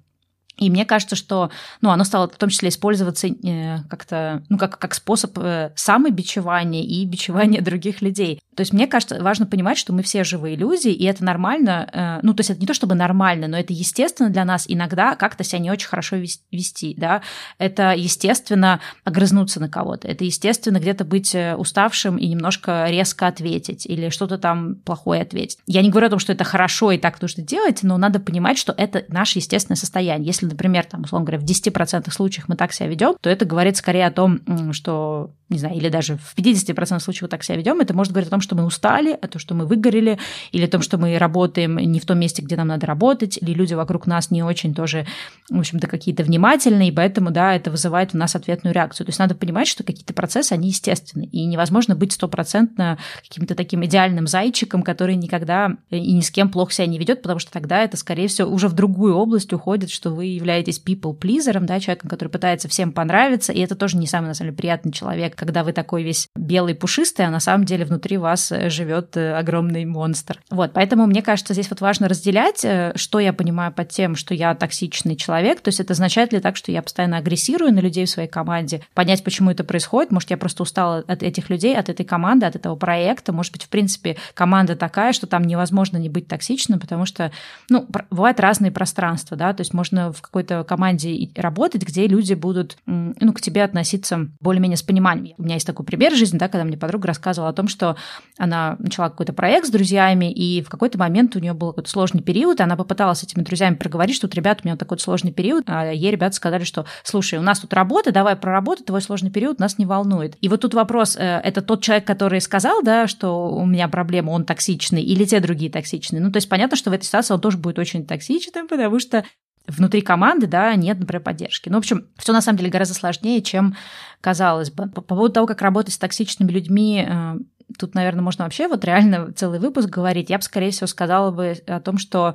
И 0.60 0.68
мне 0.68 0.84
кажется, 0.84 1.16
что 1.16 1.50
ну, 1.80 1.90
оно 1.90 2.04
стало 2.04 2.28
в 2.28 2.36
том 2.36 2.50
числе 2.50 2.68
использоваться 2.68 3.26
э, 3.26 3.78
как-то, 3.88 4.44
ну, 4.50 4.58
как, 4.58 4.78
как 4.78 4.94
способ 4.94 5.36
э, 5.38 5.72
самобичевания 5.74 6.82
и 6.82 7.04
бичевания 7.06 7.60
других 7.62 8.02
людей. 8.02 8.40
То 8.54 8.60
есть 8.60 8.74
мне 8.74 8.86
кажется, 8.86 9.22
важно 9.22 9.46
понимать, 9.46 9.78
что 9.78 9.94
мы 9.94 10.02
все 10.02 10.22
живые 10.22 10.56
люди, 10.56 10.88
и 10.88 11.04
это 11.04 11.24
нормально. 11.24 11.88
Э, 11.92 12.18
ну, 12.22 12.34
то 12.34 12.40
есть 12.40 12.50
это 12.50 12.60
не 12.60 12.66
то 12.66 12.74
чтобы 12.74 12.94
нормально, 12.94 13.48
но 13.48 13.58
это 13.58 13.72
естественно 13.72 14.28
для 14.28 14.44
нас 14.44 14.66
иногда 14.68 15.16
как-то 15.16 15.44
себя 15.44 15.60
не 15.60 15.70
очень 15.70 15.88
хорошо 15.88 16.16
вести, 16.16 16.94
да. 16.96 17.22
Это 17.56 17.94
естественно 17.96 18.80
огрызнуться 19.04 19.60
на 19.60 19.70
кого-то, 19.70 20.08
это 20.08 20.24
естественно 20.24 20.78
где-то 20.78 21.04
быть 21.04 21.34
уставшим 21.56 22.18
и 22.18 22.26
немножко 22.26 22.86
резко 22.88 23.26
ответить 23.28 23.86
или 23.86 24.10
что-то 24.10 24.36
там 24.36 24.74
плохое 24.74 25.22
ответить. 25.22 25.58
Я 25.66 25.80
не 25.80 25.88
говорю 25.88 26.08
о 26.08 26.10
том, 26.10 26.18
что 26.18 26.34
это 26.34 26.44
хорошо 26.44 26.92
и 26.92 26.98
так 26.98 27.22
нужно 27.22 27.42
делать, 27.42 27.82
но 27.82 27.96
надо 27.96 28.20
понимать, 28.20 28.58
что 28.58 28.74
это 28.76 29.04
наше 29.08 29.38
естественное 29.38 29.76
состояние. 29.76 30.26
Если 30.26 30.49
например, 30.50 30.84
там, 30.84 31.02
условно 31.02 31.26
говоря, 31.26 31.40
в 31.40 31.44
10% 31.44 32.10
случаях 32.10 32.48
мы 32.48 32.56
так 32.56 32.72
себя 32.72 32.88
ведем, 32.88 33.14
то 33.20 33.30
это 33.30 33.44
говорит 33.44 33.76
скорее 33.76 34.06
о 34.06 34.10
том, 34.10 34.40
что, 34.72 35.30
не 35.48 35.58
знаю, 35.58 35.76
или 35.76 35.88
даже 35.88 36.16
в 36.16 36.36
50% 36.36 37.00
случаев 37.00 37.22
мы 37.22 37.28
так 37.28 37.42
себя 37.42 37.56
ведем, 37.56 37.80
это 37.80 37.94
может 37.94 38.12
говорить 38.12 38.28
о 38.28 38.30
том, 38.30 38.40
что 38.40 38.54
мы 38.56 38.64
устали, 38.64 39.12
о 39.12 39.28
том, 39.28 39.40
что 39.40 39.54
мы 39.54 39.66
выгорели, 39.66 40.18
или 40.52 40.64
о 40.64 40.68
том, 40.68 40.82
что 40.82 40.98
мы 40.98 41.16
работаем 41.18 41.76
не 41.76 42.00
в 42.00 42.06
том 42.06 42.18
месте, 42.18 42.42
где 42.42 42.56
нам 42.56 42.68
надо 42.68 42.86
работать, 42.86 43.38
или 43.40 43.52
люди 43.52 43.74
вокруг 43.74 44.06
нас 44.06 44.30
не 44.30 44.42
очень 44.42 44.74
тоже, 44.74 45.06
в 45.48 45.58
общем-то, 45.58 45.86
какие-то 45.86 46.22
внимательные, 46.22 46.88
и 46.88 46.92
поэтому, 46.92 47.30
да, 47.30 47.54
это 47.54 47.70
вызывает 47.70 48.14
у 48.14 48.18
нас 48.18 48.34
ответную 48.34 48.74
реакцию. 48.74 49.06
То 49.06 49.10
есть 49.10 49.18
надо 49.18 49.34
понимать, 49.34 49.68
что 49.68 49.84
какие-то 49.84 50.14
процессы, 50.14 50.52
они 50.52 50.68
естественны, 50.68 51.24
и 51.24 51.44
невозможно 51.46 51.94
быть 51.94 52.12
стопроцентно 52.12 52.98
каким-то 53.28 53.54
таким 53.54 53.84
идеальным 53.84 54.26
зайчиком, 54.26 54.82
который 54.82 55.16
никогда 55.16 55.76
и 55.90 56.12
ни 56.12 56.20
с 56.20 56.30
кем 56.30 56.48
плохо 56.50 56.72
себя 56.72 56.86
не 56.86 56.98
ведет, 56.98 57.22
потому 57.22 57.38
что 57.40 57.52
тогда 57.52 57.82
это, 57.82 57.96
скорее 57.96 58.28
всего, 58.28 58.50
уже 58.50 58.68
в 58.68 58.72
другую 58.72 59.16
область 59.16 59.52
уходит, 59.52 59.90
что 59.90 60.10
вы 60.10 60.29
являетесь 60.36 60.82
people 60.84 61.18
pleaser, 61.18 61.58
да, 61.60 61.80
человеком, 61.80 62.10
который 62.10 62.28
пытается 62.28 62.68
всем 62.68 62.92
понравиться, 62.92 63.52
и 63.52 63.60
это 63.60 63.74
тоже 63.74 63.96
не 63.96 64.06
самый, 64.06 64.28
на 64.28 64.34
самом 64.34 64.50
деле, 64.50 64.56
приятный 64.56 64.92
человек, 64.92 65.36
когда 65.36 65.64
вы 65.64 65.72
такой 65.72 66.02
весь 66.02 66.28
белый, 66.36 66.74
пушистый, 66.74 67.26
а 67.26 67.30
на 67.30 67.40
самом 67.40 67.64
деле 67.64 67.84
внутри 67.84 68.16
вас 68.16 68.50
э, 68.52 68.70
живет 68.70 69.16
э, 69.16 69.34
огромный 69.34 69.84
монстр. 69.84 70.40
Вот, 70.50 70.72
поэтому 70.72 71.06
мне 71.06 71.22
кажется, 71.22 71.54
здесь 71.54 71.70
вот 71.70 71.80
важно 71.80 72.08
разделять, 72.08 72.64
э, 72.64 72.92
что 72.96 73.18
я 73.20 73.32
понимаю 73.32 73.72
под 73.72 73.88
тем, 73.88 74.16
что 74.16 74.34
я 74.34 74.54
токсичный 74.54 75.16
человек, 75.16 75.60
то 75.60 75.68
есть 75.68 75.80
это 75.80 75.92
означает 75.92 76.32
ли 76.32 76.40
так, 76.40 76.56
что 76.56 76.72
я 76.72 76.82
постоянно 76.82 77.18
агрессирую 77.18 77.72
на 77.72 77.80
людей 77.80 78.06
в 78.06 78.10
своей 78.10 78.28
команде, 78.28 78.82
понять, 78.94 79.24
почему 79.24 79.50
это 79.50 79.64
происходит, 79.64 80.10
может, 80.10 80.30
я 80.30 80.36
просто 80.36 80.62
устала 80.62 81.04
от 81.06 81.22
этих 81.22 81.50
людей, 81.50 81.76
от 81.76 81.88
этой 81.88 82.04
команды, 82.04 82.46
от 82.46 82.56
этого 82.56 82.76
проекта, 82.76 83.32
может 83.32 83.52
быть, 83.52 83.64
в 83.64 83.68
принципе, 83.68 84.16
команда 84.34 84.76
такая, 84.76 85.12
что 85.12 85.26
там 85.26 85.44
невозможно 85.44 85.96
не 85.96 86.08
быть 86.08 86.26
токсичным, 86.26 86.80
потому 86.80 87.06
что, 87.06 87.32
ну, 87.68 87.86
бывают 88.10 88.40
разные 88.40 88.70
пространства, 88.70 89.36
да, 89.36 89.52
то 89.52 89.60
есть 89.60 89.74
можно 89.74 90.12
в 90.20 90.22
какой-то 90.22 90.64
команде 90.64 91.30
работать, 91.34 91.82
где 91.82 92.06
люди 92.06 92.34
будут 92.34 92.76
ну, 92.86 93.32
к 93.32 93.40
тебе 93.40 93.64
относиться 93.64 94.28
более-менее 94.40 94.76
с 94.76 94.82
пониманием. 94.82 95.34
У 95.38 95.42
меня 95.42 95.54
есть 95.54 95.66
такой 95.66 95.84
пример 95.84 96.14
жизни, 96.14 96.38
да, 96.38 96.48
когда 96.48 96.64
мне 96.64 96.76
подруга 96.76 97.08
рассказывала 97.08 97.50
о 97.50 97.52
том, 97.52 97.68
что 97.68 97.96
она 98.38 98.76
начала 98.78 99.10
какой-то 99.10 99.32
проект 99.32 99.66
с 99.66 99.70
друзьями, 99.70 100.32
и 100.32 100.62
в 100.62 100.68
какой-то 100.68 100.98
момент 100.98 101.34
у 101.36 101.38
нее 101.38 101.52
был 101.52 101.68
какой-то 101.70 101.90
сложный 101.90 102.22
период, 102.22 102.60
и 102.60 102.62
она 102.62 102.76
попыталась 102.76 103.20
с 103.20 103.24
этими 103.24 103.42
друзьями 103.42 103.74
проговорить, 103.74 104.16
что 104.16 104.26
вот, 104.26 104.34
ребята, 104.34 104.60
у 104.62 104.68
меня 104.68 104.76
такой 104.76 104.98
сложный 104.98 105.32
период, 105.32 105.64
а 105.66 105.90
ей 105.92 106.10
ребята 106.10 106.36
сказали, 106.36 106.64
что, 106.64 106.86
слушай, 107.02 107.38
у 107.38 107.42
нас 107.42 107.60
тут 107.60 107.72
работа, 107.72 108.12
давай 108.12 108.36
про 108.36 108.52
работу, 108.52 108.84
твой 108.84 109.00
сложный 109.00 109.30
период 109.30 109.58
нас 109.58 109.78
не 109.78 109.86
волнует. 109.86 110.36
И 110.40 110.48
вот 110.48 110.60
тут 110.60 110.74
вопрос, 110.74 111.16
э, 111.16 111.40
это 111.42 111.62
тот 111.62 111.82
человек, 111.82 112.06
который 112.06 112.40
сказал, 112.40 112.82
да, 112.82 113.06
что 113.06 113.50
у 113.50 113.66
меня 113.66 113.88
проблема, 113.88 114.30
он 114.30 114.44
токсичный, 114.44 115.02
или 115.02 115.24
те 115.24 115.40
другие 115.40 115.70
токсичные? 115.70 116.20
Ну, 116.20 116.30
то 116.30 116.36
есть 116.36 116.48
понятно, 116.48 116.76
что 116.76 116.90
в 116.90 116.92
этой 116.92 117.04
ситуации 117.04 117.34
он 117.34 117.40
тоже 117.40 117.58
будет 117.58 117.78
очень 117.78 118.06
токсичным, 118.06 118.68
потому 118.68 118.98
что 119.00 119.24
внутри 119.70 120.00
команды, 120.00 120.46
да, 120.46 120.74
нет, 120.74 120.98
например, 120.98 121.22
поддержки. 121.22 121.68
Ну, 121.68 121.76
в 121.76 121.78
общем, 121.78 122.06
все 122.16 122.32
на 122.32 122.42
самом 122.42 122.58
деле 122.58 122.70
гораздо 122.70 122.94
сложнее, 122.94 123.42
чем 123.42 123.76
казалось 124.20 124.70
бы. 124.70 124.88
По 124.88 125.00
поводу 125.00 125.32
того, 125.32 125.46
как 125.46 125.62
работать 125.62 125.94
с 125.94 125.98
токсичными 125.98 126.50
людьми, 126.50 127.06
э, 127.08 127.34
тут, 127.78 127.94
наверное, 127.94 128.22
можно 128.22 128.44
вообще 128.44 128.68
вот 128.68 128.84
реально 128.84 129.32
целый 129.32 129.58
выпуск 129.58 129.88
говорить. 129.88 130.30
Я 130.30 130.38
бы, 130.38 130.42
скорее 130.42 130.70
всего, 130.70 130.86
сказала 130.86 131.30
бы 131.30 131.56
о 131.66 131.80
том, 131.80 131.98
что 131.98 132.34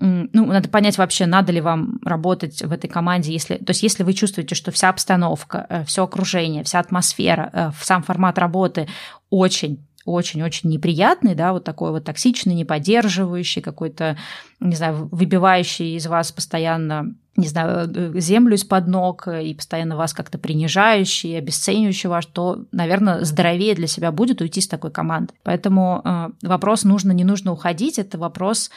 ну, 0.00 0.46
надо 0.46 0.68
понять 0.70 0.96
вообще, 0.96 1.26
надо 1.26 1.52
ли 1.52 1.60
вам 1.60 1.98
работать 2.04 2.62
в 2.62 2.72
этой 2.72 2.88
команде, 2.88 3.32
если, 3.32 3.56
то 3.56 3.70
есть 3.70 3.82
если 3.82 4.02
вы 4.02 4.14
чувствуете, 4.14 4.54
что 4.54 4.70
вся 4.70 4.88
обстановка, 4.88 5.66
э, 5.68 5.84
все 5.84 6.04
окружение, 6.04 6.64
вся 6.64 6.80
атмосфера, 6.80 7.50
э, 7.52 7.70
сам 7.82 8.02
формат 8.02 8.38
работы 8.38 8.88
очень 9.28 9.86
очень-очень 10.10 10.70
неприятный, 10.70 11.34
да, 11.34 11.52
вот 11.52 11.64
такой 11.64 11.90
вот 11.90 12.04
токсичный, 12.04 12.54
неподдерживающий, 12.54 13.62
какой-то, 13.62 14.16
не 14.60 14.76
знаю, 14.76 15.08
выбивающий 15.10 15.96
из 15.96 16.06
вас 16.06 16.32
постоянно 16.32 17.14
не 17.36 17.48
знаю, 17.48 17.90
э, 17.94 18.20
землю 18.20 18.54
из-под 18.54 18.86
ног 18.86 19.28
и 19.28 19.54
постоянно 19.54 19.96
вас 19.96 20.12
как-то 20.12 20.36
принижающий, 20.38 21.38
обесценивающий 21.38 22.08
вас, 22.08 22.26
то, 22.26 22.64
наверное, 22.72 23.24
здоровее 23.24 23.74
для 23.74 23.86
себя 23.86 24.12
будет 24.12 24.40
уйти 24.40 24.60
с 24.60 24.68
такой 24.68 24.90
команды. 24.90 25.32
Поэтому 25.42 26.02
э, 26.04 26.28
вопрос 26.42 26.84
нужно, 26.84 27.12
не 27.12 27.24
нужно 27.24 27.52
уходить, 27.52 27.98
это 27.98 28.18
вопрос 28.18 28.70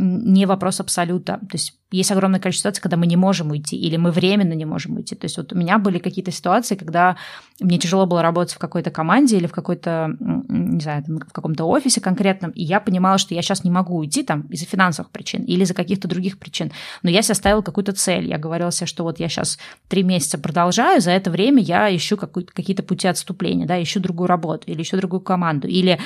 не 0.00 0.46
вопрос 0.46 0.80
абсолюта. 0.80 1.38
То 1.40 1.54
есть 1.54 1.76
есть 1.90 2.10
огромное 2.12 2.40
количество 2.40 2.68
ситуаций, 2.68 2.82
когда 2.82 2.96
мы 2.96 3.06
не 3.06 3.16
можем 3.16 3.50
уйти, 3.50 3.76
или 3.76 3.96
мы 3.96 4.12
временно 4.12 4.52
не 4.52 4.64
можем 4.64 4.96
уйти. 4.96 5.14
То 5.16 5.24
есть 5.24 5.36
вот 5.36 5.52
у 5.52 5.56
меня 5.56 5.78
были 5.78 5.98
какие-то 5.98 6.30
ситуации, 6.30 6.76
когда 6.76 7.16
мне 7.60 7.78
тяжело 7.78 8.06
было 8.06 8.22
работать 8.22 8.54
в 8.54 8.58
какой-то 8.58 8.90
команде 8.90 9.36
или 9.36 9.46
в 9.46 9.52
какой-то, 9.52 10.16
не 10.20 10.80
знаю, 10.80 11.04
в 11.06 11.32
каком-то 11.32 11.64
офисе 11.64 12.00
конкретном, 12.00 12.52
и 12.52 12.62
я 12.62 12.80
понимала, 12.80 13.18
что 13.18 13.34
я 13.34 13.42
сейчас 13.42 13.64
не 13.64 13.70
могу 13.70 13.96
уйти 13.96 14.22
там 14.22 14.42
из-за 14.42 14.66
финансовых 14.66 15.10
причин 15.10 15.42
или 15.42 15.64
из-за 15.64 15.74
каких-то 15.74 16.08
других 16.08 16.38
причин. 16.38 16.72
Но 17.02 17.10
я 17.10 17.22
себе 17.22 17.34
ставила 17.34 17.62
какую-то 17.62 17.92
цель. 17.92 18.28
Я 18.28 18.38
говорила 18.38 18.70
себе, 18.70 18.86
что 18.86 19.02
вот 19.02 19.20
я 19.20 19.28
сейчас 19.28 19.58
три 19.88 20.02
месяца 20.02 20.38
продолжаю, 20.38 21.00
за 21.00 21.10
это 21.10 21.30
время 21.30 21.60
я 21.60 21.94
ищу 21.94 22.16
какие-то 22.16 22.82
пути 22.82 23.08
отступления, 23.08 23.66
да, 23.66 23.82
ищу 23.82 24.00
другую 24.00 24.28
работу 24.28 24.64
или 24.66 24.82
ищу 24.82 24.96
другую 24.96 25.20
команду, 25.20 25.66
или 25.66 25.98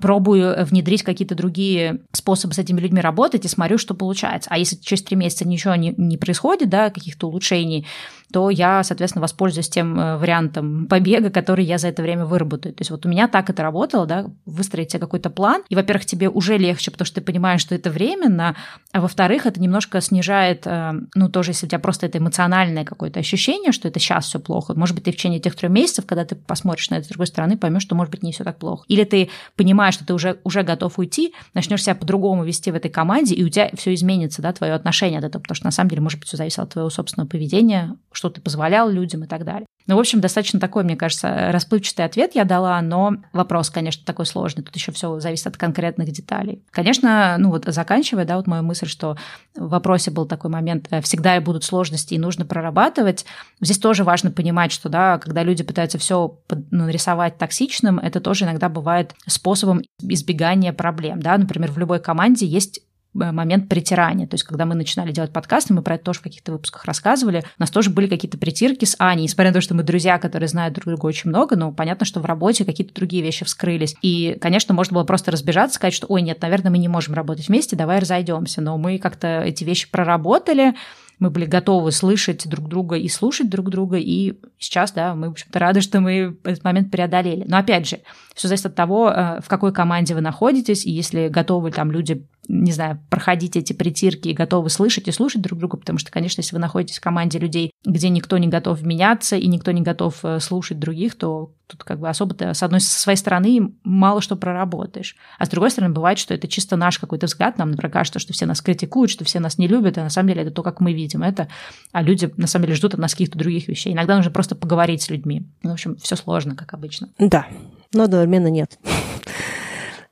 пробую 0.00 0.64
внедрить 0.66 1.02
какие-то 1.02 1.34
другие 1.34 2.00
способы 2.12 2.54
с 2.54 2.58
этими 2.58 2.80
людьми 2.80 3.00
работать 3.00 3.44
и 3.44 3.48
смотрю, 3.48 3.78
что 3.78 3.94
получается. 3.94 4.50
А 4.52 4.58
если 4.58 4.76
через 4.76 5.02
три 5.02 5.16
месяца 5.16 5.46
ничего 5.46 5.74
не, 5.74 5.94
не 5.96 6.18
происходит, 6.18 6.68
да, 6.68 6.90
каких-то 6.90 7.28
улучшений, 7.28 7.86
то 8.34 8.50
я, 8.50 8.82
соответственно, 8.82 9.22
воспользуюсь 9.22 9.68
тем 9.68 9.96
э, 9.96 10.16
вариантом 10.16 10.86
побега, 10.86 11.30
который 11.30 11.64
я 11.64 11.78
за 11.78 11.86
это 11.86 12.02
время 12.02 12.24
выработаю. 12.24 12.74
То 12.74 12.80
есть 12.80 12.90
вот 12.90 13.06
у 13.06 13.08
меня 13.08 13.28
так 13.28 13.48
это 13.48 13.62
работало, 13.62 14.06
да, 14.06 14.26
выстроить 14.44 14.90
себе 14.90 14.98
какой-то 14.98 15.30
план, 15.30 15.62
и, 15.68 15.76
во-первых, 15.76 16.04
тебе 16.04 16.28
уже 16.28 16.58
легче, 16.58 16.90
потому 16.90 17.06
что 17.06 17.20
ты 17.20 17.20
понимаешь, 17.20 17.60
что 17.60 17.76
это 17.76 17.90
временно, 17.90 18.56
а 18.90 19.00
во-вторых, 19.00 19.46
это 19.46 19.60
немножко 19.60 20.00
снижает, 20.00 20.66
э, 20.66 20.94
ну, 21.14 21.28
тоже, 21.28 21.52
если 21.52 21.66
у 21.66 21.68
тебя 21.68 21.78
просто 21.78 22.06
это 22.06 22.18
эмоциональное 22.18 22.84
какое-то 22.84 23.20
ощущение, 23.20 23.70
что 23.70 23.86
это 23.86 24.00
сейчас 24.00 24.26
все 24.26 24.40
плохо, 24.40 24.74
может 24.74 24.96
быть, 24.96 25.04
ты 25.04 25.12
в 25.12 25.14
течение 25.14 25.38
этих 25.38 25.54
трех 25.54 25.70
месяцев, 25.70 26.04
когда 26.04 26.24
ты 26.24 26.34
посмотришь 26.34 26.90
на 26.90 26.96
это 26.96 27.04
с 27.04 27.08
другой 27.10 27.28
стороны, 27.28 27.56
поймешь, 27.56 27.82
что, 27.82 27.94
может 27.94 28.10
быть, 28.10 28.24
не 28.24 28.32
все 28.32 28.42
так 28.42 28.58
плохо. 28.58 28.84
Или 28.88 29.04
ты 29.04 29.30
понимаешь, 29.54 29.94
что 29.94 30.04
ты 30.04 30.12
уже, 30.12 30.40
уже 30.42 30.64
готов 30.64 30.98
уйти, 30.98 31.34
начнешь 31.54 31.84
себя 31.84 31.94
по-другому 31.94 32.42
вести 32.42 32.72
в 32.72 32.74
этой 32.74 32.90
команде, 32.90 33.36
и 33.36 33.44
у 33.44 33.48
тебя 33.48 33.70
все 33.74 33.94
изменится, 33.94 34.42
да, 34.42 34.52
твое 34.52 34.72
отношение 34.72 35.20
от 35.20 35.24
этого, 35.24 35.40
потому 35.40 35.54
что 35.54 35.66
на 35.66 35.70
самом 35.70 35.90
деле, 35.90 36.02
может 36.02 36.18
быть, 36.18 36.26
все 36.26 36.36
зависит 36.36 36.58
от 36.58 36.70
твоего 36.70 36.90
собственного 36.90 37.28
поведения, 37.28 37.96
что 38.24 38.30
ты 38.30 38.40
позволял 38.40 38.88
людям 38.88 39.24
и 39.24 39.26
так 39.26 39.44
далее. 39.44 39.66
Ну, 39.86 39.96
в 39.96 39.98
общем, 39.98 40.22
достаточно 40.22 40.58
такой, 40.58 40.82
мне 40.82 40.96
кажется, 40.96 41.52
расплывчатый 41.52 42.06
ответ 42.06 42.34
я 42.34 42.44
дала, 42.44 42.80
но 42.80 43.16
вопрос, 43.34 43.68
конечно, 43.68 44.02
такой 44.06 44.24
сложный. 44.24 44.64
Тут 44.64 44.74
еще 44.74 44.92
все 44.92 45.20
зависит 45.20 45.46
от 45.46 45.58
конкретных 45.58 46.10
деталей. 46.10 46.62
Конечно, 46.70 47.36
ну 47.38 47.50
вот 47.50 47.66
заканчивая, 47.66 48.24
да, 48.24 48.36
вот 48.36 48.46
мою 48.46 48.62
мысль, 48.62 48.86
что 48.86 49.18
в 49.54 49.68
вопросе 49.68 50.10
был 50.10 50.24
такой 50.24 50.50
момент, 50.50 50.86
э, 50.90 51.02
всегда 51.02 51.38
будут 51.42 51.64
сложности 51.64 52.14
и 52.14 52.18
нужно 52.18 52.46
прорабатывать. 52.46 53.26
Здесь 53.60 53.78
тоже 53.78 54.04
важно 54.04 54.30
понимать, 54.30 54.72
что, 54.72 54.88
да, 54.88 55.18
когда 55.18 55.42
люди 55.42 55.62
пытаются 55.62 55.98
все 55.98 56.38
ну, 56.70 56.86
нарисовать 56.86 57.36
токсичным, 57.36 57.98
это 57.98 58.20
тоже 58.20 58.46
иногда 58.46 58.70
бывает 58.70 59.14
способом 59.26 59.82
избегания 60.00 60.72
проблем, 60.72 61.20
да. 61.20 61.36
Например, 61.36 61.70
в 61.70 61.76
любой 61.76 62.00
команде 62.00 62.46
есть 62.46 62.80
момент 63.14 63.68
притирания. 63.68 64.26
То 64.26 64.34
есть, 64.34 64.44
когда 64.44 64.66
мы 64.66 64.74
начинали 64.74 65.12
делать 65.12 65.32
подкасты, 65.32 65.72
мы 65.72 65.82
про 65.82 65.94
это 65.94 66.04
тоже 66.04 66.18
в 66.18 66.22
каких-то 66.22 66.52
выпусках 66.52 66.84
рассказывали, 66.84 67.44
у 67.58 67.62
нас 67.62 67.70
тоже 67.70 67.90
были 67.90 68.08
какие-то 68.08 68.38
притирки 68.38 68.84
с 68.84 68.96
Аней, 68.98 69.24
несмотря 69.24 69.50
на 69.50 69.54
то, 69.54 69.60
что 69.60 69.74
мы 69.74 69.82
друзья, 69.82 70.18
которые 70.18 70.48
знают 70.48 70.74
друг 70.74 70.86
друга 70.86 71.06
очень 71.06 71.30
много, 71.30 71.56
но 71.56 71.72
понятно, 71.72 72.04
что 72.04 72.20
в 72.20 72.24
работе 72.24 72.64
какие-то 72.64 72.94
другие 72.94 73.22
вещи 73.22 73.44
вскрылись. 73.44 73.96
И, 74.02 74.36
конечно, 74.40 74.74
можно 74.74 74.94
было 74.94 75.04
просто 75.04 75.30
разбежаться, 75.30 75.76
сказать, 75.76 75.94
что, 75.94 76.06
ой, 76.08 76.22
нет, 76.22 76.42
наверное, 76.42 76.70
мы 76.70 76.78
не 76.78 76.88
можем 76.88 77.14
работать 77.14 77.48
вместе, 77.48 77.76
давай 77.76 78.00
разойдемся. 78.00 78.60
Но 78.60 78.76
мы 78.76 78.98
как-то 78.98 79.42
эти 79.42 79.64
вещи 79.64 79.90
проработали, 79.90 80.74
мы 81.18 81.30
были 81.30 81.46
готовы 81.46 81.92
слышать 81.92 82.48
друг 82.48 82.68
друга 82.68 82.96
и 82.96 83.08
слушать 83.08 83.48
друг 83.48 83.70
друга, 83.70 83.96
и 83.98 84.34
сейчас, 84.58 84.92
да, 84.92 85.14
мы, 85.14 85.28
в 85.28 85.32
общем-то, 85.32 85.58
рады, 85.58 85.80
что 85.80 86.00
мы 86.00 86.36
этот 86.42 86.64
момент 86.64 86.90
преодолели. 86.90 87.44
Но, 87.46 87.58
опять 87.58 87.88
же, 87.88 88.00
все 88.34 88.48
зависит 88.48 88.66
от 88.66 88.74
того, 88.74 89.10
э, 89.10 89.40
в 89.40 89.48
какой 89.48 89.72
команде 89.72 90.14
вы 90.14 90.20
находитесь, 90.20 90.84
и 90.84 90.90
если 90.90 91.28
готовы 91.28 91.70
там 91.70 91.90
люди 91.90 92.26
не 92.48 92.72
знаю, 92.72 93.00
проходить 93.10 93.56
эти 93.56 93.72
притирки 93.72 94.28
и 94.28 94.34
готовы 94.34 94.70
слышать 94.70 95.08
и 95.08 95.12
слушать 95.12 95.42
друг 95.42 95.58
друга, 95.58 95.76
потому 95.76 95.98
что, 95.98 96.10
конечно, 96.10 96.40
если 96.40 96.54
вы 96.54 96.60
находитесь 96.60 96.98
в 96.98 97.00
команде 97.00 97.38
людей, 97.38 97.70
где 97.84 98.08
никто 98.08 98.38
не 98.38 98.48
готов 98.48 98.82
меняться 98.82 99.36
и 99.36 99.46
никто 99.46 99.70
не 99.72 99.82
готов 99.82 100.24
э, 100.24 100.40
слушать 100.40 100.78
других, 100.78 101.14
то 101.14 101.52
тут 101.66 101.84
как 101.84 101.98
бы 101.98 102.08
особо 102.08 102.34
с 102.52 102.62
одной 102.62 102.80
со 102.80 103.00
своей 103.00 103.16
стороны 103.16 103.72
мало 103.84 104.20
что 104.20 104.36
проработаешь. 104.36 105.16
А 105.38 105.46
с 105.46 105.48
другой 105.48 105.70
стороны, 105.70 105.94
бывает, 105.94 106.18
что 106.18 106.34
это 106.34 106.46
чисто 106.46 106.76
наш 106.76 106.98
какой-то 106.98 107.26
взгляд, 107.26 107.58
нам, 107.58 107.70
например, 107.70 107.92
кажется, 107.92 108.18
что 108.18 108.32
все 108.32 108.46
нас 108.46 108.60
критикуют, 108.60 109.10
что 109.10 109.24
все 109.24 109.40
нас 109.40 109.58
не 109.58 109.66
любят, 109.66 109.96
а 109.98 110.02
на 110.02 110.10
самом 110.10 110.28
деле 110.28 110.42
это 110.42 110.50
то, 110.50 110.62
как 110.62 110.80
мы 110.80 110.92
видим 110.92 111.22
это, 111.22 111.48
а 111.92 112.02
люди 112.02 112.30
на 112.36 112.46
самом 112.46 112.66
деле 112.66 112.76
ждут 112.76 112.94
от 112.94 113.00
нас 113.00 113.12
каких-то 113.12 113.38
других 113.38 113.68
вещей. 113.68 113.92
Иногда 113.92 114.16
нужно 114.16 114.30
просто 114.30 114.54
поговорить 114.54 115.02
с 115.02 115.10
людьми. 115.10 115.46
Ну, 115.62 115.70
в 115.70 115.72
общем, 115.74 115.96
все 115.96 116.16
сложно, 116.16 116.54
как 116.54 116.74
обычно. 116.74 117.08
Да, 117.18 117.46
но 117.92 118.04
одновременно 118.04 118.48
нет. 118.48 118.78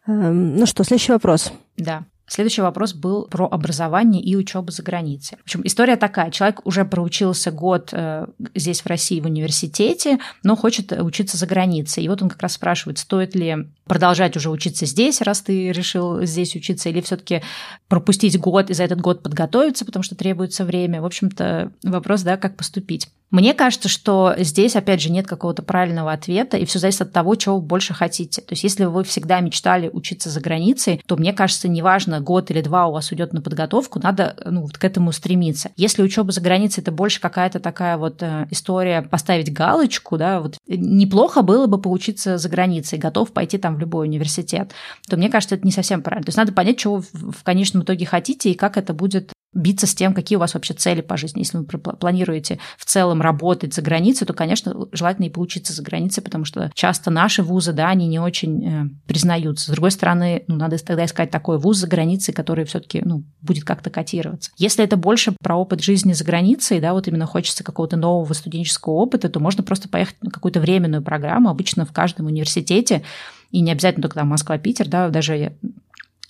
Эм, 0.07 0.57
ну 0.57 0.67
что, 0.67 0.85
следующий 0.85 1.13
вопрос. 1.13 1.53
Да. 1.77 2.05
Следующий 2.27 2.63
вопрос 2.63 2.95
был 2.95 3.27
про 3.27 3.47
образование 3.47 4.23
и 4.23 4.37
учебу 4.37 4.71
за 4.71 4.83
границей. 4.83 5.39
В 5.39 5.43
общем, 5.43 5.61
история 5.65 5.97
такая. 5.97 6.31
Человек 6.31 6.61
уже 6.65 6.85
проучился 6.85 7.51
год 7.51 7.91
э, 7.93 8.27
здесь, 8.55 8.81
в 8.81 8.87
России, 8.87 9.21
в 9.21 9.27
университете, 9.27 10.19
но 10.43 10.57
хочет 10.57 10.93
учиться 10.93 11.37
за 11.37 11.47
границей. 11.47 12.05
И 12.05 12.09
вот 12.09 12.23
он 12.23 12.29
как 12.29 12.41
раз 12.41 12.55
спрашивает, 12.55 12.99
стоит 12.99 13.35
ли 13.35 13.69
продолжать 13.85 14.37
уже 14.37 14.51
учиться 14.51 14.87
здесь, 14.87 15.21
раз 15.21 15.43
ты 15.43 15.73
решил 15.73 16.23
здесь 16.25 16.55
учиться, 16.55 16.89
или 16.89 17.01
все 17.01 17.17
таки 17.17 17.43
пропустить 17.89 18.39
год 18.39 18.71
и 18.71 18.75
за 18.75 18.85
этот 18.85 19.01
год 19.01 19.23
подготовиться, 19.23 19.85
потому 19.85 20.03
что 20.03 20.15
требуется 20.15 20.65
время. 20.65 21.03
В 21.03 21.07
общем-то, 21.07 21.73
вопрос, 21.83 22.23
да, 22.23 22.37
как 22.37 22.57
поступить. 22.57 23.09
Мне 23.33 23.55
кажется, 23.55 23.89
что 23.89 24.35
здесь, 24.37 24.77
опять 24.77 25.01
же, 25.01 25.11
нет 25.11 25.27
какого-то 25.27 25.63
правильного 25.63 26.13
ответа, 26.13 26.59
и 26.59 26.67
все 26.67 26.79
зависит 26.79 27.01
от 27.01 27.13
того, 27.13 27.35
чего 27.35 27.57
вы 27.57 27.63
больше 27.63 27.95
хотите. 27.95 28.43
То 28.43 28.53
есть, 28.53 28.63
если 28.63 28.85
вы 28.85 29.05
всегда 29.05 29.41
мечтали 29.41 29.89
учиться 29.91 30.29
за 30.29 30.39
границей, 30.41 31.03
то, 31.07 31.17
мне 31.17 31.33
кажется, 31.33 31.67
неважно, 31.67 32.21
год 32.21 32.51
или 32.51 32.61
два 32.61 32.87
у 32.87 32.93
вас 32.93 33.11
уйдет 33.11 33.33
на 33.33 33.41
подготовку, 33.41 33.99
надо 34.01 34.37
ну, 34.45 34.63
вот 34.63 34.77
к 34.77 34.85
этому 34.85 35.13
стремиться. 35.13 35.71
Если 35.77 36.03
учеба 36.03 36.31
за 36.31 36.43
границей 36.43 36.83
это 36.83 36.93
больше 36.93 37.23
какая-то 37.23 37.59
такая 37.59 37.97
вот 37.97 38.23
э, 38.23 38.47
история 38.51 39.01
поставить 39.01 39.51
галочку, 39.51 40.19
да, 40.19 40.41
вот 40.41 40.59
неплохо 40.67 41.41
было 41.41 41.67
бы 41.67 41.81
поучиться 41.81 42.37
за 42.37 42.49
границей, 42.51 42.99
готов 42.99 43.33
пойти 43.33 43.57
там 43.57 43.77
в 43.77 43.79
любой 43.79 44.09
университет, 44.09 44.73
то 45.09 45.17
мне 45.17 45.31
кажется, 45.31 45.55
это 45.55 45.65
не 45.67 45.73
совсем 45.73 46.03
правильно. 46.03 46.27
То 46.27 46.29
есть 46.29 46.39
надо 46.39 46.53
понять, 46.53 46.77
чего 46.77 46.97
вы 47.15 47.33
в 47.33 47.43
конечном 47.43 47.83
итоге 47.85 48.05
хотите 48.05 48.51
и 48.51 48.55
как 48.55 48.77
это 48.77 48.93
будет 48.93 49.32
биться 49.55 49.87
с 49.87 49.95
тем, 49.95 50.15
какие 50.15 50.37
у 50.37 50.41
вас 50.41 50.55
вообще 50.55 50.75
цели 50.75 51.01
по 51.01 51.17
жизни. 51.17 51.41
Если 51.41 51.59
вы 51.59 51.65
планируете 51.65 52.59
в 52.79 52.85
целом 52.85 53.21
работать 53.21 53.75
за 53.75 53.83
границей, 53.83 54.27
то, 54.27 54.33
конечно, 54.33 54.89
желательно 54.93 55.27
и 55.27 55.31
поучиться 55.31 55.73
за 55.73 55.83
границей, 55.83 56.23
потому 56.23 56.45
что 56.45 56.71
часто 56.75 57.11
наши 57.11 57.43
вузы, 57.43 57.73
да, 57.73 57.89
они 57.89 58.07
не 58.07 58.19
очень 58.19 58.65
э, 58.65 58.89
признаются. 59.07 59.67
С 59.67 59.75
другой 59.75 59.91
стороны, 59.91 60.45
ну, 60.47 60.57
надо 60.57 60.79
тогда 60.79 61.05
искать 61.05 61.31
такой 61.31 61.59
вуз 61.59 61.77
за 61.79 61.87
границей, 61.87 62.33
который 62.33 62.65
все 62.65 62.81
таки 62.81 63.03
ну, 63.05 63.25
будет 63.41 63.65
как-то 63.65 63.91
котироваться. 63.91 64.51
Если 64.57 64.85
это 64.85 64.97
больше 64.97 65.35
про 65.43 65.57
опыт 65.57 65.83
жизни 65.83 66.13
за 66.13 66.25
границей, 66.25 66.81
да, 66.81 66.93
вот 66.95 67.09
именно 67.09 67.27
хочется 67.27 67.63
какого-то 67.63 67.97
нового 67.97 68.33
студенческого 68.33 68.95
опыта, 68.95 69.29
то 69.29 69.41
можно 69.41 69.63
просто 69.63 69.89
поехать 69.89 70.17
на 70.23 70.31
какую-то 70.31 70.61
временную 70.61 71.03
программу, 71.03 71.51
обычно 71.51 71.85
в 71.85 71.93
каждом 71.93 72.27
университете, 72.27 73.03
и 73.51 73.61
не 73.61 73.71
обязательно 73.71 74.03
только 74.03 74.17
там 74.17 74.29
Москва-Питер, 74.29 74.89
да, 74.89 75.11
даже 75.11 75.53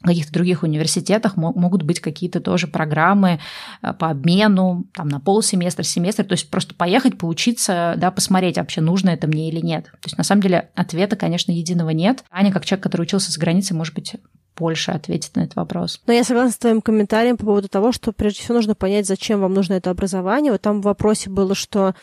каких-то 0.09 0.33
других 0.33 0.63
университетах 0.63 1.37
могут 1.37 1.83
быть 1.83 2.01
какие-то 2.01 2.41
тоже 2.41 2.67
программы 2.67 3.41
э, 3.83 3.93
по 3.93 4.11
обмену, 4.11 4.87
там 4.95 5.09
на 5.09 5.21
полсеместра, 5.21 5.83
семестр, 5.83 6.25
то 6.25 6.33
есть 6.33 6.51
просто 6.51 6.75
поехать, 6.75 7.19
поучиться, 7.19 7.95
да, 7.97 8.11
посмотреть, 8.11 8.59
вообще 8.59 8.81
нужно 8.81 9.11
это 9.11 9.27
мне 9.27 9.49
или 9.49 9.61
нет. 9.61 9.85
То 9.85 10.07
есть 10.07 10.19
на 10.19 10.25
самом 10.25 10.43
деле 10.43 10.71
ответа, 10.75 11.17
конечно, 11.17 11.53
единого 11.53 11.91
нет. 11.91 12.25
Аня, 12.31 12.53
как 12.53 12.65
человек, 12.65 12.83
который 12.83 13.03
учился 13.03 13.31
за 13.31 13.41
границей, 13.41 13.77
может 13.77 13.95
быть, 13.95 14.17
больше 14.57 14.91
ответит 14.91 15.35
на 15.37 15.43
этот 15.43 15.57
вопрос. 15.57 16.01
Но 16.07 16.13
я 16.13 16.25
согласна 16.25 16.53
с 16.53 16.59
твоим 16.59 16.83
комментарием 16.83 17.37
по 17.37 17.47
поводу 17.47 17.69
того, 17.69 17.93
что 17.93 18.13
прежде 18.13 18.41
всего 18.41 18.57
нужно 18.57 18.75
понять, 18.75 19.07
зачем 19.07 19.41
вам 19.41 19.55
нужно 19.55 19.75
это 19.75 19.91
образование. 19.91 20.53
Вот 20.53 20.63
там 20.63 20.81
в 20.81 20.85
вопросе 20.85 21.31
было, 21.31 21.55
что 21.55 21.95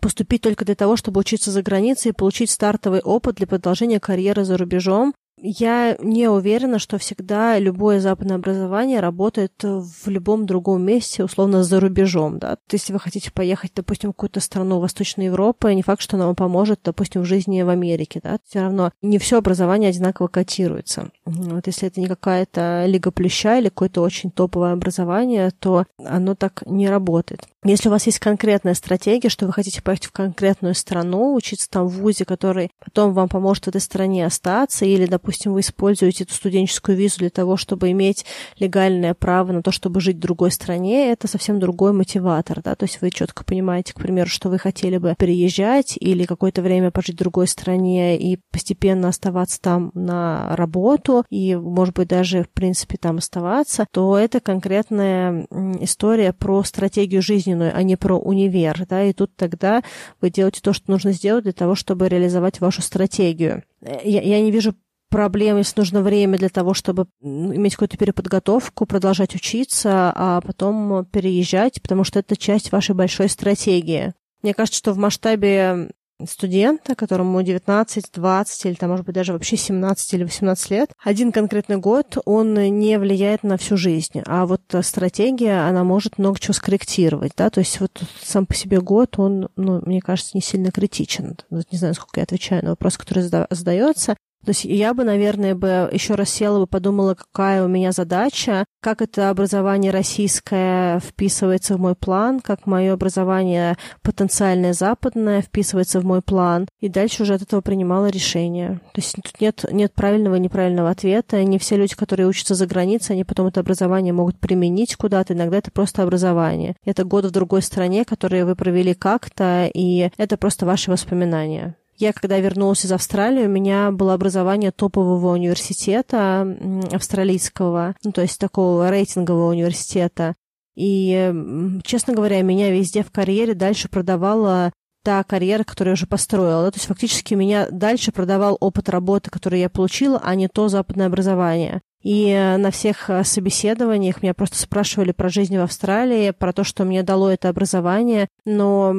поступить 0.00 0.42
только 0.42 0.64
для 0.64 0.74
того, 0.74 0.96
чтобы 0.96 1.20
учиться 1.20 1.50
за 1.50 1.62
границей 1.62 2.10
и 2.10 2.14
получить 2.14 2.50
стартовый 2.50 3.00
опыт 3.00 3.36
для 3.36 3.46
продолжения 3.46 4.00
карьеры 4.00 4.44
за 4.44 4.56
рубежом. 4.56 5.14
Я 5.40 5.96
не 6.00 6.28
уверена, 6.28 6.78
что 6.78 6.98
всегда 6.98 7.58
любое 7.58 8.00
западное 8.00 8.36
образование 8.36 9.00
работает 9.00 9.52
в 9.62 10.08
любом 10.08 10.46
другом 10.46 10.82
месте, 10.82 11.24
условно, 11.24 11.62
за 11.62 11.80
рубежом, 11.80 12.38
да. 12.38 12.56
То 12.56 12.74
есть, 12.74 12.84
если 12.84 12.92
вы 12.92 13.00
хотите 13.00 13.30
поехать, 13.30 13.72
допустим, 13.74 14.10
в 14.10 14.12
какую-то 14.14 14.40
страну 14.40 14.80
Восточной 14.80 15.26
Европы, 15.26 15.72
не 15.74 15.82
факт, 15.82 16.02
что 16.02 16.16
она 16.16 16.26
вам 16.26 16.34
поможет, 16.34 16.80
допустим, 16.84 17.22
в 17.22 17.26
жизни 17.26 17.62
в 17.62 17.68
Америке, 17.68 18.20
да. 18.22 18.38
Все 18.46 18.60
равно 18.60 18.90
не 19.02 19.18
все 19.18 19.38
образование 19.38 19.90
одинаково 19.90 20.28
котируется. 20.28 21.10
Вот 21.24 21.66
если 21.66 21.88
это 21.88 22.00
не 22.00 22.06
какая-то 22.06 22.84
лига 22.86 23.10
плюща 23.10 23.58
или 23.58 23.68
какое-то 23.68 24.02
очень 24.02 24.30
топовое 24.30 24.72
образование, 24.72 25.50
то 25.50 25.84
оно 26.04 26.34
так 26.34 26.62
не 26.66 26.88
работает. 26.88 27.46
Если 27.64 27.88
у 27.88 27.92
вас 27.92 28.06
есть 28.06 28.20
конкретная 28.20 28.74
стратегия, 28.74 29.28
что 29.28 29.46
вы 29.46 29.52
хотите 29.52 29.82
поехать 29.82 30.06
в 30.06 30.12
конкретную 30.12 30.74
страну, 30.74 31.34
учиться 31.34 31.68
там 31.68 31.86
в 31.86 31.98
ВУЗе, 31.98 32.24
который 32.24 32.70
потом 32.82 33.12
вам 33.12 33.28
поможет 33.28 33.64
в 33.64 33.68
этой 33.68 33.80
стране 33.80 34.24
остаться, 34.24 34.84
или, 34.84 35.06
допустим, 35.06 35.27
вы 35.52 35.60
используете 35.60 36.24
эту 36.24 36.34
студенческую 36.34 36.96
визу 36.96 37.18
для 37.18 37.30
того, 37.30 37.56
чтобы 37.56 37.90
иметь 37.90 38.24
легальное 38.58 39.14
право 39.14 39.52
на 39.52 39.62
то, 39.62 39.70
чтобы 39.70 40.00
жить 40.00 40.16
в 40.16 40.20
другой 40.20 40.50
стране, 40.50 41.10
это 41.10 41.28
совсем 41.28 41.58
другой 41.58 41.92
мотиватор, 41.92 42.60
да, 42.62 42.74
то 42.74 42.84
есть 42.84 43.00
вы 43.00 43.10
четко 43.10 43.44
понимаете, 43.44 43.92
к 43.92 43.98
примеру, 43.98 44.28
что 44.28 44.48
вы 44.48 44.58
хотели 44.58 44.98
бы 44.98 45.14
переезжать 45.18 45.96
или 45.98 46.24
какое-то 46.24 46.62
время 46.62 46.90
пожить 46.90 47.16
в 47.16 47.18
другой 47.18 47.46
стране 47.46 48.18
и 48.18 48.38
постепенно 48.50 49.08
оставаться 49.08 49.60
там 49.60 49.90
на 49.94 50.54
работу 50.56 51.24
и, 51.30 51.56
может 51.56 51.94
быть, 51.94 52.08
даже, 52.08 52.44
в 52.44 52.50
принципе, 52.50 52.96
там 52.96 53.18
оставаться, 53.18 53.86
то 53.92 54.16
это 54.16 54.40
конкретная 54.40 55.46
история 55.80 56.32
про 56.32 56.62
стратегию 56.64 57.22
жизненную, 57.22 57.72
а 57.74 57.82
не 57.82 57.96
про 57.96 58.18
универ, 58.18 58.86
да, 58.88 59.04
и 59.04 59.12
тут 59.12 59.34
тогда 59.36 59.82
вы 60.20 60.30
делаете 60.30 60.60
то, 60.62 60.72
что 60.72 60.90
нужно 60.90 61.12
сделать 61.12 61.44
для 61.44 61.52
того, 61.52 61.74
чтобы 61.74 62.08
реализовать 62.08 62.60
вашу 62.60 62.82
стратегию. 62.82 63.62
Э, 63.80 63.98
я, 64.04 64.20
я 64.20 64.40
не 64.40 64.50
вижу 64.50 64.74
проблем, 65.08 65.58
если 65.58 65.80
нужно 65.80 66.02
время 66.02 66.38
для 66.38 66.48
того, 66.48 66.74
чтобы 66.74 67.06
иметь 67.20 67.74
какую-то 67.74 67.96
переподготовку, 67.96 68.86
продолжать 68.86 69.34
учиться, 69.34 70.12
а 70.14 70.40
потом 70.40 71.04
переезжать, 71.06 71.80
потому 71.82 72.04
что 72.04 72.18
это 72.18 72.36
часть 72.36 72.72
вашей 72.72 72.94
большой 72.94 73.28
стратегии. 73.28 74.14
Мне 74.42 74.54
кажется, 74.54 74.78
что 74.78 74.92
в 74.92 74.98
масштабе 74.98 75.90
студента, 76.28 76.96
которому 76.96 77.40
19, 77.42 78.10
20 78.12 78.66
или 78.66 78.74
там, 78.74 78.90
может 78.90 79.06
быть, 79.06 79.14
даже 79.14 79.32
вообще 79.32 79.56
17 79.56 80.14
или 80.14 80.24
18 80.24 80.70
лет, 80.70 80.90
один 81.04 81.30
конкретный 81.30 81.76
год, 81.76 82.18
он 82.24 82.54
не 82.54 82.98
влияет 82.98 83.44
на 83.44 83.56
всю 83.56 83.76
жизнь. 83.76 84.22
А 84.26 84.44
вот 84.46 84.62
стратегия, 84.82 85.68
она 85.68 85.84
может 85.84 86.18
много 86.18 86.40
чего 86.40 86.54
скорректировать, 86.54 87.32
да, 87.36 87.50
то 87.50 87.60
есть 87.60 87.78
вот 87.78 88.02
сам 88.20 88.46
по 88.46 88.54
себе 88.54 88.80
год, 88.80 89.16
он, 89.18 89.48
ну, 89.54 89.80
мне 89.86 90.00
кажется, 90.00 90.32
не 90.34 90.40
сильно 90.40 90.72
критичен. 90.72 91.36
Не 91.50 91.78
знаю, 91.78 91.94
сколько 91.94 92.18
я 92.18 92.24
отвечаю 92.24 92.64
на 92.64 92.70
вопрос, 92.70 92.98
который 92.98 93.22
задается. 93.22 94.16
То 94.44 94.50
есть 94.50 94.64
я 94.64 94.94
бы, 94.94 95.04
наверное, 95.04 95.54
бы 95.54 95.88
еще 95.92 96.14
раз 96.14 96.30
села 96.30 96.60
бы, 96.60 96.66
подумала, 96.66 97.14
какая 97.14 97.64
у 97.64 97.68
меня 97.68 97.92
задача, 97.92 98.64
как 98.80 99.02
это 99.02 99.30
образование 99.30 99.90
российское 99.90 101.00
вписывается 101.00 101.76
в 101.76 101.80
мой 101.80 101.94
план, 101.94 102.40
как 102.40 102.66
мое 102.66 102.92
образование 102.92 103.76
потенциальное 104.02 104.72
западное 104.72 105.42
вписывается 105.42 106.00
в 106.00 106.04
мой 106.04 106.22
план, 106.22 106.66
и 106.80 106.88
дальше 106.88 107.24
уже 107.24 107.34
от 107.34 107.42
этого 107.42 107.60
принимала 107.60 108.06
решение. 108.06 108.80
То 108.94 109.00
есть 109.00 109.16
тут 109.16 109.40
нет, 109.40 109.64
нет 109.70 109.92
правильного 109.92 110.36
и 110.36 110.40
неправильного 110.40 110.90
ответа. 110.90 111.42
Не 111.42 111.58
все 111.58 111.76
люди, 111.76 111.94
которые 111.94 112.28
учатся 112.28 112.54
за 112.54 112.66
границей, 112.66 113.14
они 113.14 113.24
потом 113.24 113.48
это 113.48 113.60
образование 113.60 114.12
могут 114.12 114.38
применить 114.38 114.96
куда-то, 114.96 115.34
иногда 115.34 115.58
это 115.58 115.70
просто 115.70 116.02
образование. 116.02 116.76
Это 116.84 117.04
год 117.04 117.24
в 117.24 117.30
другой 117.30 117.62
стране, 117.62 118.04
которые 118.04 118.44
вы 118.44 118.54
провели 118.54 118.94
как-то, 118.94 119.68
и 119.72 120.10
это 120.16 120.36
просто 120.36 120.64
ваши 120.64 120.90
воспоминания. 120.90 121.76
Я, 121.98 122.12
когда 122.12 122.38
вернулась 122.38 122.84
из 122.84 122.92
Австралии, 122.92 123.46
у 123.46 123.50
меня 123.50 123.90
было 123.90 124.14
образование 124.14 124.70
топового 124.70 125.32
университета 125.32 126.46
австралийского, 126.92 127.96
ну, 128.04 128.12
то 128.12 128.22
есть 128.22 128.38
такого 128.38 128.88
рейтингового 128.88 129.50
университета. 129.50 130.36
И, 130.76 131.34
честно 131.82 132.14
говоря, 132.14 132.40
меня 132.42 132.70
везде 132.70 133.02
в 133.02 133.10
карьере 133.10 133.54
дальше 133.54 133.88
продавала 133.88 134.72
та 135.02 135.24
карьера, 135.24 135.64
которую 135.64 135.92
я 135.92 135.94
уже 135.94 136.06
построила. 136.06 136.64
Да? 136.64 136.70
То 136.70 136.76
есть 136.76 136.86
фактически 136.86 137.34
меня 137.34 137.66
дальше 137.70 138.12
продавал 138.12 138.56
опыт 138.60 138.88
работы, 138.88 139.30
который 139.30 139.58
я 139.58 139.68
получила, 139.68 140.20
а 140.22 140.36
не 140.36 140.46
то 140.46 140.68
западное 140.68 141.06
образование. 141.06 141.80
И 142.02 142.30
э, 142.30 142.56
на 142.58 142.70
всех 142.70 143.10
э, 143.10 143.24
собеседованиях 143.24 144.22
меня 144.22 144.32
просто 144.32 144.56
спрашивали 144.56 145.10
про 145.10 145.28
жизнь 145.28 145.58
в 145.58 145.62
Австралии, 145.62 146.30
про 146.30 146.52
то, 146.52 146.62
что 146.62 146.84
мне 146.84 147.02
дало 147.02 147.28
это 147.30 147.48
образование, 147.48 148.28
но 148.44 148.90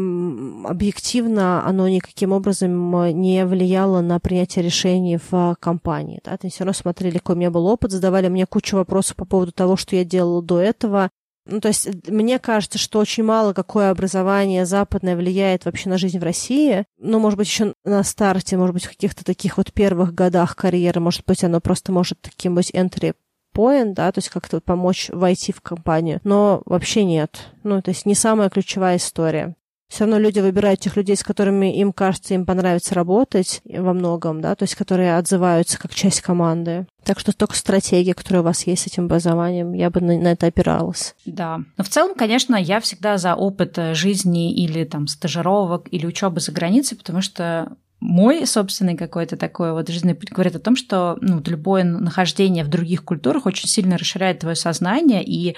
объективно 0.65 1.65
оно 1.65 1.87
никаким 1.87 2.33
образом 2.33 2.95
э, 2.97 3.11
не 3.13 3.45
влияло 3.45 4.01
на 4.01 4.19
принятие 4.19 4.65
решений 4.65 5.17
в 5.31 5.55
компании. 5.61 6.19
Да? 6.25 6.37
Они 6.41 6.51
все 6.51 6.65
равно 6.65 6.73
смотрели, 6.73 7.19
какой 7.19 7.35
у 7.35 7.37
меня 7.37 7.51
был 7.51 7.67
опыт, 7.67 7.91
задавали 7.91 8.27
мне 8.27 8.45
кучу 8.45 8.75
вопросов 8.75 9.15
по 9.15 9.25
поводу 9.25 9.53
того, 9.53 9.77
что 9.77 9.95
я 9.95 10.03
делала 10.03 10.41
до 10.41 10.59
этого, 10.59 11.09
ну, 11.49 11.59
то 11.59 11.69
есть 11.69 11.89
мне 12.07 12.39
кажется, 12.39 12.77
что 12.77 12.99
очень 12.99 13.23
мало 13.23 13.53
какое 13.53 13.91
образование 13.91 14.65
западное 14.65 15.15
влияет 15.15 15.65
вообще 15.65 15.89
на 15.89 15.97
жизнь 15.97 16.19
в 16.19 16.23
России. 16.23 16.85
Ну, 16.97 17.19
может 17.19 17.37
быть, 17.37 17.47
еще 17.47 17.73
на 17.83 18.03
старте, 18.03 18.57
может 18.57 18.73
быть, 18.73 18.85
в 18.85 18.89
каких-то 18.89 19.23
таких 19.25 19.57
вот 19.57 19.73
первых 19.73 20.13
годах 20.13 20.55
карьеры, 20.55 20.99
может 20.99 21.25
быть, 21.25 21.43
оно 21.43 21.59
просто 21.59 21.91
может 21.91 22.19
таким 22.21 22.55
быть 22.55 22.71
entry 22.71 23.13
point, 23.53 23.93
да, 23.93 24.11
то 24.11 24.19
есть 24.19 24.29
как-то 24.29 24.61
помочь 24.61 25.09
войти 25.11 25.51
в 25.51 25.61
компанию, 25.61 26.21
но 26.23 26.61
вообще 26.65 27.03
нет. 27.03 27.49
Ну, 27.63 27.81
то 27.81 27.89
есть 27.89 28.05
не 28.05 28.15
самая 28.15 28.49
ключевая 28.49 28.97
история 28.97 29.55
все 29.89 30.05
равно 30.05 30.19
люди 30.19 30.39
выбирают 30.39 30.79
тех 30.79 30.95
людей, 30.95 31.15
с 31.15 31.23
которыми 31.23 31.77
им 31.77 31.91
кажется, 31.91 32.35
им 32.35 32.45
понравится 32.45 32.93
работать 32.93 33.61
во 33.65 33.93
многом, 33.93 34.39
да, 34.39 34.55
то 34.55 34.63
есть 34.63 34.75
которые 34.75 35.17
отзываются 35.17 35.79
как 35.79 35.93
часть 35.93 36.21
команды. 36.21 36.85
Так 37.03 37.19
что 37.19 37.35
только 37.35 37.55
стратегия, 37.55 38.13
которая 38.13 38.43
у 38.43 38.45
вас 38.45 38.67
есть 38.67 38.83
с 38.83 38.87
этим 38.87 39.05
образованием, 39.05 39.73
я 39.73 39.89
бы 39.89 39.99
на, 39.99 40.17
на 40.17 40.31
это 40.33 40.45
опиралась. 40.45 41.15
Да. 41.25 41.61
Но 41.77 41.83
в 41.83 41.89
целом, 41.89 42.13
конечно, 42.15 42.55
я 42.55 42.79
всегда 42.79 43.17
за 43.17 43.33
опыт 43.33 43.79
э, 43.79 43.95
жизни 43.95 44.53
или 44.53 44.83
там 44.83 45.07
стажировок 45.07 45.87
или 45.91 46.05
учебы 46.05 46.39
за 46.39 46.51
границей, 46.51 46.95
потому 46.95 47.21
что 47.21 47.75
мой 47.99 48.45
собственный 48.45 48.95
какой-то 48.95 49.37
такой 49.37 49.73
вот 49.73 49.89
жизненный 49.89 50.15
путь 50.15 50.31
говорит 50.31 50.55
о 50.55 50.59
том, 50.59 50.75
что 50.75 51.17
ну, 51.21 51.41
любое 51.45 51.83
нахождение 51.83 52.63
в 52.63 52.69
других 52.69 53.03
культурах 53.03 53.45
очень 53.45 53.67
сильно 53.67 53.97
расширяет 53.97 54.39
твое 54.39 54.55
сознание 54.55 55.23
и 55.23 55.55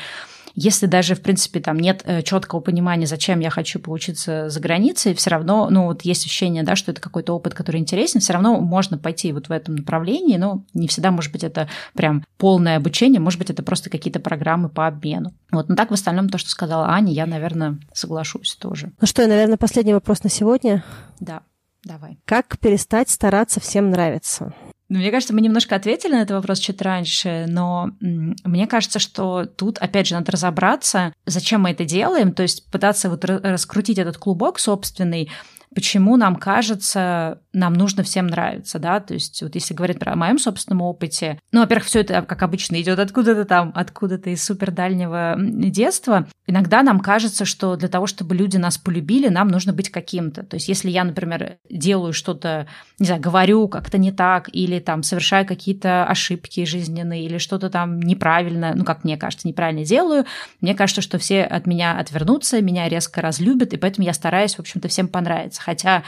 если 0.54 0.86
даже, 0.86 1.16
в 1.16 1.22
принципе, 1.22 1.60
там 1.60 1.80
нет 1.80 2.02
э, 2.06 2.22
четкого 2.22 2.60
понимания, 2.60 3.06
зачем 3.06 3.40
я 3.40 3.50
хочу 3.50 3.80
поучиться 3.80 4.50
за 4.50 4.60
границей, 4.60 5.14
все 5.14 5.30
равно, 5.30 5.70
ну, 5.70 5.86
вот 5.86 6.04
есть 6.04 6.26
ощущение, 6.26 6.64
да, 6.64 6.76
что 6.76 6.92
это 6.92 7.02
какой-то 7.02 7.34
опыт, 7.34 7.54
который 7.54 7.80
интересен, 7.80 8.20
все 8.20 8.34
равно 8.34 8.60
можно 8.60 8.98
пойти 8.98 9.32
вот 9.32 9.50
в 9.50 9.52
этом 9.52 9.76
направлении, 9.76 10.38
но 10.38 10.64
не 10.74 10.88
всегда, 10.88 11.12
может 11.12 11.32
быть, 11.32 11.44
это 11.44 11.68
прям 11.94 12.24
полное 12.38 12.78
обучение, 12.78 13.20
может 13.20 13.40
быть, 13.40 13.50
это 13.50 13.64
просто 13.64 13.90
какие-то 13.90 14.20
программы 14.20 14.70
по 14.70 14.88
обмену. 14.88 15.34
Вот, 15.52 15.70
но 15.70 15.76
так 15.76 15.92
в 15.92 15.94
остальном 15.94 16.30
то, 16.30 16.38
что 16.38 16.50
сказала 16.50 16.90
Аня, 16.90 17.12
я, 17.14 17.26
наверное, 17.26 17.80
соглашусь 17.94 18.56
тоже. 18.56 18.92
Ну 19.00 19.08
что, 19.08 19.28
наверное, 19.28 19.58
последний 19.58 19.94
вопрос 19.94 20.24
на 20.24 20.30
сегодня. 20.30 20.84
Да, 21.20 21.42
давай. 21.84 22.20
Как 22.26 22.58
перестать 22.60 23.10
стараться 23.10 23.60
всем 23.60 23.90
нравиться? 23.90 24.54
Ну, 24.92 24.98
мне 24.98 25.10
кажется, 25.10 25.34
мы 25.34 25.40
немножко 25.40 25.78
ответили 25.78 26.12
на 26.12 26.24
этот 26.24 26.32
вопрос 26.32 26.60
чуть 26.60 26.82
раньше, 26.82 27.46
но 27.48 27.92
мне 28.02 28.68
кажется, 28.68 29.00
что 29.00 29.46
тут, 29.46 29.78
опять 29.78 30.08
же, 30.08 30.16
надо 30.16 30.34
разобраться, 30.34 31.14
зачем 31.26 31.62
мы 31.62 31.70
это 31.72 31.86
делаем, 31.86 32.34
то 32.34 32.44
есть 32.44 32.70
пытаться 32.70 33.10
вот 33.10 33.24
раскрутить 33.24 34.00
этот 34.00 34.18
клубок 34.18 34.60
собственный, 34.60 35.32
почему 35.74 36.18
нам 36.18 36.36
кажется, 36.36 37.40
нам 37.54 37.74
нужно 37.74 38.04
всем 38.04 38.28
нравиться, 38.28 38.78
да, 38.78 39.00
то 39.00 39.14
есть 39.14 39.42
вот 39.42 39.56
если 39.56 39.74
говорить 39.74 40.00
про 40.00 40.16
моем 40.16 40.38
собственном 40.38 40.82
опыте, 40.82 41.40
ну, 41.52 41.62
во-первых, 41.62 41.86
все 41.86 42.02
это, 42.02 42.22
как 42.22 42.44
обычно, 42.44 42.82
идет 42.82 43.00
откуда-то 43.00 43.46
там, 43.46 43.72
откуда-то 43.74 44.30
из 44.30 44.44
супер 44.44 44.72
дальнего 44.72 45.36
детства, 45.40 46.28
иногда 46.46 46.84
нам 46.84 47.00
кажется, 47.00 47.46
что 47.46 47.78
для 47.78 47.88
того, 47.88 48.08
чтобы 48.08 48.36
люди 48.36 48.58
нас 48.58 48.78
полюбили, 48.78 49.30
нам 49.30 49.48
нужно 49.48 49.72
быть 49.72 49.90
каким-то, 49.90 50.44
то 50.44 50.56
есть 50.56 50.68
если 50.68 50.90
я, 50.90 51.06
например, 51.06 51.58
делаю 51.70 52.12
что-то, 52.12 52.68
не 53.00 53.06
знаю, 53.06 53.22
говорю 53.22 53.68
как-то 53.70 53.98
не 53.98 54.12
так, 54.12 54.50
или 54.52 54.80
там 54.80 55.04
совершаю 55.04 55.46
какие-то 55.46 56.06
ошибки 56.06 56.66
жизненные, 56.66 57.26
или 57.26 57.38
что-то 57.38 57.70
там 57.70 58.00
неправильно, 58.02 58.74
ну, 58.76 58.84
как 58.84 59.06
мне 59.06 59.16
кажется, 59.16 59.48
неправильно 59.48 59.86
делаю, 59.86 60.26
мне 60.60 60.76
кажется, 60.76 61.02
что 61.02 61.18
все 61.18 61.44
от 61.44 61.66
меня 61.66 61.98
отвернутся, 61.98 62.62
меня 62.62 62.90
резко 62.90 63.22
разлюбят, 63.22 63.74
и 63.74 63.78
поэтому 63.78 64.06
я 64.06 64.14
стараюсь, 64.14 64.56
в 64.56 64.60
общем-то, 64.60 64.90
всем 64.90 65.08
понравиться, 65.08 65.61
Хотя 65.62 66.04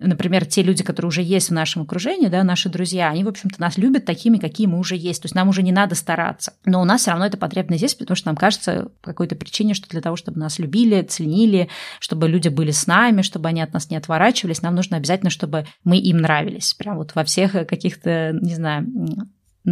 например, 0.00 0.46
те 0.46 0.62
люди, 0.62 0.84
которые 0.84 1.08
уже 1.08 1.22
есть 1.22 1.50
в 1.50 1.52
нашем 1.52 1.82
окружении, 1.82 2.28
да, 2.28 2.42
наши 2.44 2.68
друзья, 2.68 3.08
они, 3.08 3.24
в 3.24 3.28
общем-то, 3.28 3.60
нас 3.60 3.76
любят 3.78 4.04
такими, 4.04 4.38
какие 4.38 4.66
мы 4.66 4.78
уже 4.78 4.96
есть. 4.96 5.22
То 5.22 5.26
есть 5.26 5.34
нам 5.34 5.48
уже 5.48 5.62
не 5.62 5.72
надо 5.72 5.94
стараться. 5.94 6.54
Но 6.64 6.80
у 6.80 6.84
нас 6.84 7.02
все 7.02 7.10
равно 7.10 7.26
эта 7.26 7.36
потребность 7.36 7.82
есть, 7.82 7.98
потому 7.98 8.16
что 8.16 8.28
нам 8.28 8.36
кажется 8.36 8.90
по 9.02 9.10
какой-то 9.10 9.34
причине, 9.34 9.74
что 9.74 9.88
для 9.88 10.00
того, 10.00 10.16
чтобы 10.16 10.38
нас 10.38 10.58
любили, 10.58 11.02
ценили, 11.02 11.68
чтобы 12.00 12.28
люди 12.28 12.48
были 12.48 12.70
с 12.70 12.86
нами, 12.86 13.22
чтобы 13.22 13.48
они 13.48 13.60
от 13.60 13.72
нас 13.72 13.90
не 13.90 13.96
отворачивались, 13.96 14.62
нам 14.62 14.74
нужно 14.74 14.96
обязательно, 14.96 15.30
чтобы 15.30 15.66
мы 15.84 15.98
им 15.98 16.18
нравились. 16.18 16.74
Прям 16.74 16.96
вот 16.98 17.14
во 17.14 17.24
всех 17.24 17.52
каких-то, 17.52 18.38
не 18.40 18.54
знаю, 18.54 18.86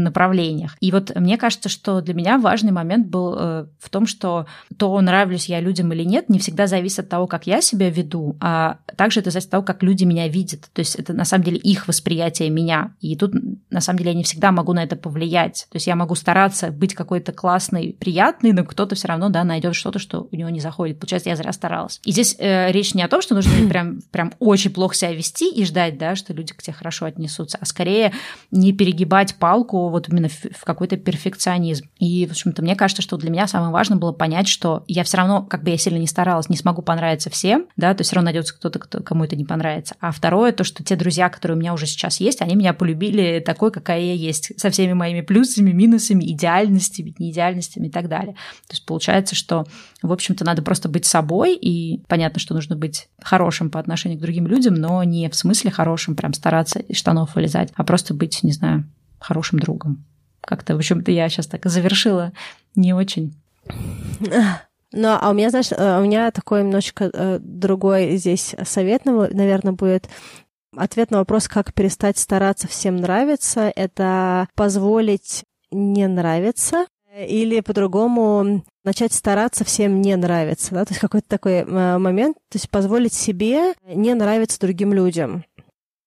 направлениях. 0.03 0.77
И 0.81 0.91
вот 0.93 1.15
мне 1.15 1.37
кажется, 1.37 1.69
что 1.69 2.01
для 2.01 2.15
меня 2.15 2.39
важный 2.39 2.73
момент 2.73 3.07
был 3.07 3.35
э, 3.39 3.67
в 3.79 3.91
том, 3.91 4.07
что 4.07 4.47
то, 4.77 5.01
нравлюсь 5.01 5.49
я 5.49 5.61
людям 5.61 5.93
или 5.93 6.05
нет, 6.05 6.29
не 6.29 6.39
всегда 6.39 6.67
зависит 6.67 7.01
от 7.01 7.09
того, 7.09 7.27
как 7.27 7.47
я 7.47 7.61
себя 7.61 7.91
веду, 7.91 8.37
а 8.41 8.79
также 8.97 9.21
это 9.21 9.31
зависит 9.31 9.49
от 9.49 9.53
того, 9.53 9.63
как 9.63 9.83
люди 9.83 10.05
меня 10.05 10.29
видят. 10.29 10.69
То 10.73 10.81
есть 10.81 10.97
это 10.97 11.13
на 11.13 11.25
самом 11.25 11.45
деле 11.45 11.59
их 11.59 11.89
восприятие 11.89 12.51
меня. 12.51 12.95
И 13.01 13.17
тут 13.17 13.33
на 13.71 13.81
самом 13.81 13.99
деле 13.99 14.13
я 14.13 14.17
не 14.17 14.25
всегда 14.25 14.53
могу 14.53 14.73
на 14.73 14.83
это 14.83 14.97
повлиять. 14.97 15.67
То 15.71 15.77
есть 15.77 15.87
я 15.87 15.97
могу 15.97 16.15
стараться 16.15 16.71
быть 16.71 16.95
какой-то 16.95 17.33
классный, 17.33 17.97
приятный, 17.99 18.53
но 18.53 18.65
кто-то 18.65 18.95
все 18.95 19.09
равно 19.09 19.29
да, 19.29 19.45
найдет 19.45 19.75
что-то, 19.75 19.99
что 19.99 20.29
у 20.31 20.37
него 20.37 20.49
не 20.49 20.61
заходит. 20.61 20.99
Получается, 20.99 21.31
я 21.31 21.37
зря 21.37 21.53
старалась. 21.53 22.01
И 22.05 22.13
здесь 22.13 22.37
э, 22.39 22.71
речь 22.73 22.95
не 22.95 23.03
о 23.03 23.09
том, 23.09 23.23
что 23.23 23.35
нужно 23.35 23.53
прям, 23.69 24.01
прям 24.11 24.33
очень 24.39 24.71
плохо 24.71 24.95
себя 24.95 25.13
вести 25.13 25.51
и 25.51 25.65
ждать, 25.65 25.99
да, 25.99 26.17
что 26.17 26.33
люди 26.33 26.53
к 26.53 26.63
тебе 26.63 26.75
хорошо 26.75 27.07
отнесутся, 27.07 27.59
а 27.61 27.65
скорее 27.65 28.13
не 28.51 28.73
перегибать 28.73 29.37
палку 29.37 29.86
вот 29.89 30.09
именно 30.09 30.29
в 30.29 30.65
какой-то 30.65 30.97
перфекционизм. 30.97 31.87
И, 31.99 32.27
в 32.27 32.31
общем-то, 32.31 32.63
мне 32.63 32.77
кажется, 32.77 33.03
что 33.03 33.17
для 33.17 33.31
меня 33.31 33.47
самое 33.47 33.73
важное 33.73 33.99
было 33.99 34.13
понять, 34.13 34.49
что 34.49 34.85
я 34.89 35.05
все 35.05 35.19
равно, 35.19 35.43
как 35.43 35.63
бы 35.63 35.71
я 35.71 35.79
сильно 35.79 35.99
не 35.99 36.07
старалась, 36.07 36.49
не 36.49 36.57
смогу 36.57 36.83
понравиться 36.83 37.31
всем, 37.31 37.67
да, 37.77 37.95
то 37.95 38.05
все 38.05 38.17
равно 38.17 38.27
найдется 38.27 38.55
кто-то, 38.55 38.79
кто, 38.79 39.03
кому 39.03 39.25
это 39.25 39.37
не 39.37 39.45
понравится. 39.45 39.95
А 40.01 40.11
второе, 40.13 40.53
то, 40.53 40.65
что 40.65 40.83
те 40.83 40.97
друзья, 40.97 41.29
которые 41.29 41.57
у 41.57 41.61
меня 41.61 41.73
уже 41.73 41.87
сейчас 41.87 42.21
есть, 42.21 42.43
они 42.43 42.57
меня 42.57 42.75
полюбили 42.75 43.43
такой, 43.45 43.71
какая 43.71 44.01
я 44.01 44.15
есть, 44.15 44.59
со 44.59 44.71
всеми 44.71 44.93
моими 44.93 45.21
плюсами, 45.21 45.73
минусами, 45.73 46.25
идеальностями, 46.33 47.15
неидеальностями 47.19 47.87
и 47.87 47.91
так 47.91 48.09
далее. 48.09 48.35
То 48.67 48.73
есть 48.73 48.87
получается, 48.87 49.35
что, 49.35 49.67
в 50.03 50.13
общем-то, 50.13 50.45
надо 50.45 50.63
просто 50.63 50.89
быть 50.89 51.05
собой, 51.05 51.57
и 51.57 52.03
понятно, 52.09 52.41
что 52.41 52.55
нужно 52.55 52.77
быть 52.77 53.09
хорошим 53.23 53.71
по 53.71 53.81
отношению 53.81 54.19
к 54.19 54.23
другим 54.23 54.47
людям, 54.47 54.75
но 54.75 55.03
не 55.05 55.29
в 55.29 55.35
смысле 55.35 55.71
хорошим, 55.71 56.17
прям 56.17 56.33
стараться 56.33 56.79
из 56.79 56.97
штанов 56.97 57.35
вылезать, 57.35 57.71
а 57.75 57.85
просто 57.85 58.15
быть, 58.15 58.43
не 58.43 58.53
знаю, 58.53 58.85
хорошим 59.19 59.59
другом. 59.59 60.05
Как-то, 60.41 60.75
в 60.75 60.79
общем-то, 60.79 61.11
я 61.11 61.29
сейчас 61.29 61.47
так 61.47 61.67
завершила 61.67 62.33
не 62.75 62.93
очень. 62.93 63.35
Ну, 64.93 65.09
а 65.21 65.31
у 65.31 65.35
меня, 65.35 65.51
знаешь, 65.51 65.73
э, 65.73 65.99
у 65.99 66.05
меня 66.05 66.31
такой 66.31 66.63
немножечко 66.63 67.11
э, 67.13 67.39
другой 67.41 68.17
здесь 68.17 68.55
совет, 68.65 69.05
наверное, 69.05 69.73
будет. 69.73 70.09
Ответ 70.77 71.11
на 71.11 71.19
вопрос, 71.19 71.49
как 71.49 71.75
перестать 71.75 72.19
стараться 72.19 72.69
всем 72.69 72.97
нравиться, 72.97 73.73
это 73.75 74.49
позволить 74.55 75.45
не 75.71 76.07
нравиться 76.07 76.87
или 77.17 77.61
по-другому 77.61 78.65
начать 78.85 79.13
стараться 79.13 79.65
всем 79.65 80.01
не 80.01 80.15
нравиться, 80.17 80.75
да, 80.75 80.85
то 80.85 80.93
есть 80.93 81.01
какой-то 81.01 81.29
такой 81.29 81.61
э, 81.61 81.99
момент, 81.99 82.37
то 82.51 82.57
есть 82.57 82.71
позволить 82.71 83.15
себе 83.15 83.75
не 83.85 84.15
нравиться 84.15 84.61
другим 84.61 84.93
людям. 84.93 85.45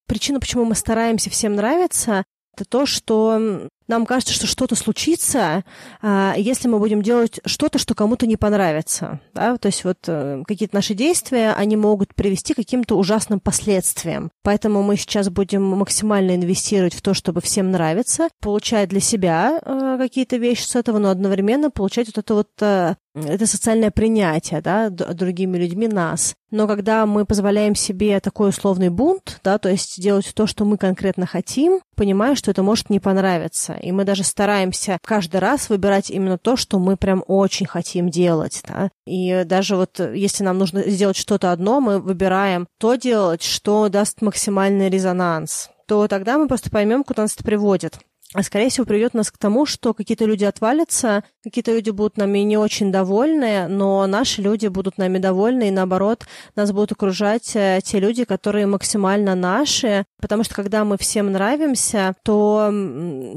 Причина, 0.08 0.40
почему 0.40 0.66
мы 0.66 0.76
стараемся 0.76 1.30
всем 1.30 1.56
нравиться, 1.56 2.24
это 2.60 2.66
то, 2.66 2.86
что 2.86 3.70
нам 3.88 4.06
кажется, 4.06 4.34
что 4.34 4.46
что-то 4.48 4.76
случится, 4.76 5.64
а, 6.02 6.36
если 6.38 6.68
мы 6.68 6.78
будем 6.78 7.02
делать 7.02 7.40
что-то, 7.46 7.80
что 7.80 7.96
кому-то 7.96 8.28
не 8.28 8.38
понравится. 8.38 9.20
Да? 9.34 9.58
То 9.58 9.68
есть 9.68 9.84
вот 9.84 9.98
э, 10.08 10.44
какие-то 10.46 10.76
наши 10.76 10.94
действия, 10.94 11.54
они 11.54 11.76
могут 11.76 12.14
привести 12.14 12.54
к 12.54 12.58
каким-то 12.58 12.96
ужасным 12.96 13.40
последствиям. 13.40 14.32
Поэтому 14.44 14.84
мы 14.84 14.96
сейчас 14.96 15.30
будем 15.30 15.64
максимально 15.64 16.36
инвестировать 16.36 16.94
в 16.94 17.02
то, 17.02 17.14
чтобы 17.14 17.42
всем 17.42 17.72
нравиться, 17.72 18.28
получать 18.42 18.90
для 18.90 19.00
себя 19.00 19.60
э, 19.64 19.98
какие-то 19.98 20.38
вещи 20.38 20.64
с 20.64 20.76
этого, 20.76 21.00
но 21.00 21.10
одновременно 21.10 21.72
получать 21.72 22.08
вот 22.08 22.18
это 22.20 22.34
вот 22.36 22.50
э, 22.62 22.96
это 23.16 23.48
социальное 23.48 23.92
принятие, 23.92 24.62
да, 24.62 24.90
другими 24.90 25.58
людьми 25.58 25.88
нас. 25.88 26.36
Но 26.52 26.68
когда 26.68 27.06
мы 27.06 27.26
позволяем 27.26 27.76
себе 27.76 28.20
такой 28.20 28.50
условный 28.50 28.90
бунт, 28.90 29.40
да, 29.44 29.58
то 29.58 29.70
есть 29.70 30.02
делать 30.02 30.32
то, 30.34 30.48
что 30.48 30.66
мы 30.66 30.78
конкретно 30.78 31.26
хотим, 31.26 31.80
понимая, 31.96 32.36
что 32.36 32.50
это 32.52 32.64
может 32.64 32.90
не 32.90 33.00
понравиться. 33.00 33.74
И 33.74 33.92
мы 33.92 34.04
даже 34.04 34.24
стараемся 34.24 34.98
каждый 35.06 35.38
раз 35.38 35.70
выбирать 35.70 36.10
именно 36.10 36.38
то, 36.38 36.56
что 36.56 36.80
мы 36.80 36.98
прям 36.98 37.24
очень 37.28 37.66
хотим 37.66 38.10
делать, 38.10 38.64
да. 38.68 38.90
И 39.06 39.44
даже 39.46 39.76
вот 39.76 40.00
если 40.00 40.44
нам 40.44 40.58
нужно 40.58 40.82
сделать 40.90 41.18
что-то 41.18 41.52
одно, 41.52 41.82
мы 41.82 42.00
выбираем 42.00 42.68
то 42.80 42.96
делать, 42.96 43.44
что 43.44 43.90
даст 43.90 44.22
максимальный 44.22 44.90
резонанс 44.90 45.70
то 45.90 46.08
тогда 46.08 46.38
мы 46.38 46.48
просто 46.48 46.70
поймем, 46.70 47.04
куда 47.04 47.24
нас 47.24 47.34
это 47.34 47.44
приводит 47.44 47.98
а 48.36 48.44
скорее 48.44 48.70
всего 48.70 48.86
приведет 48.86 49.16
нас 49.16 49.32
к 49.32 49.40
тому, 49.40 49.66
что 49.66 49.96
какие-то 49.96 50.26
люди 50.26 50.44
отвалятся, 50.44 51.24
какие-то 51.44 51.74
люди 51.74 51.90
будут 51.90 52.18
нами 52.18 52.40
не 52.40 52.58
очень 52.58 52.92
довольны, 52.92 53.68
но 53.68 54.06
наши 54.06 54.44
люди 54.44 54.68
будут 54.68 55.00
нами 55.00 55.18
довольны, 55.18 55.70
и 55.70 55.72
наоборот, 55.72 56.28
нас 56.56 56.72
будут 56.72 56.92
окружать 56.92 57.56
э, 57.56 57.80
те 57.84 58.00
люди, 58.00 58.26
которые 58.26 58.68
максимально 58.68 59.34
наши, 59.34 60.06
потому 60.22 60.44
что 60.44 60.54
когда 60.54 60.86
мы 60.86 60.98
всем 61.00 61.32
нравимся, 61.32 62.14
то 62.24 62.72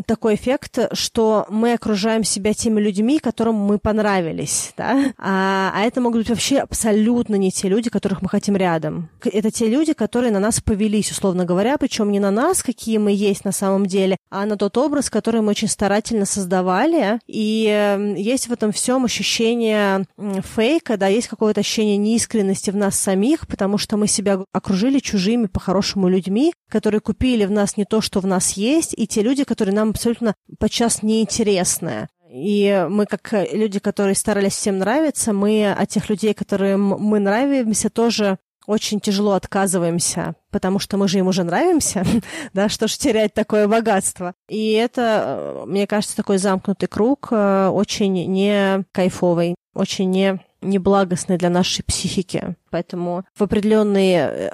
такой 0.06 0.34
эффект, 0.34 0.78
что 0.92 1.46
мы 1.48 1.72
окружаем 1.72 2.22
себя 2.22 2.52
теми 2.52 2.78
людьми, 2.78 3.18
которым 3.18 3.54
мы 3.54 3.78
понравились, 3.78 4.74
да? 4.76 5.12
а, 5.16 5.72
а 5.74 5.82
это 5.84 6.02
могут 6.02 6.18
быть 6.18 6.28
вообще 6.28 6.58
абсолютно 6.58 7.36
не 7.36 7.50
те 7.50 7.68
люди, 7.68 7.88
которых 7.88 8.20
мы 8.20 8.28
хотим 8.28 8.56
рядом. 8.56 9.08
Это 9.24 9.50
те 9.50 9.68
люди, 9.68 9.94
которые 9.94 10.32
на 10.32 10.40
нас 10.40 10.60
повелись, 10.60 11.10
условно 11.12 11.46
говоря, 11.46 11.78
причем 11.78 12.12
не 12.12 12.20
на 12.20 12.30
нас, 12.30 12.62
какие 12.62 12.98
мы 12.98 13.12
есть 13.12 13.46
на 13.46 13.52
самом 13.52 13.86
деле, 13.86 14.18
а 14.30 14.44
на 14.44 14.58
тот 14.58 14.81
образ, 14.82 15.10
который 15.10 15.40
мы 15.40 15.50
очень 15.50 15.68
старательно 15.68 16.26
создавали. 16.26 17.18
И 17.26 17.66
эм, 17.66 18.14
есть 18.14 18.48
в 18.48 18.52
этом 18.52 18.72
всем 18.72 19.04
ощущение 19.04 20.06
фейка, 20.54 20.96
да, 20.96 21.06
есть 21.06 21.28
какое-то 21.28 21.60
ощущение 21.60 21.96
неискренности 21.96 22.70
в 22.70 22.76
нас 22.76 22.98
самих, 22.98 23.46
потому 23.46 23.78
что 23.78 23.96
мы 23.96 24.08
себя 24.08 24.40
окружили 24.52 24.98
чужими, 24.98 25.46
по-хорошему, 25.46 26.08
людьми, 26.08 26.52
которые 26.70 27.00
купили 27.00 27.44
в 27.44 27.50
нас 27.50 27.76
не 27.76 27.84
то, 27.84 28.00
что 28.00 28.20
в 28.20 28.26
нас 28.26 28.52
есть, 28.52 28.94
и 28.96 29.06
те 29.06 29.22
люди, 29.22 29.44
которые 29.44 29.74
нам 29.74 29.90
абсолютно 29.90 30.34
подчас 30.58 31.02
неинтересны. 31.02 32.08
И 32.32 32.86
мы, 32.88 33.04
как 33.04 33.34
люди, 33.52 33.78
которые 33.78 34.14
старались 34.14 34.54
всем 34.54 34.78
нравиться, 34.78 35.34
мы 35.34 35.70
от 35.70 35.88
тех 35.90 36.08
людей, 36.08 36.32
которым 36.32 36.88
мы 36.88 37.18
нравимся, 37.18 37.90
тоже 37.90 38.38
очень 38.66 39.00
тяжело 39.00 39.32
отказываемся, 39.32 40.34
потому 40.50 40.78
что 40.78 40.96
мы 40.96 41.08
же 41.08 41.18
им 41.18 41.28
уже 41.28 41.44
нравимся, 41.44 42.04
да, 42.52 42.68
что 42.68 42.88
ж 42.88 42.96
терять 42.96 43.34
такое 43.34 43.68
богатство. 43.68 44.34
И 44.48 44.72
это, 44.72 45.64
мне 45.66 45.86
кажется, 45.86 46.16
такой 46.16 46.38
замкнутый 46.38 46.88
круг, 46.88 47.28
э, 47.30 47.68
очень 47.68 48.12
не 48.26 48.84
кайфовый, 48.92 49.54
очень 49.74 50.10
не 50.10 50.40
неблагостный 50.62 51.38
для 51.38 51.50
нашей 51.50 51.82
психики. 51.82 52.56
Поэтому 52.70 53.24
в 53.34 53.42
определенной 53.42 54.12
э, 54.14 54.50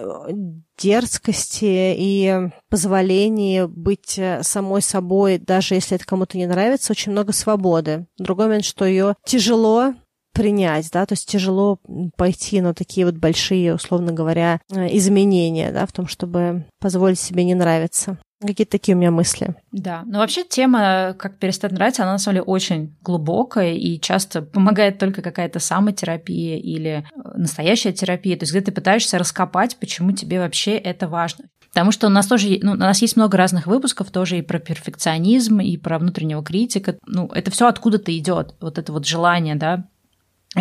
дерзкости 0.79 1.95
и 1.97 2.51
позволении 2.71 3.65
быть 3.67 4.19
э, 4.19 4.43
самой 4.43 4.83
собой, 4.83 5.39
даже 5.39 5.75
если 5.75 5.97
это 5.97 6.07
кому-то 6.07 6.39
не 6.39 6.47
нравится, 6.47 6.93
очень 6.93 7.13
много 7.13 7.33
свободы. 7.33 8.07
Другой 8.19 8.47
момент, 8.47 8.65
что 8.65 8.85
ее 8.85 9.17
тяжело 9.25 9.95
принять, 10.39 10.89
да, 10.93 11.05
то 11.05 11.15
есть 11.15 11.29
тяжело 11.29 11.81
пойти 12.17 12.61
на 12.61 12.73
такие 12.73 13.05
вот 13.05 13.17
большие, 13.17 13.75
условно 13.75 14.13
говоря, 14.13 14.61
э, 14.73 14.97
изменения, 14.97 15.73
да, 15.73 15.85
в 15.85 15.93
том, 15.93 16.07
чтобы 16.07 16.65
позволить 16.81 17.19
себе 17.19 17.43
не 17.43 17.55
нравиться. 17.55 18.19
Какие-то 18.41 18.71
такие 18.71 18.95
у 18.95 19.01
меня 19.01 19.11
мысли. 19.11 19.57
Да, 19.73 20.05
но 20.07 20.21
вообще 20.21 20.45
тема 20.45 21.17
«Как 21.19 21.39
перестать 21.39 21.73
нравиться», 21.73 22.05
она 22.05 22.13
на 22.13 22.19
самом 22.19 22.37
деле 22.37 22.45
очень 22.45 22.97
глубокая 23.03 23.75
и 23.75 23.99
часто 24.01 24.43
помогает 24.43 25.01
только 25.01 25.23
какая-то 25.23 25.59
самотерапия 25.59 26.57
или 26.57 27.05
э, 27.05 27.21
настоящая 27.35 27.93
терапия, 27.93 28.37
то 28.37 28.45
есть 28.45 28.53
где 28.53 28.61
ты 28.61 28.71
пытаешься 28.71 29.19
раскопать, 29.19 29.77
почему 29.81 30.13
тебе 30.13 30.39
вообще 30.39 30.77
это 30.77 31.09
важно. 31.09 31.47
Потому 31.71 31.91
что 31.91 32.07
у 32.07 32.11
нас 32.11 32.29
тоже, 32.29 32.61
ну, 32.63 32.73
у 32.73 32.77
нас 32.77 33.03
есть 33.03 33.17
много 33.17 33.37
разных 33.37 33.67
выпусков 33.67 34.11
тоже 34.11 34.39
и 34.39 34.43
про 34.43 34.61
перфекционизм, 34.61 35.61
и 35.61 35.77
про 35.77 35.99
внутреннего 35.99 36.45
критика. 36.45 36.97
Ну, 37.07 37.27
это 37.27 37.51
все 37.51 37.67
откуда-то 37.67 38.17
идет, 38.17 38.55
вот 38.61 38.79
это 38.79 38.93
вот 38.93 39.05
желание, 39.05 39.57
да, 39.57 39.89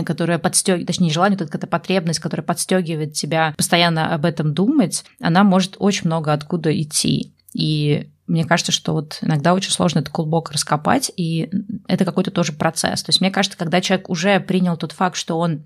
которая 0.05 0.38
подстегивает, 0.38 0.88
точнее, 0.88 1.11
желание, 1.11 1.38
вот 1.38 1.53
эта 1.53 1.67
потребность, 1.67 2.19
которая 2.19 2.45
подстегивает 2.45 3.13
тебя 3.13 3.53
постоянно 3.55 4.13
об 4.13 4.25
этом 4.25 4.53
думать, 4.53 5.05
она 5.21 5.43
может 5.43 5.75
очень 5.79 6.07
много 6.07 6.33
откуда 6.33 6.77
идти. 6.79 7.33
И 7.53 8.09
мне 8.27 8.43
кажется, 8.43 8.71
что 8.71 8.93
вот 8.93 9.19
иногда 9.21 9.53
очень 9.53 9.71
сложно 9.71 9.99
это 9.99 10.11
глубоко 10.11 10.51
раскопать, 10.51 11.11
и 11.15 11.49
это 11.88 12.03
какой-то 12.03 12.31
тоже 12.31 12.51
процесс. 12.51 13.01
То 13.01 13.09
есть 13.09 13.21
мне 13.21 13.31
кажется, 13.31 13.57
когда 13.57 13.79
человек 13.81 14.09
уже 14.09 14.39
принял 14.39 14.75
тот 14.75 14.91
факт, 14.91 15.15
что 15.15 15.39
он 15.39 15.63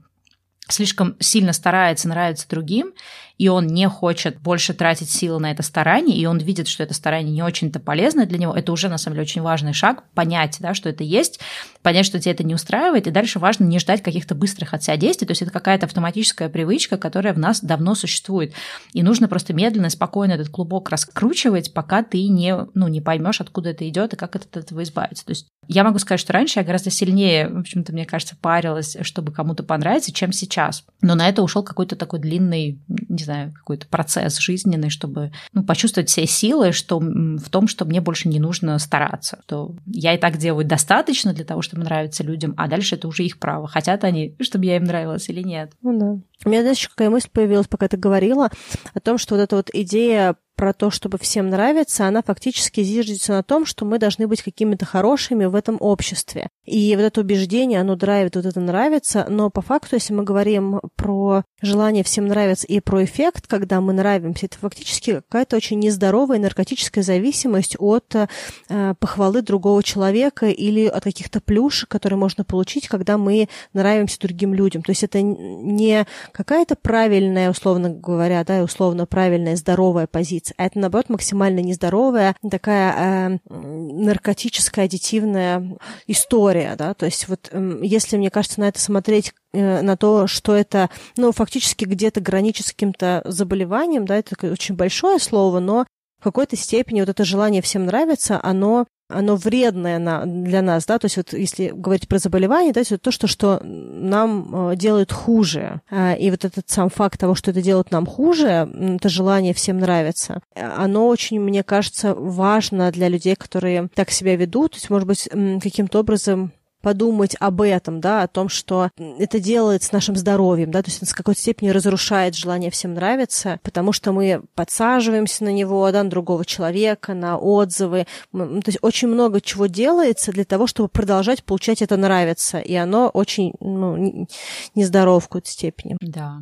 слишком 0.70 1.16
сильно 1.20 1.54
старается 1.54 2.08
нравиться 2.08 2.48
другим, 2.48 2.94
и 3.38 3.48
он 3.48 3.68
не 3.68 3.88
хочет 3.88 4.40
больше 4.40 4.74
тратить 4.74 5.10
силы 5.10 5.40
на 5.40 5.52
это 5.52 5.64
старание, 5.64 6.18
и 6.18 6.26
он 6.26 6.38
видит, 6.38 6.68
что 6.68 6.84
это 6.84 6.94
старание 6.94 7.34
не 7.34 7.44
очень-то 7.44 7.80
полезно 7.80 8.26
для 8.26 8.38
него, 8.38 8.54
это 8.54 8.72
уже, 8.72 8.90
на 8.90 8.98
самом 8.98 9.16
деле, 9.16 9.24
очень 9.24 9.42
важный 9.42 9.74
шаг, 9.74 10.04
понять, 10.14 10.58
да, 10.60 10.74
что 10.74 10.90
это 10.90 11.04
есть, 11.04 11.40
понять, 11.82 12.06
что 12.06 12.20
тебя 12.20 12.34
это 12.34 12.44
не 12.44 12.56
устраивает, 12.56 13.08
и 13.08 13.12
дальше 13.12 13.40
важно 13.40 13.66
не 13.66 13.80
ждать 13.80 14.04
каких-то 14.04 14.36
быстрых 14.36 14.74
от 14.74 14.84
себя 14.84 14.98
действий, 14.98 15.28
то 15.28 15.32
есть 15.32 15.42
это 15.42 15.52
какая-то 15.52 15.86
автоматическая 15.86 16.50
привычка, 16.50 16.98
которая 16.98 17.34
в 17.34 17.40
нас 17.40 17.62
давно 17.62 17.96
существует, 17.96 18.54
и 18.94 19.04
нужно 19.04 19.28
просто 19.28 19.54
медленно 19.54 19.90
спокойно 19.90 20.34
этот 20.34 20.50
клубок 20.50 20.90
раскручивать, 20.90 21.74
пока 21.74 22.04
ты 22.04 22.28
не, 22.28 22.56
ну, 22.74 22.88
не 22.88 23.02
поймешь, 23.02 23.42
откуда 23.42 23.70
это 23.70 23.88
идет 23.88 24.14
и 24.14 24.18
как 24.18 24.36
от 24.36 24.56
этого 24.56 24.84
избавиться. 24.84 25.26
То 25.26 25.32
есть 25.32 25.48
я 25.68 25.84
могу 25.84 26.00
сказать, 26.00 26.20
что 26.20 26.34
раньше 26.34 26.60
я 26.60 26.66
гораздо 26.66 26.90
сильнее, 26.90 27.48
в 27.48 27.60
общем-то, 27.60 27.94
мне 27.94 28.06
кажется, 28.06 28.36
парилась, 28.40 28.98
чтобы 29.02 29.32
кому-то 29.32 29.64
понравиться, 29.64 30.12
чем 30.12 30.32
сейчас. 30.34 30.84
Но 31.02 31.16
на 31.16 31.30
это 31.30 31.42
ушел 31.42 31.64
какой-то 31.64 31.96
такой 31.96 32.20
длинный, 32.20 32.80
не 32.88 33.24
знаю, 33.24 33.31
знаю, 33.32 33.54
какой-то 33.54 33.88
процесс 33.88 34.38
жизненный, 34.40 34.90
чтобы 34.90 35.32
ну, 35.54 35.64
почувствовать 35.64 36.10
все 36.10 36.26
силы 36.26 36.72
что, 36.72 37.00
в 37.00 37.50
том, 37.50 37.68
что 37.68 37.86
мне 37.86 38.02
больше 38.02 38.28
не 38.28 38.40
нужно 38.40 38.78
стараться. 38.80 39.40
То 39.46 39.76
я 39.86 40.14
и 40.14 40.18
так 40.18 40.38
делаю 40.38 40.66
достаточно 40.66 41.34
для 41.34 41.46
того, 41.46 41.62
чтобы 41.62 41.84
нравиться 41.84 42.24
людям, 42.24 42.54
а 42.58 42.68
дальше 42.68 42.96
это 42.96 43.08
уже 43.08 43.24
их 43.24 43.40
право. 43.40 43.68
Хотят 43.68 44.04
они, 44.04 44.36
чтобы 44.42 44.66
я 44.66 44.76
им 44.76 44.84
нравилась 44.84 45.30
или 45.30 45.42
нет. 45.42 45.72
Ну 45.82 45.98
да. 45.98 46.22
У 46.46 46.50
меня, 46.50 46.62
знаешь, 46.62 46.88
какая 46.88 47.10
мысль 47.10 47.30
появилась, 47.32 47.68
пока 47.68 47.88
ты 47.88 47.98
говорила, 47.98 48.50
о 48.94 49.00
том, 49.00 49.18
что 49.18 49.36
вот 49.36 49.42
эта 49.42 49.56
вот 49.56 49.70
идея 49.74 50.36
про 50.62 50.74
то, 50.74 50.92
чтобы 50.92 51.18
всем 51.18 51.50
нравиться, 51.50 52.06
она 52.06 52.22
фактически 52.22 52.84
зиждется 52.84 53.32
на 53.32 53.42
том, 53.42 53.66
что 53.66 53.84
мы 53.84 53.98
должны 53.98 54.28
быть 54.28 54.44
какими-то 54.44 54.86
хорошими 54.86 55.46
в 55.46 55.56
этом 55.56 55.78
обществе. 55.80 56.50
И 56.66 56.96
вот 56.96 57.02
это 57.02 57.22
убеждение, 57.22 57.82
оно 57.82 57.96
драйвит, 57.96 58.36
вот 58.36 58.46
это 58.46 58.60
нравится, 58.60 59.26
но 59.28 59.50
по 59.50 59.62
факту, 59.62 59.96
если 59.96 60.14
мы 60.14 60.24
говорим 60.24 60.80
про 60.96 61.42
желание 61.64 62.04
всем 62.04 62.28
нравиться 62.28 62.68
и 62.68 62.80
про 62.80 63.04
эффект, 63.04 63.48
когда 63.48 63.82
мы 63.82 63.94
нравимся, 63.94 64.46
это 64.46 64.60
фактически 64.60 65.16
какая-то 65.16 65.56
очень 65.56 65.80
нездоровая 65.80 66.38
наркотическая 66.38 67.04
зависимость 67.04 67.76
от 67.80 68.16
э, 68.16 68.94
похвалы 69.00 69.42
другого 69.42 69.82
человека 69.82 70.46
или 70.48 70.86
от 70.86 71.04
каких-то 71.04 71.42
плюшек, 71.42 71.90
которые 71.90 72.20
можно 72.20 72.44
получить, 72.44 72.88
когда 72.88 73.18
мы 73.18 73.50
нравимся 73.74 74.20
другим 74.20 74.54
людям. 74.54 74.84
То 74.84 74.92
есть 74.92 75.04
это 75.04 75.24
не 75.24 76.06
какая-то 76.32 76.76
правильная, 76.76 77.50
условно 77.50 77.90
говоря, 77.90 78.44
да, 78.44 78.64
условно 78.64 79.06
правильная, 79.06 79.56
здоровая 79.56 80.08
позиция, 80.08 80.56
а 80.58 80.66
это, 80.66 80.80
наоборот, 80.80 81.10
максимально 81.10 81.60
нездоровая 81.60 82.36
такая 82.50 83.40
э, 83.44 83.54
наркотическая, 83.54 84.86
аддитивная 84.86 85.78
история, 86.08 86.76
да, 86.78 86.94
то 86.94 87.06
есть 87.06 87.28
вот 87.28 87.50
э, 87.52 87.80
если, 87.84 88.18
мне 88.18 88.30
кажется, 88.30 88.60
на 88.60 88.68
это 88.68 88.80
смотреть 88.80 89.34
э, 89.54 89.82
на 89.82 89.98
то, 89.98 90.28
что 90.28 90.56
это, 90.56 90.90
ну, 91.18 91.32
фактически 91.32 91.86
где-то 91.86 92.22
граничит 92.22 92.68
с 92.68 92.72
каким-то 92.72 93.22
заболеванием, 93.26 94.06
да, 94.06 94.18
это 94.18 94.52
очень 94.52 94.76
большое 94.76 95.20
слово, 95.20 95.60
но 95.60 95.86
в 96.20 96.24
какой-то 96.24 96.56
степени 96.56 97.00
вот 97.00 97.10
это 97.10 97.26
желание 97.26 97.62
всем 97.64 97.86
нравится, 97.86 98.40
оно 98.42 98.86
оно 99.14 99.36
вредное 99.36 100.00
на, 100.00 100.26
для 100.26 100.62
нас, 100.62 100.86
да, 100.86 101.00
то 101.00 101.06
есть 101.06 101.18
вот 101.18 101.34
если 101.34 101.72
говорить 101.74 102.08
про 102.08 102.18
заболевание, 102.18 102.74
да, 102.74 102.82
это 102.82 102.98
то, 102.98 103.12
что, 103.12 103.28
что 103.28 103.62
нам 103.64 104.72
э, 104.72 104.76
делает 104.76 105.12
хуже. 105.12 105.82
А, 105.90 106.14
и 106.14 106.30
вот 106.32 106.46
этот 106.46 106.70
сам 106.70 106.90
факт 106.90 107.20
того, 107.20 107.36
что 107.36 107.52
это 107.52 107.62
делает 107.62 107.92
нам 107.92 108.06
хуже, 108.06 108.70
это 108.96 109.10
желание 109.10 109.54
всем 109.54 109.80
нравится, 109.80 110.42
оно 110.56 111.08
очень, 111.08 111.40
мне 111.40 111.64
кажется, 111.64 112.14
важно 112.14 112.92
для 112.92 113.08
людей, 113.08 113.36
которые 113.36 113.90
так 113.94 114.12
себя 114.12 114.36
ведут, 114.36 114.72
то 114.72 114.78
есть, 114.78 114.90
может 114.90 115.08
быть, 115.08 115.30
каким-то 115.62 116.00
образом 116.00 116.52
подумать 116.82 117.36
об 117.40 117.62
этом, 117.62 118.02
да, 118.02 118.24
о 118.24 118.28
том, 118.28 118.50
что 118.50 118.90
это 118.98 119.40
делает 119.40 119.84
с 119.84 119.92
нашим 119.92 120.16
здоровьем, 120.16 120.72
да, 120.72 120.82
то 120.82 120.90
есть 120.90 121.02
это 121.02 121.12
с 121.12 121.14
какой-то 121.14 121.40
степени 121.40 121.70
разрушает 121.70 122.36
желание 122.36 122.72
всем 122.72 122.94
нравиться, 122.94 123.60
потому 123.64 123.92
что 123.94 124.12
мы 124.12 124.44
подсаживаемся 124.56 125.44
на 125.44 125.54
него, 125.54 125.90
да, 125.92 126.04
на 126.04 126.10
другого 126.10 126.46
человека, 126.46 127.14
на 127.14 127.38
отзывы, 127.38 128.06
то 128.32 128.62
есть 128.66 128.80
очень 128.82 129.08
много 129.08 129.42
чего 129.42 129.68
делается 129.68 130.32
для 130.32 130.46
того, 130.46 130.68
чтобы 130.68 130.90
продолжать 130.90 131.44
получать 131.44 131.82
это 131.82 131.98
нравится, 131.98 132.60
и 132.60 132.76
оно 132.76 133.10
очень, 133.10 133.54
ну, 133.60 134.28
нездорово 134.76 135.20
в 135.20 135.28
какой-то 135.28 135.50
степени. 135.50 135.98
Да, 136.02 136.42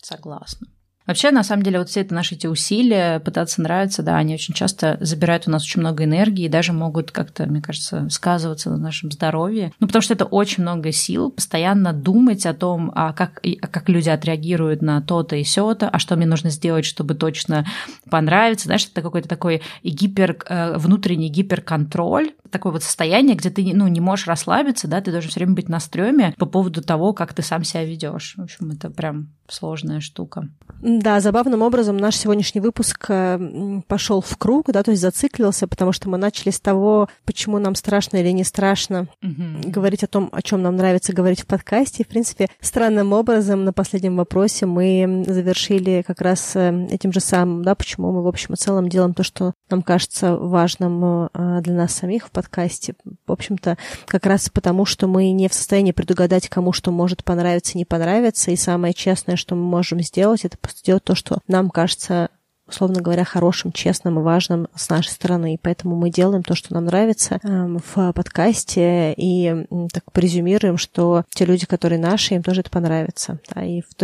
согласна. 0.00 0.68
Вообще, 1.08 1.30
на 1.30 1.42
самом 1.42 1.62
деле, 1.62 1.78
вот 1.78 1.88
все 1.88 2.02
это 2.02 2.14
наши 2.14 2.34
эти 2.34 2.46
усилия 2.46 3.18
пытаться 3.20 3.62
нравиться, 3.62 4.02
да, 4.02 4.18
они 4.18 4.34
очень 4.34 4.52
часто 4.52 4.98
забирают 5.00 5.48
у 5.48 5.50
нас 5.50 5.62
очень 5.62 5.80
много 5.80 6.04
энергии 6.04 6.44
и 6.44 6.50
даже 6.50 6.74
могут 6.74 7.12
как-то, 7.12 7.46
мне 7.46 7.62
кажется, 7.62 8.06
сказываться 8.10 8.68
на 8.68 8.76
нашем 8.76 9.10
здоровье. 9.10 9.72
Ну, 9.80 9.86
потому 9.86 10.02
что 10.02 10.12
это 10.12 10.26
очень 10.26 10.62
много 10.62 10.92
сил 10.92 11.30
постоянно 11.30 11.94
думать 11.94 12.44
о 12.44 12.52
том, 12.52 12.92
а 12.94 13.14
как, 13.14 13.40
а 13.42 13.66
как 13.68 13.88
люди 13.88 14.10
отреагируют 14.10 14.82
на 14.82 15.00
то-то 15.00 15.36
и 15.36 15.44
сё-то, 15.44 15.88
а 15.88 15.98
что 15.98 16.14
мне 16.14 16.26
нужно 16.26 16.50
сделать, 16.50 16.84
чтобы 16.84 17.14
точно 17.14 17.64
понравиться. 18.10 18.66
Знаешь, 18.66 18.86
это 18.86 19.00
какой-то 19.00 19.30
такой 19.30 19.62
гипер, 19.82 20.36
э, 20.46 20.76
внутренний 20.76 21.30
гиперконтроль, 21.30 22.32
такое 22.50 22.72
вот 22.72 22.82
состояние, 22.82 23.34
где 23.34 23.48
ты 23.48 23.74
ну, 23.74 23.88
не 23.88 24.00
можешь 24.00 24.26
расслабиться, 24.26 24.88
да, 24.88 25.00
ты 25.00 25.10
должен 25.10 25.30
все 25.30 25.40
время 25.40 25.54
быть 25.54 25.70
на 25.70 25.80
стреме 25.80 26.34
по 26.36 26.44
поводу 26.44 26.82
того, 26.82 27.14
как 27.14 27.32
ты 27.32 27.40
сам 27.40 27.64
себя 27.64 27.84
ведешь. 27.86 28.34
В 28.36 28.42
общем, 28.42 28.72
это 28.72 28.90
прям 28.90 29.28
сложная 29.48 30.00
штука. 30.00 30.50
Да, 30.80 31.20
забавным 31.20 31.62
образом 31.62 31.96
наш 31.96 32.16
сегодняшний 32.16 32.60
выпуск 32.60 33.06
э, 33.08 33.80
пошел 33.88 34.20
в 34.20 34.36
круг, 34.36 34.66
да, 34.68 34.82
то 34.82 34.92
есть 34.92 35.02
зациклился, 35.02 35.66
потому 35.66 35.92
что 35.92 36.08
мы 36.08 36.18
начали 36.18 36.50
с 36.50 36.60
того, 36.60 37.08
почему 37.24 37.58
нам 37.58 37.74
страшно 37.74 38.18
или 38.18 38.30
не 38.30 38.44
страшно 38.44 39.08
угу. 39.22 39.70
говорить 39.70 40.04
о 40.04 40.06
том, 40.06 40.28
о 40.30 40.40
чем 40.40 40.62
нам 40.62 40.76
нравится 40.76 41.12
говорить 41.12 41.42
в 41.42 41.46
подкасте. 41.46 42.02
И, 42.02 42.06
в 42.06 42.08
принципе, 42.08 42.48
странным 42.60 43.12
образом 43.12 43.64
на 43.64 43.72
последнем 43.72 44.16
вопросе 44.16 44.66
мы 44.66 45.24
завершили 45.26 46.04
как 46.06 46.20
раз 46.20 46.54
э, 46.54 46.86
этим 46.90 47.12
же 47.12 47.20
самым, 47.20 47.64
да, 47.64 47.74
почему 47.74 48.12
мы 48.12 48.22
в 48.22 48.28
общем 48.28 48.54
и 48.54 48.56
целом 48.56 48.88
делаем 48.88 49.14
то, 49.14 49.24
что 49.24 49.54
нам 49.70 49.82
кажется 49.82 50.36
важным 50.36 51.28
э, 51.34 51.60
для 51.62 51.74
нас 51.74 51.92
самих 51.92 52.28
в 52.28 52.30
подкасте. 52.30 52.94
В 53.26 53.32
общем-то, 53.32 53.78
как 54.06 54.26
раз 54.26 54.48
потому, 54.48 54.84
что 54.84 55.08
мы 55.08 55.32
не 55.32 55.48
в 55.48 55.54
состоянии 55.54 55.92
предугадать, 55.92 56.48
кому 56.48 56.72
что 56.72 56.92
может 56.92 57.24
понравиться, 57.24 57.76
не 57.76 57.84
понравиться. 57.84 58.52
И 58.52 58.56
самое 58.56 58.94
честное, 58.94 59.34
что 59.34 59.56
мы 59.56 59.62
можем 59.62 60.00
сделать, 60.00 60.44
это 60.44 60.56
просто 60.68 60.84
делать 60.84 61.04
то, 61.04 61.14
что 61.14 61.38
нам 61.48 61.70
кажется 61.70 62.30
условно 62.68 63.00
говоря, 63.00 63.24
хорошим, 63.24 63.72
честным 63.72 64.18
и 64.18 64.22
важным 64.22 64.68
с 64.74 64.90
нашей 64.90 65.08
стороны. 65.08 65.54
И 65.54 65.58
поэтому 65.60 65.96
мы 65.96 66.10
делаем 66.10 66.42
то, 66.42 66.54
что 66.54 66.74
нам 66.74 66.84
нравится 66.84 67.40
э, 67.42 67.78
в 67.82 68.12
подкасте, 68.12 69.14
и 69.16 69.66
так 69.90 70.12
презюмируем, 70.12 70.76
что 70.76 71.24
те 71.30 71.46
люди, 71.46 71.64
которые 71.64 71.98
наши, 71.98 72.34
им 72.34 72.42
тоже 72.42 72.60
это 72.60 72.68
понравится. 72.68 73.40
Да, 73.54 73.64
и 73.64 73.80
в, 73.80 73.94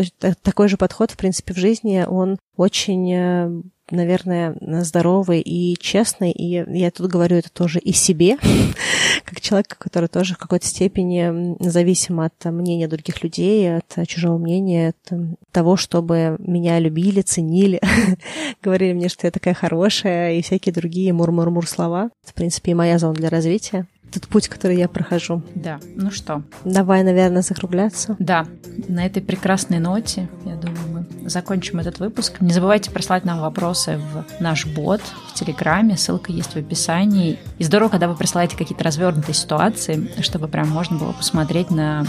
такой 0.43 0.69
же 0.69 0.79
подход, 0.79 1.11
в 1.11 1.17
принципе, 1.19 1.53
в 1.53 1.59
жизни, 1.59 2.07
он 2.09 2.39
очень 2.57 3.13
э, 3.13 3.51
наверное, 3.91 4.57
здоровой 4.83 5.41
и 5.41 5.77
честной. 5.79 6.31
И 6.33 6.65
я 6.67 6.91
тут 6.91 7.11
говорю 7.11 7.37
это 7.37 7.51
тоже 7.51 7.79
и 7.79 7.93
себе, 7.93 8.37
как 9.25 9.41
человек, 9.41 9.77
который 9.79 10.09
тоже 10.09 10.35
в 10.35 10.39
какой-то 10.39 10.67
степени 10.67 11.57
зависим 11.61 12.21
от 12.21 12.45
мнения 12.45 12.89
других 12.89 13.23
людей, 13.23 13.77
от 13.77 14.07
чужого 14.07 14.39
мнения, 14.39 14.91
от 14.91 15.35
того, 15.53 15.77
чтобы 15.77 16.37
меня 16.39 16.79
любили, 16.79 17.21
ценили, 17.21 17.81
говорили 18.63 18.93
мне, 18.93 19.09
что 19.09 19.27
я 19.27 19.31
такая 19.31 19.55
хорошая, 19.55 20.35
и 20.35 20.43
всякие 20.43 20.73
другие 20.73 21.13
мур-мур-мур 21.13 21.67
слова. 21.67 22.11
Это, 22.23 22.33
в 22.33 22.35
принципе, 22.35 22.73
и 22.73 22.75
моя 22.75 22.99
зона 22.99 23.15
для 23.15 23.31
развития 23.31 23.87
тот 24.15 24.29
путь, 24.29 24.49
который 24.49 24.77
я 24.77 24.89
прохожу. 24.89 25.43
Да, 25.55 25.81
ну 25.97 26.11
что? 26.11 26.43
Давай, 26.65 27.03
наверное, 27.03 27.43
закругляться. 27.43 28.15
Да, 28.21 28.47
на 28.89 29.05
этой 29.05 29.21
прекрасной 29.21 29.81
ноте, 29.81 30.29
я 30.45 30.55
думаю, 30.55 30.94
закончим 31.27 31.81
этот 31.81 31.99
выпуск. 31.99 32.41
Не 32.41 32.53
забывайте 32.53 32.91
прислать 32.91 33.25
нам 33.25 33.41
вопросы 33.41 33.99
в 33.99 34.41
наш 34.41 34.67
бот 34.67 35.01
в 35.29 35.35
Телеграме, 35.35 35.97
ссылка 35.97 36.33
есть 36.33 36.55
в 36.55 36.57
описании. 36.57 37.39
И 37.59 37.65
здорово, 37.65 37.89
когда 37.89 38.09
вы 38.09 38.17
присылаете 38.17 38.57
какие-то 38.57 38.85
развернутые 38.85 39.35
ситуации, 39.35 40.11
чтобы 40.23 40.49
прям 40.49 40.69
можно 40.69 40.99
было 40.99 41.13
посмотреть 41.13 41.71
на 41.71 42.07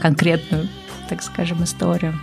конкретную, 0.00 0.68
так 1.08 1.22
скажем, 1.22 1.62
историю. 1.64 2.14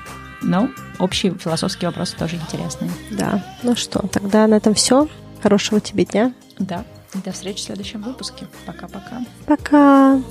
Но 0.41 0.69
общие 0.99 1.33
философские 1.37 1.89
вопросы 1.89 2.15
тоже 2.17 2.35
интересные. 2.35 2.91
Да, 3.11 3.43
ну 3.63 3.75
что, 3.75 4.07
тогда 4.07 4.45
на 4.47 4.55
этом 4.55 4.73
все. 4.73 5.07
Хорошего 5.41 5.79
тебе 5.79 6.05
дня. 6.05 6.33
Да, 6.59 6.83
и 7.13 7.17
до 7.19 7.31
встречи 7.31 7.59
в 7.59 7.63
следующем 7.63 8.01
выпуске. 8.01 8.47
Пока-пока. 8.65 9.21
Пока. 9.45 10.21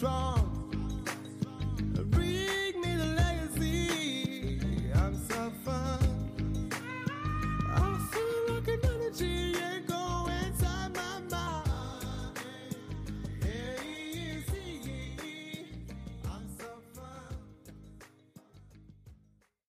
Strong. 0.00 0.39